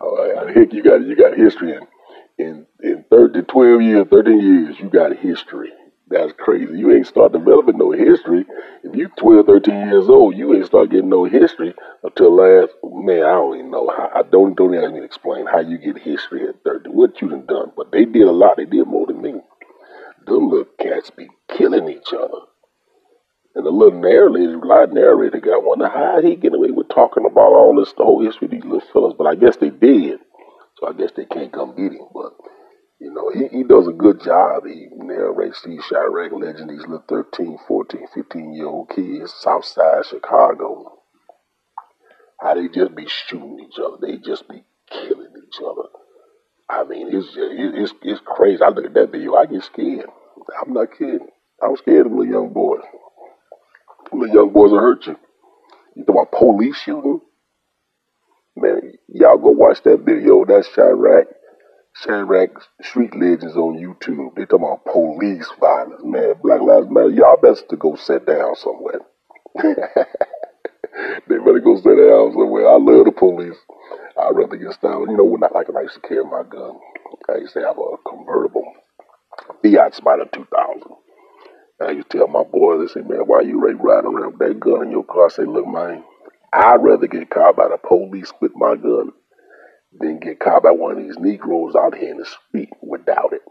Right, 0.00 0.56
heck, 0.56 0.72
you 0.72 0.82
got 0.82 1.02
you 1.02 1.16
got 1.16 1.36
history 1.36 1.72
in 1.72 1.86
in 2.38 2.66
in 2.82 3.04
30, 3.10 3.42
12 3.42 3.82
years, 3.82 4.06
13 4.10 4.40
years, 4.40 4.76
you 4.80 4.88
got 4.90 5.16
history. 5.16 5.70
That's 6.12 6.32
crazy. 6.38 6.78
You 6.78 6.92
ain't 6.92 7.06
start 7.06 7.32
developing 7.32 7.78
no 7.78 7.90
history. 7.90 8.44
If 8.84 8.94
you 8.94 9.08
12, 9.16 9.46
13 9.46 9.74
years 9.88 10.08
old, 10.10 10.36
you 10.36 10.54
ain't 10.54 10.66
start 10.66 10.90
getting 10.90 11.08
no 11.08 11.24
history 11.24 11.74
until 12.02 12.36
last, 12.36 12.72
man, 12.84 13.22
I 13.22 13.32
don't 13.32 13.56
even 13.56 13.70
know. 13.70 13.88
How, 13.96 14.10
I 14.14 14.22
don't, 14.22 14.54
don't 14.54 14.74
even 14.74 15.02
explain 15.02 15.46
how 15.46 15.60
you 15.60 15.78
get 15.78 15.96
history 16.02 16.46
at 16.46 16.62
30, 16.64 16.90
what 16.90 17.22
you 17.22 17.30
done 17.30 17.46
done. 17.46 17.72
But 17.74 17.92
they 17.92 18.04
did 18.04 18.28
a 18.28 18.30
lot. 18.32 18.58
They 18.58 18.66
did 18.66 18.86
more 18.86 19.06
than 19.06 19.22
me. 19.22 19.40
Them 20.26 20.50
little 20.50 20.66
cats 20.78 21.10
be 21.10 21.28
killing 21.56 21.88
each 21.88 22.12
other. 22.12 22.44
And 23.54 23.64
the 23.64 23.70
little 23.70 23.98
narrator, 23.98 24.58
live 24.58 24.92
narrator 24.92 25.40
got 25.40 25.64
one. 25.64 25.80
How 25.80 26.20
he 26.22 26.36
get 26.36 26.54
away 26.54 26.70
with 26.70 26.88
talking 26.88 27.24
about 27.24 27.52
all 27.52 27.74
this, 27.74 27.92
the 27.94 28.04
whole 28.04 28.22
history 28.22 28.46
of 28.46 28.50
these 28.52 28.64
little 28.64 28.82
fellas? 28.92 29.14
But 29.16 29.28
I 29.28 29.34
guess 29.34 29.56
they 29.56 29.70
did. 29.70 30.20
So 30.78 30.88
I 30.88 30.92
guess 30.92 31.12
they 31.16 31.24
can't 31.24 31.52
come 31.52 31.74
get 31.74 31.92
him. 31.92 32.08
But, 32.12 32.32
you 33.02 33.12
know, 33.12 33.30
he, 33.34 33.48
he 33.48 33.64
does 33.64 33.88
a 33.88 33.92
good 33.92 34.22
job. 34.22 34.62
He 34.64 34.86
narrates 34.94 35.60
these 35.62 35.82
Chiraq 35.90 36.40
legends, 36.40 36.70
these 36.70 36.86
little 36.86 37.04
13, 37.08 37.58
14, 37.66 38.06
15 38.14 38.52
year 38.54 38.66
old 38.66 38.90
kids, 38.90 39.34
South 39.40 39.64
Side 39.64 40.06
Chicago. 40.08 41.00
How 42.40 42.54
they 42.54 42.68
just 42.68 42.94
be 42.94 43.08
shooting 43.08 43.58
each 43.58 43.76
other. 43.80 43.96
They 44.00 44.18
just 44.18 44.48
be 44.48 44.62
killing 44.88 45.32
each 45.36 45.58
other. 45.60 45.88
I 46.70 46.84
mean, 46.84 47.08
it's 47.12 47.26
it's, 47.36 47.92
it's 48.02 48.20
crazy. 48.24 48.62
I 48.62 48.68
look 48.68 48.84
at 48.84 48.94
that 48.94 49.10
video, 49.10 49.34
I 49.34 49.46
get 49.46 49.64
scared. 49.64 50.06
I'm 50.60 50.72
not 50.72 50.92
kidding. 50.96 51.26
I'm 51.60 51.76
scared 51.78 52.06
of 52.06 52.12
little 52.12 52.26
young 52.26 52.52
boys. 52.52 52.82
Little 54.12 54.32
young 54.32 54.52
boys 54.52 54.70
will 54.70 54.78
hurt 54.78 55.06
you. 55.08 55.16
You 55.96 56.04
talking 56.04 56.22
about 56.22 56.38
police 56.38 56.76
shooting? 56.76 57.20
Man, 58.54 58.92
y'all 59.08 59.38
go 59.38 59.50
watch 59.50 59.82
that 59.82 60.02
video. 60.04 60.44
That's 60.44 60.68
Chiraq. 60.68 61.24
Chiraq 62.00 62.50
Street 62.80 63.14
Legends 63.14 63.56
on 63.56 63.76
YouTube. 63.76 64.34
They 64.34 64.46
talking 64.46 64.66
about 64.66 64.84
police 64.86 65.48
violence. 65.60 66.02
Man, 66.02 66.34
Black 66.42 66.60
Lives 66.62 66.88
Matter. 66.90 67.10
Y'all 67.10 67.36
best 67.36 67.68
to 67.68 67.76
go 67.76 67.96
sit 67.96 68.26
down 68.26 68.56
somewhere. 68.56 69.00
they 69.62 71.36
better 71.38 71.60
go 71.60 71.76
sit 71.76 71.96
down 71.96 72.32
somewhere. 72.32 72.68
I 72.68 72.76
love 72.78 73.04
the 73.04 73.12
police. 73.12 73.56
I'd 74.18 74.34
rather 74.34 74.56
get 74.56 74.80
down. 74.80 75.10
You 75.10 75.16
know, 75.16 75.24
when 75.24 75.44
I 75.44 75.48
like 75.54 75.68
I 75.68 75.82
used 75.82 75.94
to 75.94 76.00
carry 76.00 76.24
my 76.24 76.42
gun. 76.48 76.78
I 77.28 77.36
used 77.38 77.54
to 77.54 77.60
have 77.60 77.76
a 77.78 77.96
convertible 78.08 78.64
Fiat 79.62 79.94
Spider 79.94 80.24
2000. 80.32 80.82
I 81.80 81.90
used 81.92 82.10
to 82.10 82.18
tell 82.18 82.28
my 82.28 82.42
boys, 82.42 82.88
they 82.88 83.00
say, 83.00 83.06
man, 83.06 83.26
why 83.26 83.42
you 83.42 83.60
riding 83.60 84.10
around 84.10 84.38
with 84.38 84.38
that 84.38 84.60
gun 84.60 84.86
in 84.86 84.92
your 84.92 85.04
car? 85.04 85.26
I 85.26 85.28
say, 85.28 85.44
look, 85.44 85.66
man, 85.66 86.04
I'd 86.52 86.82
rather 86.82 87.06
get 87.06 87.30
caught 87.30 87.56
by 87.56 87.68
the 87.68 87.76
police 87.76 88.32
with 88.40 88.52
my 88.54 88.76
gun 88.76 89.12
than 89.98 90.20
get 90.20 90.40
caught 90.40 90.62
by 90.62 90.70
one 90.70 90.92
of 90.92 90.98
these 90.98 91.18
Negroes 91.18 91.74
out 91.74 91.96
here 91.96 92.10
in 92.10 92.18
the 92.18 92.26
street 92.26 92.70
without 92.80 93.32
it. 93.32 93.42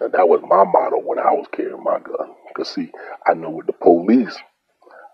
And 0.00 0.12
that 0.12 0.28
was 0.28 0.42
my 0.42 0.64
motto 0.64 1.00
when 1.00 1.18
I 1.18 1.32
was 1.32 1.46
carrying 1.52 1.82
my 1.82 1.98
gun. 1.98 2.34
Because, 2.48 2.68
see, 2.68 2.90
I 3.26 3.34
know 3.34 3.50
with 3.50 3.66
the 3.66 3.72
police, 3.72 4.36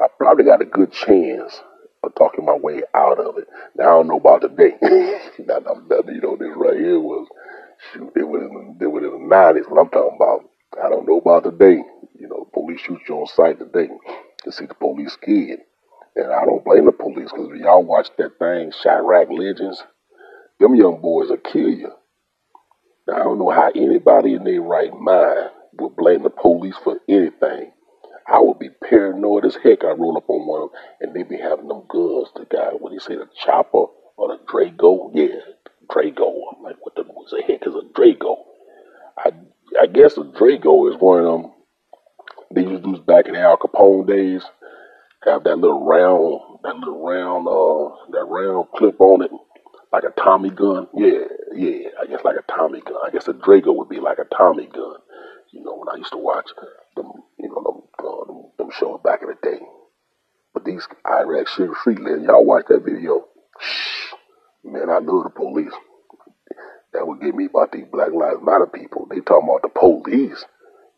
I 0.01 0.07
probably 0.18 0.44
got 0.44 0.62
a 0.62 0.66
good 0.66 0.92
chance 0.92 1.61
of 2.03 2.14
talking 2.16 2.44
my 2.44 2.57
way 2.57 2.83
out 2.94 3.18
of 3.18 3.38
it. 3.38 3.46
Now, 3.77 3.85
I 3.85 3.90
don't 3.90 4.09
know 4.09 4.16
about 4.16 4.42
today. 4.42 4.75
now, 4.83 5.59
you 5.59 6.20
know, 6.20 6.37
this 6.37 6.57
right 6.57 6.77
here 6.77 6.98
was, 6.98 7.29
shoot, 7.92 8.12
it 8.16 8.27
was 8.27 8.42
in, 8.42 8.79
it 8.81 8.90
was 8.90 9.05
in 9.05 9.29
the 9.29 9.35
90s, 9.35 9.70
what 9.70 9.81
I'm 9.81 9.90
talking 9.90 10.16
about. 10.16 10.40
I 10.85 10.88
don't 10.88 11.07
know 11.07 11.18
about 11.18 11.44
today. 11.44 11.83
You 12.18 12.29
know, 12.29 12.48
police 12.53 12.81
shoot 12.81 13.01
you 13.09 13.16
on 13.16 13.27
sight 13.27 13.59
today. 13.59 13.88
You 14.44 14.53
see 14.53 14.66
the 14.66 14.75
police 14.75 15.12
scared. 15.12 15.61
And 16.16 16.33
I 16.33 16.44
don't 16.44 16.64
blame 16.64 16.87
the 16.87 16.92
police 16.92 17.31
because 17.33 17.51
y'all 17.59 17.83
watch 17.85 18.09
that 18.18 18.38
thing, 18.38 18.72
Chiraq 18.85 19.31
Legends, 19.31 19.83
them 20.61 20.75
young 20.75 21.01
boys 21.01 21.31
will 21.31 21.38
kill 21.38 21.70
you. 21.70 21.90
Now, 23.09 23.14
I 23.14 23.18
don't 23.25 23.38
know 23.38 23.51
how 23.51 23.70
anybody 23.75 24.35
in 24.35 24.44
their 24.44 24.61
right 24.61 24.92
mind 24.92 25.51
would 25.79 25.96
blame 25.96 26.22
the 26.22 26.31
police 26.31 26.77
for 26.85 27.01
anything. 27.09 27.72
I 28.29 28.40
would 28.40 28.59
be 28.59 28.68
paranoid 28.70 29.44
as 29.46 29.57
heck. 29.57 29.85
I 29.85 29.88
roll 29.92 30.16
up 30.16 30.29
on 30.29 30.46
one 30.46 30.62
of 30.62 30.70
them 30.70 30.81
and 31.01 31.14
they 31.14 31.22
be 31.29 31.42
having 31.42 31.68
them 31.68 31.83
guns. 31.88 32.29
The 32.37 32.46
guy, 32.51 32.70
what 32.79 32.92
he 32.92 32.98
say, 32.98 33.16
the 33.16 33.29
chopper 33.44 33.87
or 34.16 34.29
the 34.29 34.38
Drago? 34.46 35.11
Yeah, 35.14 35.40
Drago. 35.88 36.33
I'm 36.57 36.62
like, 36.62 36.77
what 36.81 36.94
the, 36.94 37.03
what 37.05 37.31
the 37.31 37.42
heck 37.46 37.66
is 37.66 37.75
a 37.75 37.83
Drago? 37.98 38.37
I 39.18 39.33
I 39.81 39.87
guess 39.87 40.16
a 40.16 40.20
Drago 40.20 40.92
is 40.92 41.01
one 41.01 41.25
of 41.25 41.42
them. 41.42 41.53
They 42.55 42.62
used 42.62 42.85
to 42.85 42.98
back 42.98 43.27
in 43.27 43.33
the 43.35 43.40
Al 43.40 43.57
Capone 43.57 44.07
days. 44.07 44.42
Have 45.24 45.44
that 45.44 45.58
little 45.58 45.85
round, 45.85 46.58
that 46.64 46.74
little 46.76 47.00
round, 47.00 47.46
uh, 47.46 48.11
that 48.11 48.24
round 48.24 48.66
clip 48.74 49.00
on 49.00 49.22
it, 49.22 49.30
like 49.92 50.02
a 50.02 50.20
Tommy 50.20 50.50
gun. 50.50 50.88
Yeah, 50.94 51.26
yeah. 51.54 51.88
I 52.00 52.06
guess 52.06 52.24
like 52.24 52.37
a 52.37 52.52
Tommy 52.52 52.80
gun. 52.80 52.96
I 53.06 53.11
guess 53.11 53.28
a 53.28 53.32
Drago 53.32 53.76
would 53.76 53.88
be 53.88 54.00
like 54.00 54.18
a 54.18 54.35
Tommy 54.37 54.66
gun. 54.66 54.96
You 55.52 55.62
know, 55.62 55.76
when 55.76 55.88
I 55.88 55.98
used 55.98 56.12
to 56.12 56.18
watch 56.18 56.48
them, 56.96 57.12
you 57.38 57.48
know, 57.48 57.62
them, 57.62 57.82
uh, 58.04 58.24
them, 58.26 58.44
them 58.58 58.70
shows 58.76 59.00
back 59.04 59.20
in 59.22 59.28
the 59.28 59.37
day. 59.42 59.64
But 60.54 60.64
these 60.64 60.87
Chiraq 61.06 61.48
street 61.48 62.00
legends, 62.00 62.26
y'all 62.26 62.44
watch 62.44 62.64
that 62.68 62.85
video. 62.85 63.26
Shh, 63.61 64.14
man, 64.64 64.90
I 64.90 64.98
know 64.98 65.22
the 65.22 65.30
police. 65.30 65.72
That 66.94 67.06
would 67.06 67.20
get 67.20 67.35
me 67.35 67.46
about 67.46 67.72
these 67.72 67.87
Black 67.92 68.12
Lives 68.12 68.40
Matter 68.42 68.66
people. 68.66 69.06
They 69.08 69.20
talking 69.20 69.48
about 69.48 69.62
the 69.62 69.68
police. 69.68 70.44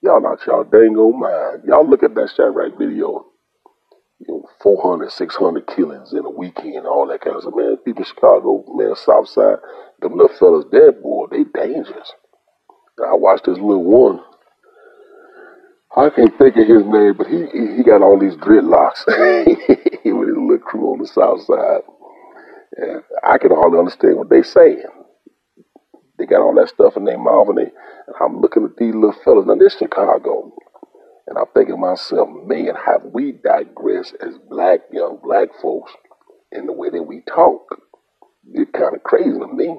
Y'all 0.02 0.20
not 0.20 0.44
y'all 0.46 0.64
dang 0.64 0.96
old 0.96 1.18
mind. 1.18 1.62
Y'all 1.66 1.88
look 1.88 2.02
at 2.02 2.14
that 2.14 2.30
Chiraq 2.36 2.78
video. 2.78 3.26
You 4.26 4.34
know, 4.34 4.48
400, 4.62 5.12
600 5.12 5.66
killings 5.66 6.12
in 6.12 6.24
a 6.24 6.30
weekend, 6.30 6.86
all 6.86 7.06
that 7.08 7.20
kind 7.20 7.36
of 7.36 7.42
stuff. 7.42 7.54
Man, 7.56 7.76
people 7.84 8.02
in 8.02 8.08
Chicago, 8.08 8.64
man, 8.74 8.96
South 8.96 9.28
Side, 9.28 9.58
them 10.00 10.12
little 10.16 10.36
fellas 10.36 10.64
dead, 10.72 11.02
boy, 11.02 11.26
they 11.30 11.44
dangerous. 11.44 12.12
I 13.00 13.14
watched 13.14 13.44
this 13.46 13.58
little 13.58 13.84
one. 13.84 14.20
I 15.96 16.10
can't 16.10 16.36
think 16.38 16.56
of 16.56 16.66
his 16.66 16.84
name, 16.84 17.14
but 17.16 17.26
he 17.28 17.46
he, 17.52 17.76
he 17.76 17.82
got 17.84 18.02
all 18.02 18.18
these 18.18 18.36
dreadlocks. 18.36 19.04
with 20.12 20.28
his 20.28 20.36
little 20.36 20.58
crew 20.58 20.92
on 20.92 20.98
the 21.00 21.06
south 21.06 21.42
side. 21.42 21.82
And 22.76 23.02
I 23.22 23.38
can 23.38 23.50
hardly 23.50 23.78
understand 23.78 24.16
what 24.16 24.30
they 24.30 24.42
saying. 24.42 24.84
They 26.18 26.26
got 26.26 26.40
all 26.40 26.54
that 26.54 26.68
stuff 26.68 26.96
in 26.96 27.04
their 27.04 27.18
mouth, 27.18 27.48
and, 27.48 27.58
they, 27.58 27.62
and 27.70 28.16
I'm 28.20 28.40
looking 28.40 28.64
at 28.64 28.76
these 28.76 28.94
little 28.94 29.14
fellas. 29.24 29.46
Now, 29.46 29.56
this 29.56 29.76
Chicago. 29.76 30.52
And 31.26 31.38
I'm 31.38 31.46
thinking 31.54 31.80
myself, 31.80 32.28
man, 32.44 32.74
have 32.86 33.02
we 33.12 33.32
digressed 33.32 34.14
as 34.20 34.34
black, 34.48 34.80
young 34.92 35.18
black 35.22 35.48
folks 35.60 35.92
in 36.52 36.66
the 36.66 36.72
way 36.72 36.90
that 36.90 37.02
we 37.02 37.22
talk? 37.26 37.62
It's 38.52 38.70
kind 38.72 38.94
of 38.94 39.02
crazy 39.02 39.38
to 39.38 39.46
me. 39.46 39.78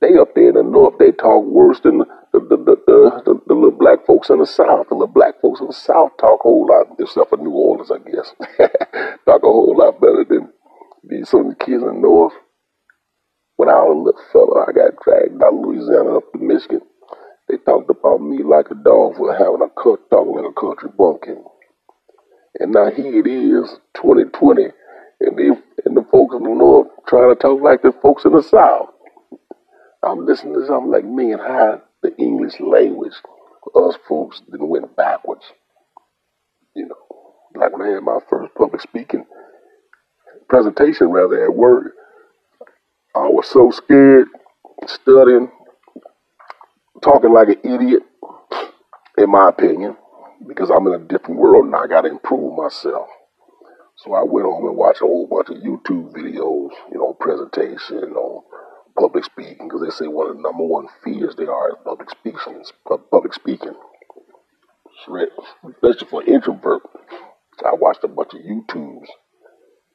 They 0.00 0.16
up 0.16 0.34
there 0.34 0.48
in 0.48 0.54
the 0.54 0.62
north, 0.62 0.94
they 0.98 1.12
talk 1.12 1.44
worse 1.44 1.80
than 1.80 1.98
the, 1.98 2.06
the, 2.32 2.56
the, 2.56 2.76
the, 2.86 3.40
the, 3.46 3.54
little 3.54 3.78
black 3.78 4.06
folks 4.06 4.30
in 4.30 4.38
the 4.38 4.46
south. 4.46 4.88
The 4.88 4.94
little 4.94 5.12
black 5.12 5.40
folks 5.42 5.60
in 5.60 5.66
the 5.66 5.72
south 5.74 6.12
talk 6.18 6.40
a 6.40 6.42
whole 6.42 6.66
lot, 6.66 6.96
except 6.98 7.28
for 7.28 7.36
New 7.36 7.50
Orleans, 7.50 7.90
I 7.90 7.98
guess. 7.98 8.32
talk 9.26 9.42
a 9.42 9.46
whole 9.46 9.76
lot 9.76 10.00
better 10.00 10.24
than 10.28 10.52
these 11.04 11.28
some 11.28 11.48
of 11.50 11.58
the 11.58 11.64
kids 11.64 11.82
in 11.82 11.88
the 11.88 12.00
north. 12.00 12.32
When 13.56 13.68
I 13.68 13.76
was 13.84 13.92
a 13.92 14.00
little 14.00 14.24
fella, 14.32 14.64
I 14.68 14.72
got 14.72 14.96
dragged 15.04 15.42
out 15.42 15.52
Louisiana 15.52 16.16
up 16.16 16.32
to 16.32 16.38
Michigan. 16.38 16.80
They 17.50 17.56
talked 17.58 17.90
about 17.90 18.20
me 18.20 18.44
like 18.44 18.70
a 18.70 18.76
dog 18.76 19.16
for 19.16 19.32
having 19.32 19.62
a 19.62 19.82
cut, 19.82 20.08
talking 20.08 20.36
like 20.36 20.52
a 20.52 20.60
country 20.60 20.90
bumpkin. 20.96 21.42
And 22.60 22.70
now 22.70 22.90
here 22.90 23.18
it 23.18 23.26
is, 23.26 23.78
2020, 23.96 24.68
and 25.20 25.36
they 25.36 25.48
and 25.84 25.96
the 25.96 26.06
folks 26.12 26.36
in 26.36 26.44
the 26.44 26.50
north 26.50 26.88
trying 27.08 27.34
to 27.34 27.40
talk 27.40 27.60
like 27.60 27.82
the 27.82 27.92
folks 28.00 28.24
in 28.24 28.32
the 28.32 28.42
south. 28.42 28.90
I'm 30.04 30.26
listening 30.26 30.54
to 30.54 30.66
something 30.66 30.92
like 30.92 31.04
me 31.04 31.32
and 31.32 31.40
how 31.40 31.82
the 32.02 32.16
English 32.18 32.60
language 32.60 33.14
us 33.74 33.96
folks 34.08 34.42
then 34.48 34.68
went 34.68 34.94
backwards. 34.94 35.44
You 36.76 36.86
know, 36.86 37.60
like 37.60 37.76
when 37.76 37.82
I 37.82 37.94
had 37.94 38.04
my 38.04 38.18
first 38.28 38.54
public 38.54 38.80
speaking 38.80 39.24
presentation, 40.48 41.08
rather 41.10 41.44
at 41.44 41.54
work, 41.54 41.94
I 43.16 43.28
was 43.28 43.48
so 43.48 43.70
scared, 43.72 44.28
studying, 44.86 45.50
talking 47.02 47.32
like 47.32 47.48
an 47.48 47.60
idiot, 47.64 48.02
in 49.18 49.30
my 49.30 49.48
opinion, 49.48 49.96
because 50.46 50.70
I'm 50.70 50.86
in 50.86 50.94
a 50.94 50.98
different 50.98 51.40
world 51.40 51.66
and 51.66 51.74
I 51.74 51.86
got 51.86 52.02
to 52.02 52.08
improve 52.08 52.56
myself. 52.56 53.08
So 53.96 54.14
I 54.14 54.22
went 54.22 54.46
home 54.46 54.66
and 54.66 54.76
watched 54.76 55.02
a 55.02 55.04
whole 55.04 55.26
bunch 55.26 55.50
of 55.50 55.62
YouTube 55.62 56.12
videos, 56.12 56.70
you 56.90 56.98
know, 56.98 57.12
presentation 57.20 58.14
on 58.14 58.44
public 58.98 59.24
speaking, 59.24 59.68
because 59.68 59.82
they 59.82 59.90
say 59.90 60.08
one 60.08 60.30
of 60.30 60.36
the 60.36 60.42
number 60.42 60.64
one 60.64 60.88
fears 61.04 61.34
they 61.36 61.46
are 61.46 61.70
is 61.70 61.76
public 61.84 62.10
speaking. 62.10 62.64
Public 63.10 63.34
speaking, 63.34 63.74
especially 65.06 66.08
for 66.08 66.22
introvert. 66.24 66.82
I 67.64 67.74
watched 67.74 68.04
a 68.04 68.08
bunch 68.08 68.32
of 68.32 68.40
YouTubes 68.40 69.08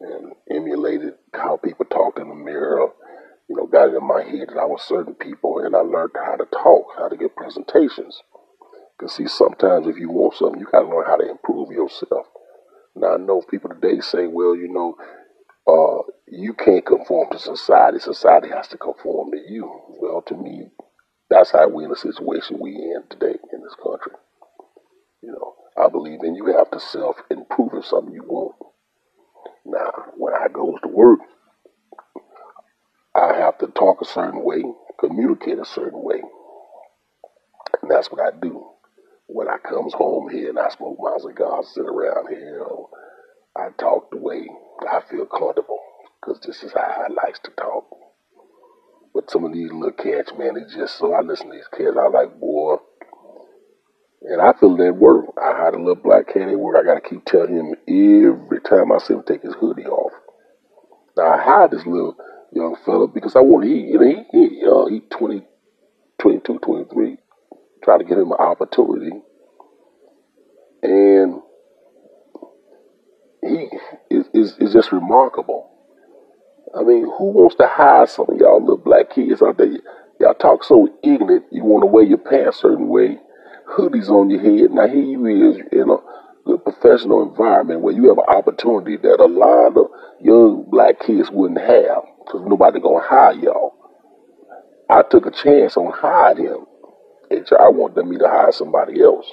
and 0.02 0.34
emulated 0.52 1.14
how 1.34 1.58
people 1.58 1.86
talk 1.86 2.20
in 2.20 2.30
the 2.30 2.36
mirror 2.36 2.92
you 3.48 3.56
know, 3.56 3.68
got 3.68 3.90
it 3.90 3.96
in 3.96 4.08
my 4.08 4.24
head 4.24 4.50
that 4.50 4.60
I 4.60 4.66
was 4.66 4.82
certain 4.88 5.16
people 5.16 5.60
and 5.60 5.76
I 5.76 5.80
learned 5.80 6.12
how 6.16 6.36
to 6.36 6.46
talk, 6.46 6.88
how 6.98 7.10
to 7.10 7.18
give 7.18 7.36
presentations. 7.36 8.22
Because, 8.98 9.16
see, 9.16 9.28
sometimes 9.28 9.88
if 9.88 9.98
you 9.98 10.10
want 10.10 10.36
something, 10.36 10.60
you 10.60 10.68
got 10.72 10.82
to 10.82 10.88
learn 10.88 11.06
how 11.06 11.18
to 11.18 11.30
improve 11.30 11.70
yourself. 11.72 12.28
Now, 12.96 13.16
I 13.16 13.18
know 13.18 13.42
people 13.42 13.70
today 13.70 14.00
say, 14.00 14.28
well, 14.28 14.56
you 14.56 14.70
know, 14.70 14.96
uh, 15.68 16.04
you 16.28 16.54
can't 16.54 16.86
conform 16.86 17.30
to 17.32 17.40
society. 17.40 18.00
Society 18.00 18.50
has 18.50 18.68
to 18.70 18.78
conform 18.78 19.32
to 19.32 19.38
you. 19.38 19.70
Well, 20.00 20.22
to 20.28 20.36
me, 20.36 20.70
that's 21.30 21.52
how 21.52 21.68
we're 21.68 21.84
in 21.84 21.90
the 21.90 21.96
situation 21.96 22.60
we 22.60 22.72
in 22.72 23.04
today 23.10 23.38
in 23.52 23.62
this 23.62 23.76
country. 23.84 24.14
You 25.22 25.32
know, 25.32 25.56
I 25.78 25.90
believe 25.90 26.20
in 26.24 26.36
you 26.36 26.46
have 26.58 26.72
to 26.72 26.80
self 26.80 27.18
improve 27.30 27.74
in 27.74 27.84
something 27.84 28.14
you 28.14 28.24
want. 28.24 28.56
Now, 29.66 29.92
when 30.18 30.34
I 30.34 30.48
goes 30.48 30.80
to 30.84 30.88
work, 30.88 31.20
I 33.16 33.36
have 33.38 33.58
to 33.60 33.68
talk 33.68 34.02
a 34.02 34.06
certain 34.06 34.44
way, 34.44 34.64
communicate 35.00 35.60
a 35.60 35.66
certain 35.66 36.04
way. 36.04 36.22
And 37.82 37.92
that's 37.92 38.12
what 38.12 38.22
I 38.22 38.38
do. 38.38 38.66
when 39.28 39.48
I 39.50 39.58
comes 39.58 39.94
home 39.94 40.30
here 40.30 40.50
and 40.50 40.60
I 40.60 40.70
smoke 40.70 40.98
my 41.00 41.18
cigar, 41.20 41.64
sit 41.64 41.86
around 41.86 42.30
here, 42.30 42.66
I 43.58 43.70
talk 43.80 44.12
the 44.12 44.18
way 44.18 44.50
I 44.90 45.02
feel 45.10 45.26
comfortable 45.26 45.80
because 46.22 46.40
this 46.46 46.64
is 46.64 46.74
how 46.74 46.82
I 46.82 47.08
likes 47.26 47.40
to 47.46 47.52
talk. 47.52 47.86
But 49.14 49.32
some 49.32 49.46
of 49.46 49.54
these 49.54 49.72
little 49.72 49.92
cats, 49.94 50.34
man, 50.38 50.58
it's 50.58 50.76
just 50.76 50.98
so 50.98 51.14
I 51.14 51.22
listen 51.22 51.48
to 51.50 51.54
these 51.54 51.68
cats, 51.72 51.98
I 52.00 52.08
like, 52.10 52.40
boy. 52.40 52.78
And 54.24 54.42
I 54.42 54.54
feel 54.60 54.76
that 54.78 54.96
work. 54.96 55.26
I 55.42 55.64
had 55.66 55.76
a 55.76 55.80
little 55.80 55.96
black 55.96 56.28
cat 56.28 56.50
at 56.50 56.60
work. 56.60 56.78
I 56.78 56.84
gotta 56.86 57.02
keep 57.02 57.26
telling 57.26 57.56
him 57.56 57.76
every 57.88 58.62
time 58.62 58.92
I 58.92 59.00
see 59.00 59.14
him 59.14 59.24
take 59.28 59.44
his 59.44 59.56
hoodie 59.56 59.86
off. 59.86 60.14
Now 61.18 61.34
I 61.34 61.44
hide 61.44 61.72
this 61.72 61.86
little 61.86 62.18
young 62.56 62.76
fella 62.86 63.08
because 63.08 63.36
I 63.36 63.42
want 63.42 63.66
he, 63.66 63.74
you 63.74 64.00
know, 64.00 64.26
he, 64.32 64.48
he, 64.48 64.62
uh, 64.66 64.86
he 64.86 65.02
20, 65.02 65.44
22, 66.20 66.60
23. 66.60 67.18
Try 67.84 67.98
to 67.98 68.04
give 68.04 68.18
him 68.18 68.32
an 68.32 68.40
opportunity. 68.40 69.12
And 70.82 71.42
he 73.42 73.70
is, 74.10 74.26
is, 74.34 74.58
is 74.60 74.74
just 74.74 74.92
remarkable. 74.92 75.70
I 76.76 76.84
mean, 76.84 77.04
who 77.04 77.32
wants 77.32 77.56
to 77.56 77.68
hire 77.68 78.08
some 78.08 78.28
of 78.30 78.38
y'all 78.38 78.60
little 78.60 78.78
black 78.78 79.12
kids 79.12 79.42
out 79.42 79.58
there? 79.58 79.72
Y'all 80.20 80.34
talk 80.34 80.64
so 80.64 80.88
ignorant, 81.04 81.46
you 81.52 81.64
want 81.64 81.84
to 81.84 81.88
wear 81.88 82.04
your 82.04 82.18
pants 82.18 82.58
a 82.58 82.62
certain 82.62 82.88
way, 82.88 83.18
hoodies 83.70 84.10
on 84.10 84.30
your 84.30 84.42
head. 84.42 84.72
Now 84.72 84.88
here 84.88 85.04
you 85.04 85.26
is 85.26 85.58
you 85.72 85.82
a 85.84 86.15
good 86.46 86.64
professional 86.64 87.24
environment 87.28 87.82
where 87.82 87.94
you 87.94 88.08
have 88.10 88.20
an 88.20 88.36
opportunity 88.36 88.98
that 88.98 89.20
a 89.20 89.26
lot 89.26 89.76
of 89.78 89.90
young 90.22 90.66
black 90.70 91.00
kids 91.00 91.30
wouldn't 91.32 91.60
have 91.60 92.04
because 92.24 92.42
nobody 92.46 92.80
gonna 92.80 93.04
hire 93.04 93.34
y'all. 93.34 93.74
I 94.90 95.02
took 95.02 95.26
a 95.26 95.32
chance 95.32 95.76
on 95.76 95.92
hiring 95.92 96.46
him. 96.46 96.66
HR 97.32 97.72
wanted 97.72 98.06
me 98.06 98.18
to 98.20 98.28
hire 98.28 98.52
somebody 98.52 99.02
else. 99.02 99.26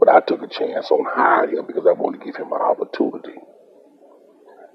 But 0.00 0.08
I 0.08 0.20
took 0.20 0.42
a 0.42 0.48
chance 0.48 0.90
on 0.90 1.04
hiring 1.06 1.58
him 1.58 1.66
because 1.66 1.86
I 1.86 1.92
wanted 1.92 2.20
to 2.20 2.24
give 2.24 2.36
him 2.36 2.52
an 2.52 2.60
opportunity. 2.60 3.38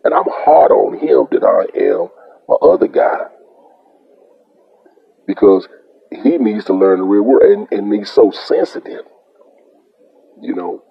And 0.03 0.13
I'm 0.13 0.27
hard 0.27 0.71
on 0.71 0.99
him 0.99 1.27
than 1.31 1.43
I 1.43 1.65
am 1.75 2.09
my 2.47 2.55
other 2.61 2.87
guy. 2.87 3.25
Because 5.25 5.67
he 6.11 6.37
needs 6.37 6.65
to 6.65 6.73
learn 6.73 6.99
the 6.99 7.05
real 7.05 7.23
world 7.23 7.43
and, 7.43 7.67
and 7.71 7.93
he's 7.93 8.11
so 8.11 8.31
sensitive. 8.31 9.05
You 10.41 10.53
know. 10.53 10.83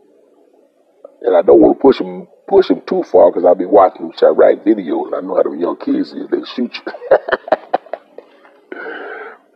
And 1.23 1.37
I 1.37 1.43
don't 1.43 1.61
want 1.61 1.79
to 1.79 1.83
push 1.83 2.01
him 2.01 2.29
push 2.49 2.71
him 2.71 2.81
too 2.87 3.03
far 3.03 3.31
because 3.31 3.45
I'll 3.45 3.55
be 3.55 3.67
watching 3.67 4.03
them 4.03 4.13
try 4.17 4.29
to 4.29 4.33
write 4.33 4.65
videos 4.65 5.07
and 5.07 5.15
I 5.15 5.21
know 5.21 5.37
how 5.37 5.43
the 5.43 5.57
young 5.57 5.77
kids 5.77 6.13
is, 6.13 6.29
they 6.31 6.43
shoot 6.55 6.75
you. 6.75 6.93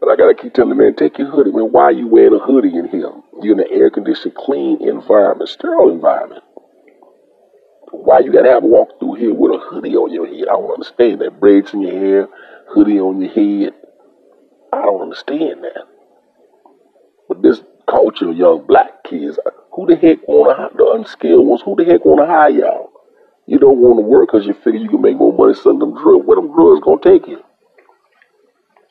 but 0.01 0.09
I 0.09 0.17
gotta 0.17 0.35
keep 0.35 0.53
telling 0.53 0.71
the 0.71 0.77
man, 0.77 0.95
take 0.95 1.19
your 1.19 1.31
hoodie. 1.31 1.53
Man, 1.53 1.73
why 1.73 1.85
are 1.85 1.93
you 1.93 2.07
wearing 2.07 2.35
a 2.35 2.39
hoodie 2.39 2.77
in 2.77 2.89
here? 2.89 3.11
You're 3.41 3.55
in 3.55 3.61
an 3.61 3.73
air 3.73 3.91
conditioned, 3.91 4.35
clean 4.35 4.87
environment, 4.87 5.49
sterile 5.49 5.91
environment. 5.91 6.45
Why 7.91 8.21
you 8.21 8.33
gotta 8.33 8.51
have 8.51 8.65
a 8.65 8.67
walk 8.67 8.99
through 8.99 9.15
here 9.15 9.33
with 9.35 9.53
a 9.53 9.59
hoodie 9.59 9.97
on 9.97 10.13
your 10.13 10.27
head? 10.27 10.49
I 10.49 10.53
don't 10.53 10.73
understand 10.73 11.21
that. 11.21 11.41
Braids 11.41 11.73
in 11.73 11.83
your 11.83 11.93
hair, 11.93 12.29
hoodie 12.69 13.01
on 13.01 13.21
your 13.21 13.31
head. 13.31 13.75
I 14.73 14.83
don't 14.83 15.03
understand 15.03 15.65
that. 15.65 15.85
But 17.29 17.43
this 17.43 17.61
culture 17.89 18.31
of 18.31 18.37
young 18.37 18.67
black 18.67 19.05
kids, 19.05 19.39
who 19.75 19.87
the 19.87 19.97
heck 19.97 20.27
wanna 20.29 20.69
the 20.77 20.93
unskilled 20.93 21.47
ones? 21.47 21.63
Who 21.65 21.77
the 21.77 21.85
heck 21.85 22.05
wanna 22.05 22.27
hire 22.27 22.51
y'all? 22.51 22.93
You 23.47 23.59
don't 23.59 23.79
want 23.79 23.99
to 23.99 24.03
work 24.03 24.29
because 24.31 24.47
you 24.47 24.55
figure 24.55 24.81
you 24.81 24.89
can 24.89 25.03
make 25.03 25.17
more 25.17 25.33
money 25.33 25.55
selling 25.55 25.81
them 25.81 25.95
drugs. 25.95 26.25
Where 26.25 26.37
them 26.37 26.53
drugs 26.53 26.81
gonna 26.85 27.01
take 27.03 27.27
you? 27.27 27.43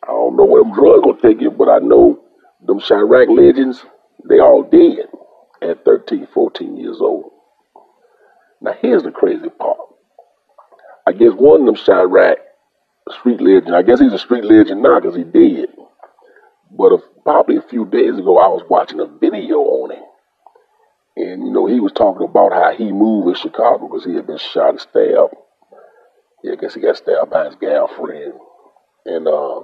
I 0.04 0.08
don't 0.08 0.36
know 0.36 0.46
where 0.46 0.64
them 0.64 0.74
drugs 0.74 1.04
gonna 1.04 1.22
take 1.22 1.42
you, 1.42 1.52
but 1.52 1.70
I 1.70 1.80
know 1.80 2.20
them 2.66 2.80
Chiraq 2.80 3.36
legends, 3.36 3.84
they 4.28 4.40
all 4.40 4.64
dead 4.64 5.08
at 5.62 5.86
13, 5.86 6.28
14 6.34 6.78
years 6.78 6.98
old. 7.00 7.32
Now 8.62 8.74
here's 8.82 9.04
the 9.04 9.12
crazy 9.12 9.50
part. 9.50 9.78
I 11.08 11.14
guess 11.14 11.32
one 11.34 11.62
of 11.62 11.66
them 11.68 11.76
Chiraq 11.76 12.36
street 13.20 13.42
legend, 13.42 13.76
I 13.76 13.82
guess 13.82 14.00
he's 14.00 14.14
a 14.14 14.20
street 14.20 14.44
legend 14.44 14.82
now 14.82 15.00
because 15.00 15.16
he 15.16 15.24
did. 15.24 15.70
But 16.72 16.94
a, 16.94 16.98
probably 17.24 17.58
a 17.58 17.62
few 17.62 17.86
days 17.86 18.18
ago, 18.18 18.38
I 18.38 18.48
was 18.48 18.64
watching 18.70 19.00
a 19.00 19.06
video 19.06 19.58
on 19.58 19.92
him. 19.92 20.04
And, 21.16 21.46
you 21.46 21.52
know, 21.52 21.68
he 21.68 21.80
was 21.80 21.92
talking 21.92 22.28
about 22.28 22.54
how 22.54 22.74
he 22.74 22.92
moved 22.92 23.28
in 23.28 23.36
Chicago 23.36 23.88
because 23.88 24.06
he 24.06 24.16
had 24.16 24.28
been 24.28 24.38
shot 24.38 24.70
and 24.70 24.80
stabbed. 24.80 25.36
Yeah, 26.44 26.54
I 26.54 26.56
guess 26.56 26.74
he 26.74 26.82
got 26.82 26.98
stabbed 26.98 27.30
by 27.30 27.46
his 27.46 27.56
girlfriend. 27.56 28.34
And, 29.06 29.28
uh, 29.28 29.62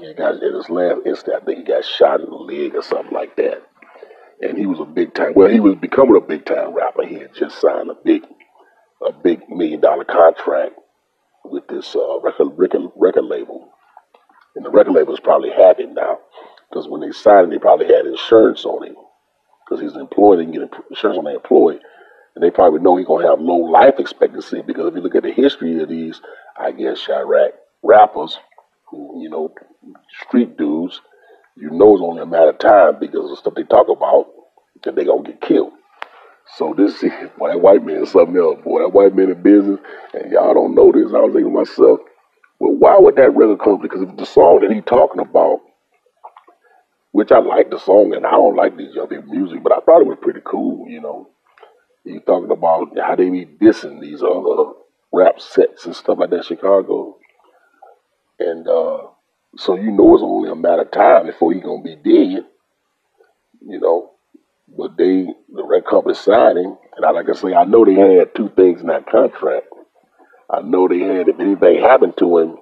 he 0.00 0.14
got, 0.14 0.42
in 0.42 0.54
his 0.54 0.68
last 0.70 1.06
instant, 1.06 1.42
I 1.42 1.44
think 1.44 1.58
he 1.58 1.64
got 1.64 1.84
shot 1.84 2.20
in 2.20 2.26
the 2.30 2.36
leg 2.36 2.74
or 2.74 2.82
something 2.82 3.12
like 3.12 3.36
that 3.36 3.62
and 4.40 4.58
he 4.58 4.66
was 4.66 4.80
a 4.80 4.84
big 4.84 5.14
time. 5.14 5.32
Well, 5.34 5.48
he 5.48 5.60
was 5.60 5.76
becoming 5.76 6.16
a 6.16 6.20
big 6.20 6.44
time 6.44 6.74
rapper. 6.74 7.06
He 7.06 7.16
had 7.16 7.34
just 7.34 7.60
signed 7.60 7.90
a 7.90 7.94
big, 8.04 8.22
a 9.06 9.12
big 9.12 9.48
million 9.48 9.80
dollar 9.80 10.04
contract 10.04 10.74
with 11.44 11.66
this 11.68 11.94
uh, 11.94 12.20
record, 12.20 12.52
record 12.56 12.82
record 12.96 13.24
label, 13.24 13.70
and 14.54 14.64
the 14.64 14.70
record 14.70 14.92
label 14.92 15.14
is 15.14 15.20
probably 15.20 15.50
happy 15.50 15.86
now 15.86 16.18
because 16.68 16.88
when 16.88 17.00
they 17.00 17.12
signed 17.12 17.44
him, 17.44 17.50
they 17.50 17.58
probably 17.58 17.86
had 17.86 18.06
insurance 18.06 18.64
on 18.64 18.86
him 18.86 18.96
because 19.66 19.82
he's 19.82 19.96
employed 19.96 20.38
and 20.38 20.52
get 20.52 20.62
insurance 20.90 21.18
on 21.18 21.24
their 21.24 21.34
employee. 21.34 21.80
And 22.34 22.44
they 22.44 22.50
probably 22.50 22.80
know 22.80 22.96
he's 22.96 23.06
gonna 23.06 23.26
have 23.26 23.40
low 23.40 23.56
life 23.56 23.94
expectancy 23.98 24.62
because 24.62 24.86
if 24.86 24.94
you 24.94 25.00
look 25.00 25.14
at 25.14 25.22
the 25.22 25.32
history 25.32 25.82
of 25.82 25.88
these, 25.88 26.20
I 26.56 26.70
guess 26.72 27.00
Chiraq 27.04 27.50
rappers, 27.82 28.38
who 28.90 29.22
you 29.22 29.30
know, 29.30 29.52
street 30.26 30.56
dudes, 30.56 31.00
you 31.56 31.70
know 31.70 31.94
it's 31.94 32.02
only 32.02 32.22
a 32.22 32.26
matter 32.26 32.50
of 32.50 32.58
time 32.58 32.98
because 33.00 33.24
of 33.24 33.30
the 33.30 33.36
stuff 33.36 33.54
they 33.54 33.64
talk 33.64 33.88
about 33.88 34.26
that 34.84 34.94
they 34.94 35.04
gonna 35.04 35.22
get 35.22 35.40
killed. 35.40 35.72
So 36.56 36.74
this 36.76 37.02
is 37.02 37.12
boy, 37.38 37.48
that 37.48 37.60
white 37.60 37.84
man 37.84 38.02
is 38.02 38.12
something 38.12 38.36
else. 38.36 38.58
Boy, 38.62 38.80
that 38.82 38.92
white 38.92 39.14
man 39.16 39.30
in 39.30 39.42
business, 39.42 39.80
and 40.14 40.30
y'all 40.30 40.54
don't 40.54 40.74
know 40.74 40.92
this. 40.92 41.12
I 41.12 41.20
was 41.20 41.32
thinking 41.32 41.52
to 41.52 41.58
myself, 41.58 42.00
well, 42.60 42.72
why 42.72 42.98
would 42.98 43.16
that 43.16 43.34
record 43.34 43.60
come? 43.60 43.80
Because 43.80 44.02
if 44.02 44.16
the 44.16 44.26
song 44.26 44.60
that 44.60 44.70
he 44.70 44.80
talking 44.80 45.20
about, 45.20 45.60
which 47.16 47.32
I 47.32 47.38
like 47.38 47.70
the 47.70 47.78
song, 47.78 48.12
and 48.14 48.26
I 48.26 48.32
don't 48.32 48.56
like 48.56 48.76
these 48.76 48.92
people 48.92 49.22
music, 49.22 49.62
but 49.62 49.72
I 49.72 49.80
thought 49.80 50.02
it 50.02 50.06
was 50.06 50.18
pretty 50.20 50.42
cool, 50.44 50.86
you 50.86 51.00
know. 51.00 51.30
He 52.04 52.18
talking 52.20 52.50
about 52.50 52.90
how 52.98 53.16
they 53.16 53.30
be 53.30 53.46
dissing 53.46 54.02
these 54.02 54.22
other 54.22 54.72
rap 55.10 55.40
sets 55.40 55.86
and 55.86 55.96
stuff 55.96 56.18
like 56.18 56.28
that 56.28 56.36
in 56.36 56.42
Chicago. 56.42 57.16
And 58.38 58.68
uh, 58.68 58.98
so 59.56 59.76
you 59.76 59.92
know 59.92 60.12
it's 60.12 60.22
only 60.22 60.50
a 60.50 60.54
matter 60.54 60.82
of 60.82 60.90
time 60.90 61.24
before 61.24 61.54
he 61.54 61.60
gonna 61.60 61.82
be 61.82 61.96
dead. 61.96 62.44
You 63.66 63.80
know. 63.80 64.10
But 64.76 64.98
they 64.98 65.24
the 65.54 65.64
record 65.64 65.88
company 65.88 66.14
signed 66.16 66.58
him, 66.58 66.76
and 66.96 67.06
I 67.06 67.12
like 67.12 67.30
I 67.30 67.32
say, 67.32 67.54
I 67.54 67.64
know 67.64 67.86
they 67.86 67.94
had 67.94 68.34
two 68.34 68.50
things 68.50 68.82
in 68.82 68.88
that 68.88 69.06
contract. 69.10 69.68
I 70.50 70.60
know 70.60 70.86
they 70.86 70.98
had 70.98 71.28
if 71.28 71.40
anything 71.40 71.80
happened 71.80 72.18
to 72.18 72.38
him, 72.38 72.56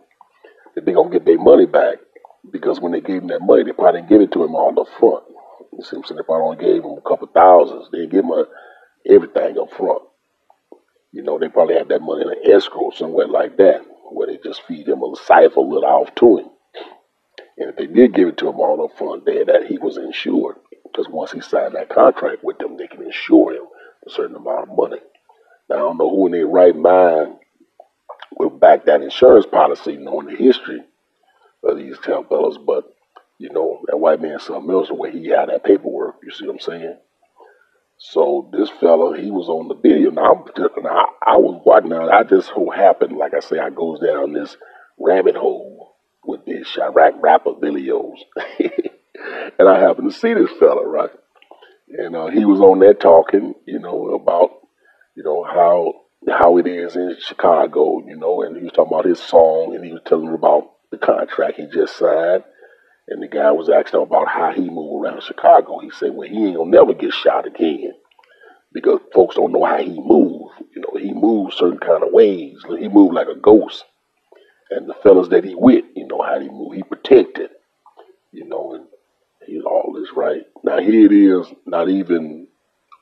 that 0.77 0.85
they 0.85 0.93
gonna 0.93 1.11
get 1.11 1.25
their 1.25 1.41
money 1.43 1.67
back. 1.67 2.04
Because 2.51 2.81
when 2.81 2.93
they 2.93 3.01
gave 3.01 3.23
him 3.23 3.29
that 3.29 3.43
money, 3.43 3.65
they 3.65 3.73
probably 3.73 4.01
didn't 4.01 4.11
give 4.11 4.21
it 4.21 4.33
to 4.33 4.45
him 4.45 4.55
all 4.55 4.79
up 4.79 4.89
front. 4.99 5.25
You 5.73 5.83
see 5.83 5.97
what 5.97 6.05
I'm 6.05 6.05
saying? 6.05 6.17
They 6.19 6.23
probably 6.23 6.45
only 6.45 6.65
gave 6.65 6.85
him 6.85 6.99
a 6.99 7.09
couple 7.09 7.29
thousands. 7.29 7.89
They 7.91 7.99
didn't 7.99 8.13
give 8.13 8.25
him 8.25 8.45
everything 9.07 9.59
up 9.59 9.73
front. 9.73 10.03
You 11.13 11.23
know, 11.23 11.39
they 11.39 11.49
probably 11.49 11.77
had 11.77 11.89
that 11.89 12.03
money 12.03 12.23
in 12.23 12.29
an 12.29 12.53
escrow 12.53 12.91
somewhere 12.91 13.29
like 13.29 13.57
that, 13.59 13.83
where 14.11 14.27
they 14.27 14.39
just 14.43 14.63
feed 14.67 14.89
him 14.89 15.03
a 15.03 15.15
cipher 15.17 15.61
a 15.61 15.63
little 15.63 15.85
off 15.85 16.15
to 16.17 16.39
him. 16.39 16.51
And 17.57 17.71
if 17.71 17.77
they 17.77 17.87
did 17.87 18.15
give 18.15 18.29
it 18.29 18.37
to 18.39 18.49
him 18.49 18.59
all 18.59 18.85
up 18.85 18.99
front, 18.99 19.25
then 19.25 19.47
that 19.47 19.67
he 19.69 19.79
was 19.79 19.97
insured. 19.97 20.57
Because 20.85 21.09
once 21.09 21.33
he 21.33 21.41
signed 21.41 21.75
that 21.75 21.89
contract 21.89 22.43
with 22.43 22.59
them, 22.59 22.77
they 22.77 22.87
can 22.87 23.03
insure 23.03 23.55
him 23.55 23.67
a 24.07 24.11
certain 24.11 24.37
amount 24.37 24.69
of 24.69 24.77
money. 24.77 25.01
Now, 25.69 25.77
I 25.77 25.79
don't 25.79 25.99
know 25.99 26.11
who 26.11 26.27
in 26.27 26.33
their 26.33 26.47
right 26.47 26.75
mind 26.75 27.37
will 28.37 28.51
back 28.51 28.85
that 28.85 29.03
insurance 29.03 29.47
policy, 29.47 29.97
knowing 29.97 30.27
the 30.27 30.37
history 30.37 30.83
of 31.65 31.79
these 31.79 31.99
town 31.99 32.27
fellas, 32.29 32.59
but 32.65 32.95
you 33.39 33.51
know, 33.51 33.81
that 33.87 33.99
white 33.99 34.21
man 34.23 34.39
something 34.39 34.71
else 34.71 34.89
the 34.89 34.95
way 34.95 35.11
he 35.11 35.29
had 35.29 35.49
that 35.49 35.65
paperwork, 35.65 36.17
you 36.23 36.31
see 36.31 36.47
what 36.47 36.55
I'm 36.55 36.61
saying? 36.61 36.97
So 37.99 38.51
this 38.53 38.71
fella, 38.81 39.19
he 39.19 39.31
was 39.31 39.49
on 39.49 39.69
the 39.69 39.75
video. 39.75 40.11
Now, 40.11 40.35
I'm, 40.35 40.83
now 40.83 41.09
I 41.25 41.37
was 41.37 41.63
watching. 41.65 41.91
Now, 41.91 42.09
I 42.11 42.23
just 42.25 42.49
so 42.49 42.71
happened, 42.71 43.17
like 43.17 43.35
I 43.35 43.41
say, 43.41 43.59
I 43.59 43.71
goes 43.71 44.01
down 44.01 44.33
this 44.33 44.57
rabbit 44.99 45.37
hole 45.37 45.97
with 46.25 46.45
these 46.45 46.67
Chiraq 46.67 47.13
rapper 47.21 47.53
videos. 47.53 48.17
and 49.59 49.69
I 49.69 49.81
happened 49.81 50.11
to 50.11 50.17
see 50.17 50.35
this 50.35 50.51
fella, 50.59 50.87
right? 50.87 51.11
And 51.89 52.17
uh, 52.17 52.27
he 52.29 52.45
was 52.45 52.61
on 52.61 52.81
there 52.81 52.95
talking, 52.95 53.55
you 53.67 53.79
know, 53.79 54.15
about, 54.15 54.51
you 55.17 55.23
know, 55.23 55.45
how 55.45 55.95
how 56.27 56.57
it 56.57 56.67
is 56.67 56.97
in 56.97 57.17
Chicago, 57.21 58.03
you 58.07 58.17
know, 58.17 58.43
and 58.43 58.57
he 58.57 58.63
was 58.63 58.73
talking 58.73 58.93
about 58.93 59.05
his 59.05 59.21
song, 59.21 59.75
and 59.75 59.85
he 59.85 59.93
was 59.93 60.01
telling 60.07 60.33
about 60.33 60.74
the 60.99 61.07
contract 61.07 61.59
he 61.59 61.67
just 61.67 61.97
signed. 61.97 62.45
And 63.09 63.23
the 63.23 63.29
guy 63.29 63.51
was 63.51 63.69
asking 63.69 64.01
about 64.01 64.29
how 64.29 64.53
he 64.53 64.69
moved 64.69 65.05
around 65.05 65.23
Chicago. 65.23 65.79
He 65.81 65.91
said, 65.91 66.15
well, 66.15 66.29
he 66.29 66.47
ain't 66.47 66.57
gonna 66.57 66.71
never 66.71 66.95
get 66.95 67.13
shot 67.13 67.47
again 67.47 67.93
because 68.73 69.01
folks 69.15 69.37
don't 69.37 69.53
know 69.53 69.65
how 69.65 69.79
he 69.79 70.01
moved. 70.01 70.55
You 70.75 70.81
know, 70.83 70.99
he 70.99 71.13
moves 71.13 71.57
certain 71.57 71.79
kind 71.79 72.03
of 72.03 72.13
ways. 72.13 72.65
He 72.79 72.89
moved 72.89 73.15
like 73.15 73.29
a 73.29 73.35
ghost 73.39 73.85
and 74.71 74.89
the 74.89 74.95
fellas 75.03 75.29
that 75.29 75.45
he 75.45 75.55
with, 75.55 75.85
you 75.95 76.07
know, 76.07 76.23
how 76.23 76.41
he 76.41 76.49
move, 76.49 76.75
he 76.75 76.83
protected, 76.83 77.51
you 78.33 78.45
know, 78.47 78.75
and 78.75 78.87
he's 79.47 79.63
all 79.63 79.95
this 79.99 80.11
right. 80.17 80.43
Now 80.63 80.81
here 80.81 81.07
it 81.07 81.13
is, 81.13 81.47
not 81.67 81.89
even 81.89 82.49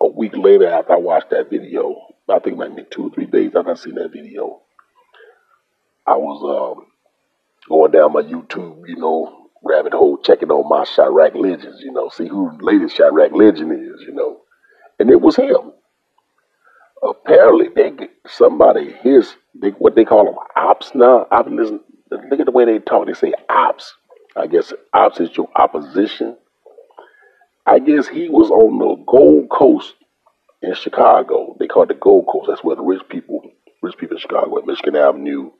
a 0.00 0.06
week 0.06 0.36
later 0.36 0.68
after 0.68 0.94
I 0.94 0.96
watched 0.96 1.30
that 1.30 1.50
video. 1.50 1.96
I 2.28 2.38
think 2.40 2.58
maybe 2.58 2.84
two 2.90 3.06
or 3.06 3.10
three 3.10 3.26
days 3.26 3.52
after 3.54 3.70
I 3.70 3.74
seen 3.74 3.94
that 3.96 4.12
video. 4.12 4.60
I 6.06 6.16
was 6.16 6.76
um, 6.76 6.86
going 7.68 7.92
down 7.92 8.12
my 8.12 8.22
YouTube, 8.22 8.82
you 8.86 8.96
know, 8.96 9.48
rabbit 9.64 9.92
hole, 9.92 10.18
checking 10.18 10.50
on 10.50 10.68
my 10.68 10.84
Chiraq 10.84 11.34
legends, 11.34 11.80
you 11.80 11.92
know, 11.92 12.08
see 12.08 12.26
who 12.26 12.50
the 12.58 12.64
latest 12.64 12.96
Chiraq 12.96 13.32
legend 13.32 13.72
is, 13.72 14.02
you 14.02 14.12
know. 14.12 14.40
And 14.98 15.10
it 15.10 15.20
was 15.20 15.36
him. 15.36 15.72
Apparently, 17.02 17.68
they 17.74 17.90
get 17.90 18.10
somebody 18.26 18.92
his 19.02 19.34
they, 19.60 19.70
what 19.70 19.94
they 19.94 20.04
call 20.04 20.24
them 20.24 20.36
ops 20.56 20.92
now. 20.94 21.26
I've 21.30 21.46
listened. 21.48 21.80
Look 22.10 22.40
at 22.40 22.46
the 22.46 22.52
way 22.52 22.64
they 22.64 22.78
talk. 22.78 23.06
They 23.06 23.14
say 23.14 23.32
ops. 23.48 23.94
I 24.36 24.46
guess 24.46 24.72
ops 24.92 25.20
is 25.20 25.36
your 25.36 25.48
opposition. 25.56 26.36
I 27.66 27.78
guess 27.78 28.08
he 28.08 28.28
was 28.28 28.50
on 28.50 28.78
the 28.78 29.04
Gold 29.06 29.48
Coast 29.50 29.94
in 30.62 30.74
Chicago. 30.74 31.56
They 31.58 31.66
call 31.66 31.84
it 31.84 31.88
the 31.88 31.94
Gold 31.94 32.26
Coast. 32.30 32.46
That's 32.48 32.64
where 32.64 32.76
the 32.76 32.82
rich 32.82 33.02
people, 33.08 33.42
rich 33.82 33.96
people 33.98 34.16
in 34.16 34.20
Chicago, 34.20 34.58
at 34.58 34.66
Michigan 34.66 34.96
Avenue, 34.96 35.50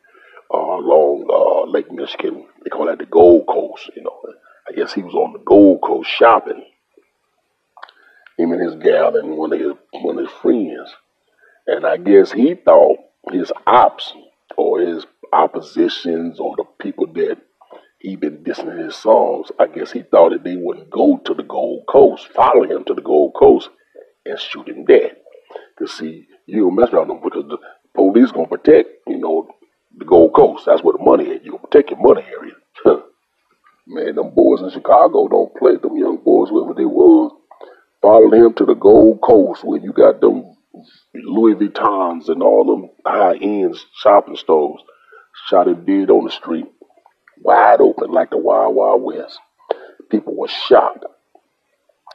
uh, 0.53 0.57
along 0.57 1.27
uh, 1.31 1.71
Lake 1.71 1.91
Michigan. 1.91 2.47
They 2.63 2.71
call 2.71 2.87
that 2.87 2.99
the 2.99 3.07
Gold 3.07 3.47
Coast. 3.47 3.91
You 3.97 4.03
know, 4.03 4.21
I 4.69 4.73
guess 4.73 4.93
he 4.93 5.03
was 5.03 5.15
on 5.15 5.33
the 5.33 5.39
Gold 5.41 5.81
Coast 5.83 6.11
shopping. 6.11 6.65
Him 8.39 8.53
and 8.53 8.63
his 8.63 8.83
gal 8.83 9.17
and 9.17 9.37
one 9.37 9.53
of 9.53 9.61
his 9.61 9.73
one 9.93 10.19
of 10.19 10.25
his 10.25 10.35
friends, 10.41 10.95
and 11.67 11.87
I 11.87 11.97
guess 11.97 12.33
he 12.33 12.55
thought 12.55 12.99
his 13.31 13.53
ops 13.67 14.13
or 14.57 14.81
his 14.81 15.07
oppositions 15.33 16.39
or 16.41 16.55
the 16.57 16.65
people 16.81 17.07
that 17.15 17.39
he 17.99 18.17
been 18.17 18.39
dissing 18.39 18.71
in 18.71 18.79
his 18.79 18.97
songs, 18.97 19.53
I 19.61 19.67
guess 19.67 19.93
he 19.93 20.03
thought 20.03 20.33
that 20.33 20.43
they 20.43 20.57
wouldn't 20.57 20.91
go 20.91 21.19
to 21.25 21.35
the 21.35 21.45
Gold 21.45 21.85
Coast, 21.89 22.27
follow 22.29 22.65
him 22.65 22.85
to 22.85 22.95
the 22.95 23.01
Gold 23.01 23.35
Coast, 23.35 23.71
and 24.27 24.39
shoot 24.39 24.69
him 24.69 24.85
dead. 24.85 25.17
Cause 25.79 25.93
see, 25.93 26.27
you 26.47 26.63
don't 26.63 26.75
mess 26.75 26.91
around 26.93 27.09
them 27.09 27.21
because 27.23 27.45
the 27.49 27.59
police 27.95 28.33
gonna 28.33 28.49
protect, 28.49 28.89
you 29.07 29.19
know, 29.19 29.49
the 29.97 30.05
Gold 30.05 30.35
Coast. 30.35 30.67
That's 30.67 30.83
where 30.83 30.97
the 30.97 31.05
money 31.05 31.25
is. 31.25 31.45
You 31.45 31.59
protect 31.59 31.91
your 31.91 32.01
money 32.01 32.27
area. 32.27 32.55
Man, 33.87 34.15
them 34.15 34.35
boys 34.35 34.63
in 34.63 34.71
Chicago 34.71 35.29
don't 35.29 35.55
play. 35.57 35.77
Them 35.77 35.97
young 35.97 36.19
boys, 36.19 36.51
whatever 36.51 36.75
they 36.75 36.85
was, 36.85 37.33
followed 38.01 38.35
him 38.35 38.55
to 38.55 38.65
the 38.65 38.75
Gold 38.75 39.21
Coast 39.21 39.65
where 39.65 39.81
you 39.81 39.93
got 39.93 40.21
them 40.21 40.57
Louis 41.15 41.55
Vuittons 41.55 42.29
and 42.29 42.43
all 42.43 42.65
them 42.65 42.91
high 43.05 43.37
end 43.37 43.77
shopping 43.95 44.37
stores. 44.37 44.81
Shot 45.49 45.69
him 45.69 45.85
dead 45.85 46.11
on 46.11 46.25
the 46.25 46.31
street, 46.31 46.67
wide 47.41 47.81
open 47.81 48.11
like 48.11 48.31
the 48.31 48.39
Wild 48.39 48.75
Wild 48.75 49.03
West. 49.03 49.39
People 50.11 50.37
were 50.37 50.49
shocked. 50.49 51.05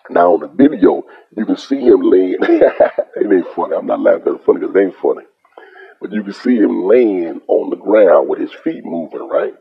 Now 0.09 0.33
on 0.33 0.39
the 0.41 0.47
video, 0.47 1.03
you 1.35 1.45
can 1.45 1.57
see 1.57 1.81
him 1.81 2.01
laying. 2.01 2.37
it 2.41 3.33
ain't 3.33 3.47
funny. 3.55 3.75
I'm 3.75 3.87
not 3.87 3.99
laughing 3.99 4.35
it's 4.35 4.45
funny 4.45 4.59
because 4.59 4.75
it 4.75 4.79
ain't 4.79 4.95
funny. 4.95 5.23
But 5.99 6.11
you 6.11 6.23
can 6.23 6.33
see 6.33 6.55
him 6.55 6.85
laying 6.85 7.41
on 7.47 7.69
the 7.69 7.75
ground 7.75 8.29
with 8.29 8.39
his 8.39 8.53
feet 8.63 8.85
moving, 8.85 9.27
right? 9.27 9.53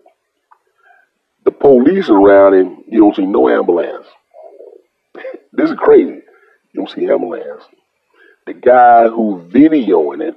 The 1.44 1.50
police 1.50 2.08
around 2.08 2.54
him, 2.54 2.84
you 2.88 3.00
don't 3.00 3.16
see 3.16 3.24
no 3.24 3.48
ambulance. 3.48 4.06
this 5.52 5.70
is 5.70 5.76
crazy. 5.78 6.22
You 6.72 6.74
don't 6.74 6.90
see 6.90 7.08
ambulance. 7.08 7.62
The 8.46 8.54
guy 8.54 9.08
who 9.08 9.48
videoing 9.48 10.22
it 10.28 10.36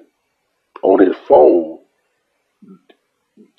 on 0.81 1.05
his 1.05 1.15
phone, 1.27 1.79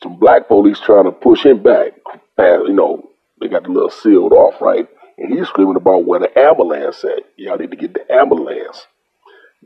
some 0.02 0.18
black 0.18 0.48
police 0.48 0.80
trying 0.80 1.04
to 1.04 1.12
push 1.12 1.44
him 1.44 1.62
back. 1.62 1.92
You 2.38 2.72
know, 2.72 3.10
they 3.40 3.48
got 3.48 3.64
the 3.64 3.68
little 3.68 3.90
sealed 3.90 4.32
off, 4.32 4.60
right? 4.60 4.88
And 5.18 5.36
he's 5.36 5.48
screaming 5.48 5.76
about 5.76 6.06
where 6.06 6.20
the 6.20 6.38
ambulance 6.38 7.04
at. 7.04 7.24
Y'all 7.36 7.58
need 7.58 7.70
to 7.70 7.76
get 7.76 7.92
the 7.92 8.10
ambulance. 8.12 8.86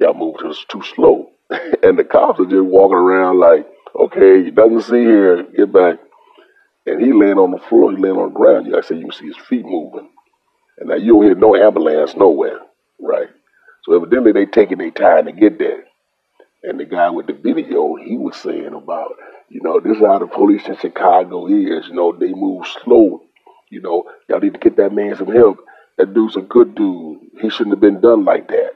Y'all 0.00 0.14
moved 0.14 0.42
us 0.42 0.64
too 0.68 0.82
slow. 0.82 1.30
and 1.82 1.98
the 1.98 2.04
cops 2.04 2.40
are 2.40 2.46
just 2.46 2.64
walking 2.64 2.96
around 2.96 3.38
like, 3.38 3.66
okay, 3.94 4.44
he 4.44 4.50
doesn't 4.50 4.82
see 4.82 5.04
here, 5.04 5.42
get 5.56 5.72
back. 5.72 5.98
And 6.86 7.00
he 7.00 7.12
laying 7.12 7.38
on 7.38 7.50
the 7.50 7.58
floor, 7.58 7.90
he 7.92 7.98
laying 7.98 8.16
on 8.16 8.32
the 8.32 8.38
ground. 8.38 8.66
You 8.66 8.72
gotta 8.72 8.86
say 8.86 8.96
you 8.96 9.02
can 9.02 9.12
see 9.12 9.26
his 9.26 9.36
feet 9.48 9.64
moving. 9.64 10.10
And 10.78 10.88
now 10.88 10.96
you 10.96 11.14
don't 11.14 11.24
hear 11.24 11.34
no 11.34 11.56
ambulance 11.56 12.14
nowhere, 12.16 12.60
right? 13.00 13.28
So 13.84 13.94
evidently 13.94 14.32
they 14.32 14.46
taking 14.46 14.78
their 14.78 14.90
time 14.90 15.26
to 15.26 15.32
get 15.32 15.58
there. 15.58 15.84
And 16.62 16.80
the 16.80 16.84
guy 16.86 17.10
with 17.10 17.26
the 17.26 17.34
video, 17.34 17.94
he 17.96 18.16
was 18.16 18.36
saying 18.36 18.72
about, 18.74 19.12
you 19.50 19.60
know, 19.62 19.80
this 19.80 19.98
is 19.98 20.02
how 20.02 20.18
the 20.18 20.26
police 20.26 20.66
in 20.66 20.76
Chicago 20.78 21.46
is. 21.46 21.86
You 21.88 21.94
know, 21.94 22.12
they 22.12 22.32
move 22.32 22.66
slow. 22.82 23.22
You 23.70 23.82
know, 23.82 24.04
y'all 24.28 24.40
need 24.40 24.54
to 24.54 24.58
get 24.58 24.76
that 24.78 24.92
man 24.92 25.14
some 25.16 25.30
help. 25.30 25.58
That 25.98 26.14
dude's 26.14 26.36
a 26.36 26.40
good 26.40 26.74
dude. 26.74 27.20
He 27.40 27.50
shouldn't 27.50 27.74
have 27.74 27.80
been 27.80 28.00
done 28.00 28.24
like 28.24 28.48
that. 28.48 28.72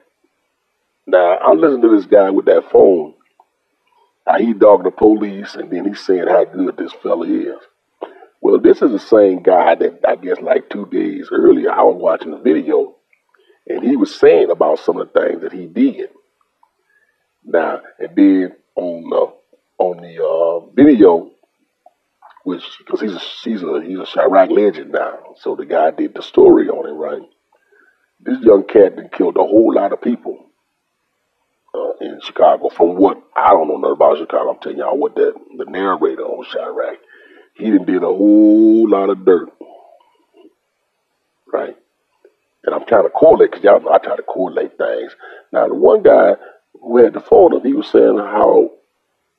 Now, 1.09 1.39
I 1.39 1.55
listened 1.55 1.83
to 1.85 1.97
this 1.97 2.05
guy 2.05 2.29
with 2.29 2.45
that 2.45 2.71
phone. 2.71 3.15
How 4.27 4.39
he 4.39 4.53
dogged 4.53 4.85
the 4.85 4.91
police, 4.91 5.55
and 5.55 5.71
then 5.71 5.87
he's 5.87 6.05
saying 6.05 6.27
how 6.29 6.45
good 6.45 6.77
this 6.77 6.93
fella 7.03 7.27
is. 7.27 7.57
Well, 8.43 8.61
this 8.61 8.83
is 8.83 8.93
the 8.93 8.99
same 8.99 9.43
guy 9.43 9.75
that 9.75 10.01
I 10.07 10.17
guess 10.17 10.39
like 10.43 10.69
two 10.69 10.85
days 10.85 11.31
earlier 11.33 11.73
I 11.73 11.83
was 11.83 11.97
watching 11.99 12.33
the 12.33 12.37
video, 12.37 12.97
and 13.67 13.83
he 13.83 13.97
was 13.97 14.15
saying 14.15 14.51
about 14.51 14.81
some 14.81 14.99
of 14.99 15.11
the 15.11 15.19
things 15.19 15.41
that 15.41 15.53
he 15.55 15.65
did. 15.65 16.11
Now, 17.43 17.81
and 17.99 18.15
then 18.15 18.53
on 18.77 19.09
the 19.09 19.33
on 19.79 19.97
the 20.03 20.23
uh, 20.23 20.71
video, 20.75 21.31
which 22.45 22.65
because 22.81 23.01
he's 23.01 23.15
a 23.15 23.21
he's 23.45 23.63
a 23.63 23.83
he's 23.83 23.99
a 23.99 24.03
Chiraq 24.03 24.51
legend 24.51 24.93
now, 24.93 25.37
so 25.39 25.57
the 25.57 25.65
guy 25.65 25.91
did 25.91 26.15
the 26.15 26.23
story 26.23 26.69
on 26.69 26.87
him, 26.87 26.99
right? 26.99 27.23
This 28.21 28.41
young 28.43 28.65
cat 28.65 28.97
that 28.97 29.13
killed 29.13 29.39
a 29.39 29.43
whole 29.43 29.73
lot 29.75 29.95
of 29.95 30.03
people 30.03 30.48
uh, 31.79 32.05
in 32.05 32.21
Chicago. 32.23 32.69
From 32.71 32.97
what 32.97 33.23
I 33.37 33.51
don't 33.51 33.69
know 33.69 33.77
nothing 33.77 33.93
about 33.93 34.19
Chicago, 34.19 34.51
I'm 34.51 34.61
telling 34.61 34.79
y'all 34.79 34.97
what 34.97 35.15
that 35.17 35.35
the 35.57 35.65
narrator 35.65 36.23
on 36.23 36.45
Chiraq, 36.47 36.97
he 37.55 37.71
done 37.71 37.85
did 37.85 38.03
a 38.03 38.07
whole 38.07 38.89
lot 38.89 39.11
of 39.11 39.25
dirt, 39.25 39.49
right? 41.53 41.77
And 42.65 42.75
I'm 42.75 42.87
trying 42.87 43.05
to 43.05 43.11
correlate 43.11 43.51
because 43.51 43.65
y'all 43.65 43.81
know 43.81 43.93
I 43.93 43.99
try 43.99 44.17
to 44.17 44.23
correlate 44.23 44.77
things. 44.77 45.13
Now 45.53 45.69
the 45.69 45.75
one 45.75 46.03
guy 46.03 46.35
who 46.81 47.03
had 47.03 47.15
the 47.15 47.21
phone 47.21 47.65
he 47.65 47.73
was 47.73 47.89
saying 47.91 48.19
how, 48.19 48.71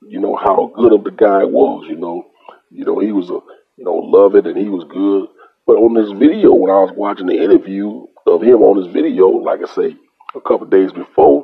you 0.08 0.20
know, 0.20 0.36
how 0.36 0.72
good 0.76 0.94
of 0.94 1.04
the 1.04 1.12
guy 1.12 1.44
was. 1.44 1.86
You 1.88 1.98
know, 1.98 2.26
you 2.72 2.86
know 2.86 3.00
he 3.00 3.12
was 3.12 3.30
a, 3.30 3.40
you 3.78 3.86
know, 3.86 3.96
love 3.96 4.36
it 4.36 4.48
and 4.48 4.58
he 4.58 4.70
was 4.70 4.84
good. 4.86 5.28
But 5.66 5.78
on 5.78 5.94
this 5.94 6.12
video, 6.18 6.54
when 6.54 6.72
I 6.72 6.80
was 6.80 6.92
watching 6.96 7.28
the 7.28 7.42
interview 7.42 8.06
of 8.26 8.42
him 8.42 8.64
on 8.64 8.82
this 8.82 8.92
video, 8.92 9.28
like 9.28 9.60
I 9.62 9.74
say, 9.74 9.96
a 10.36 10.42
couple 10.42 10.66
days 10.66 10.92
before, 10.92 11.39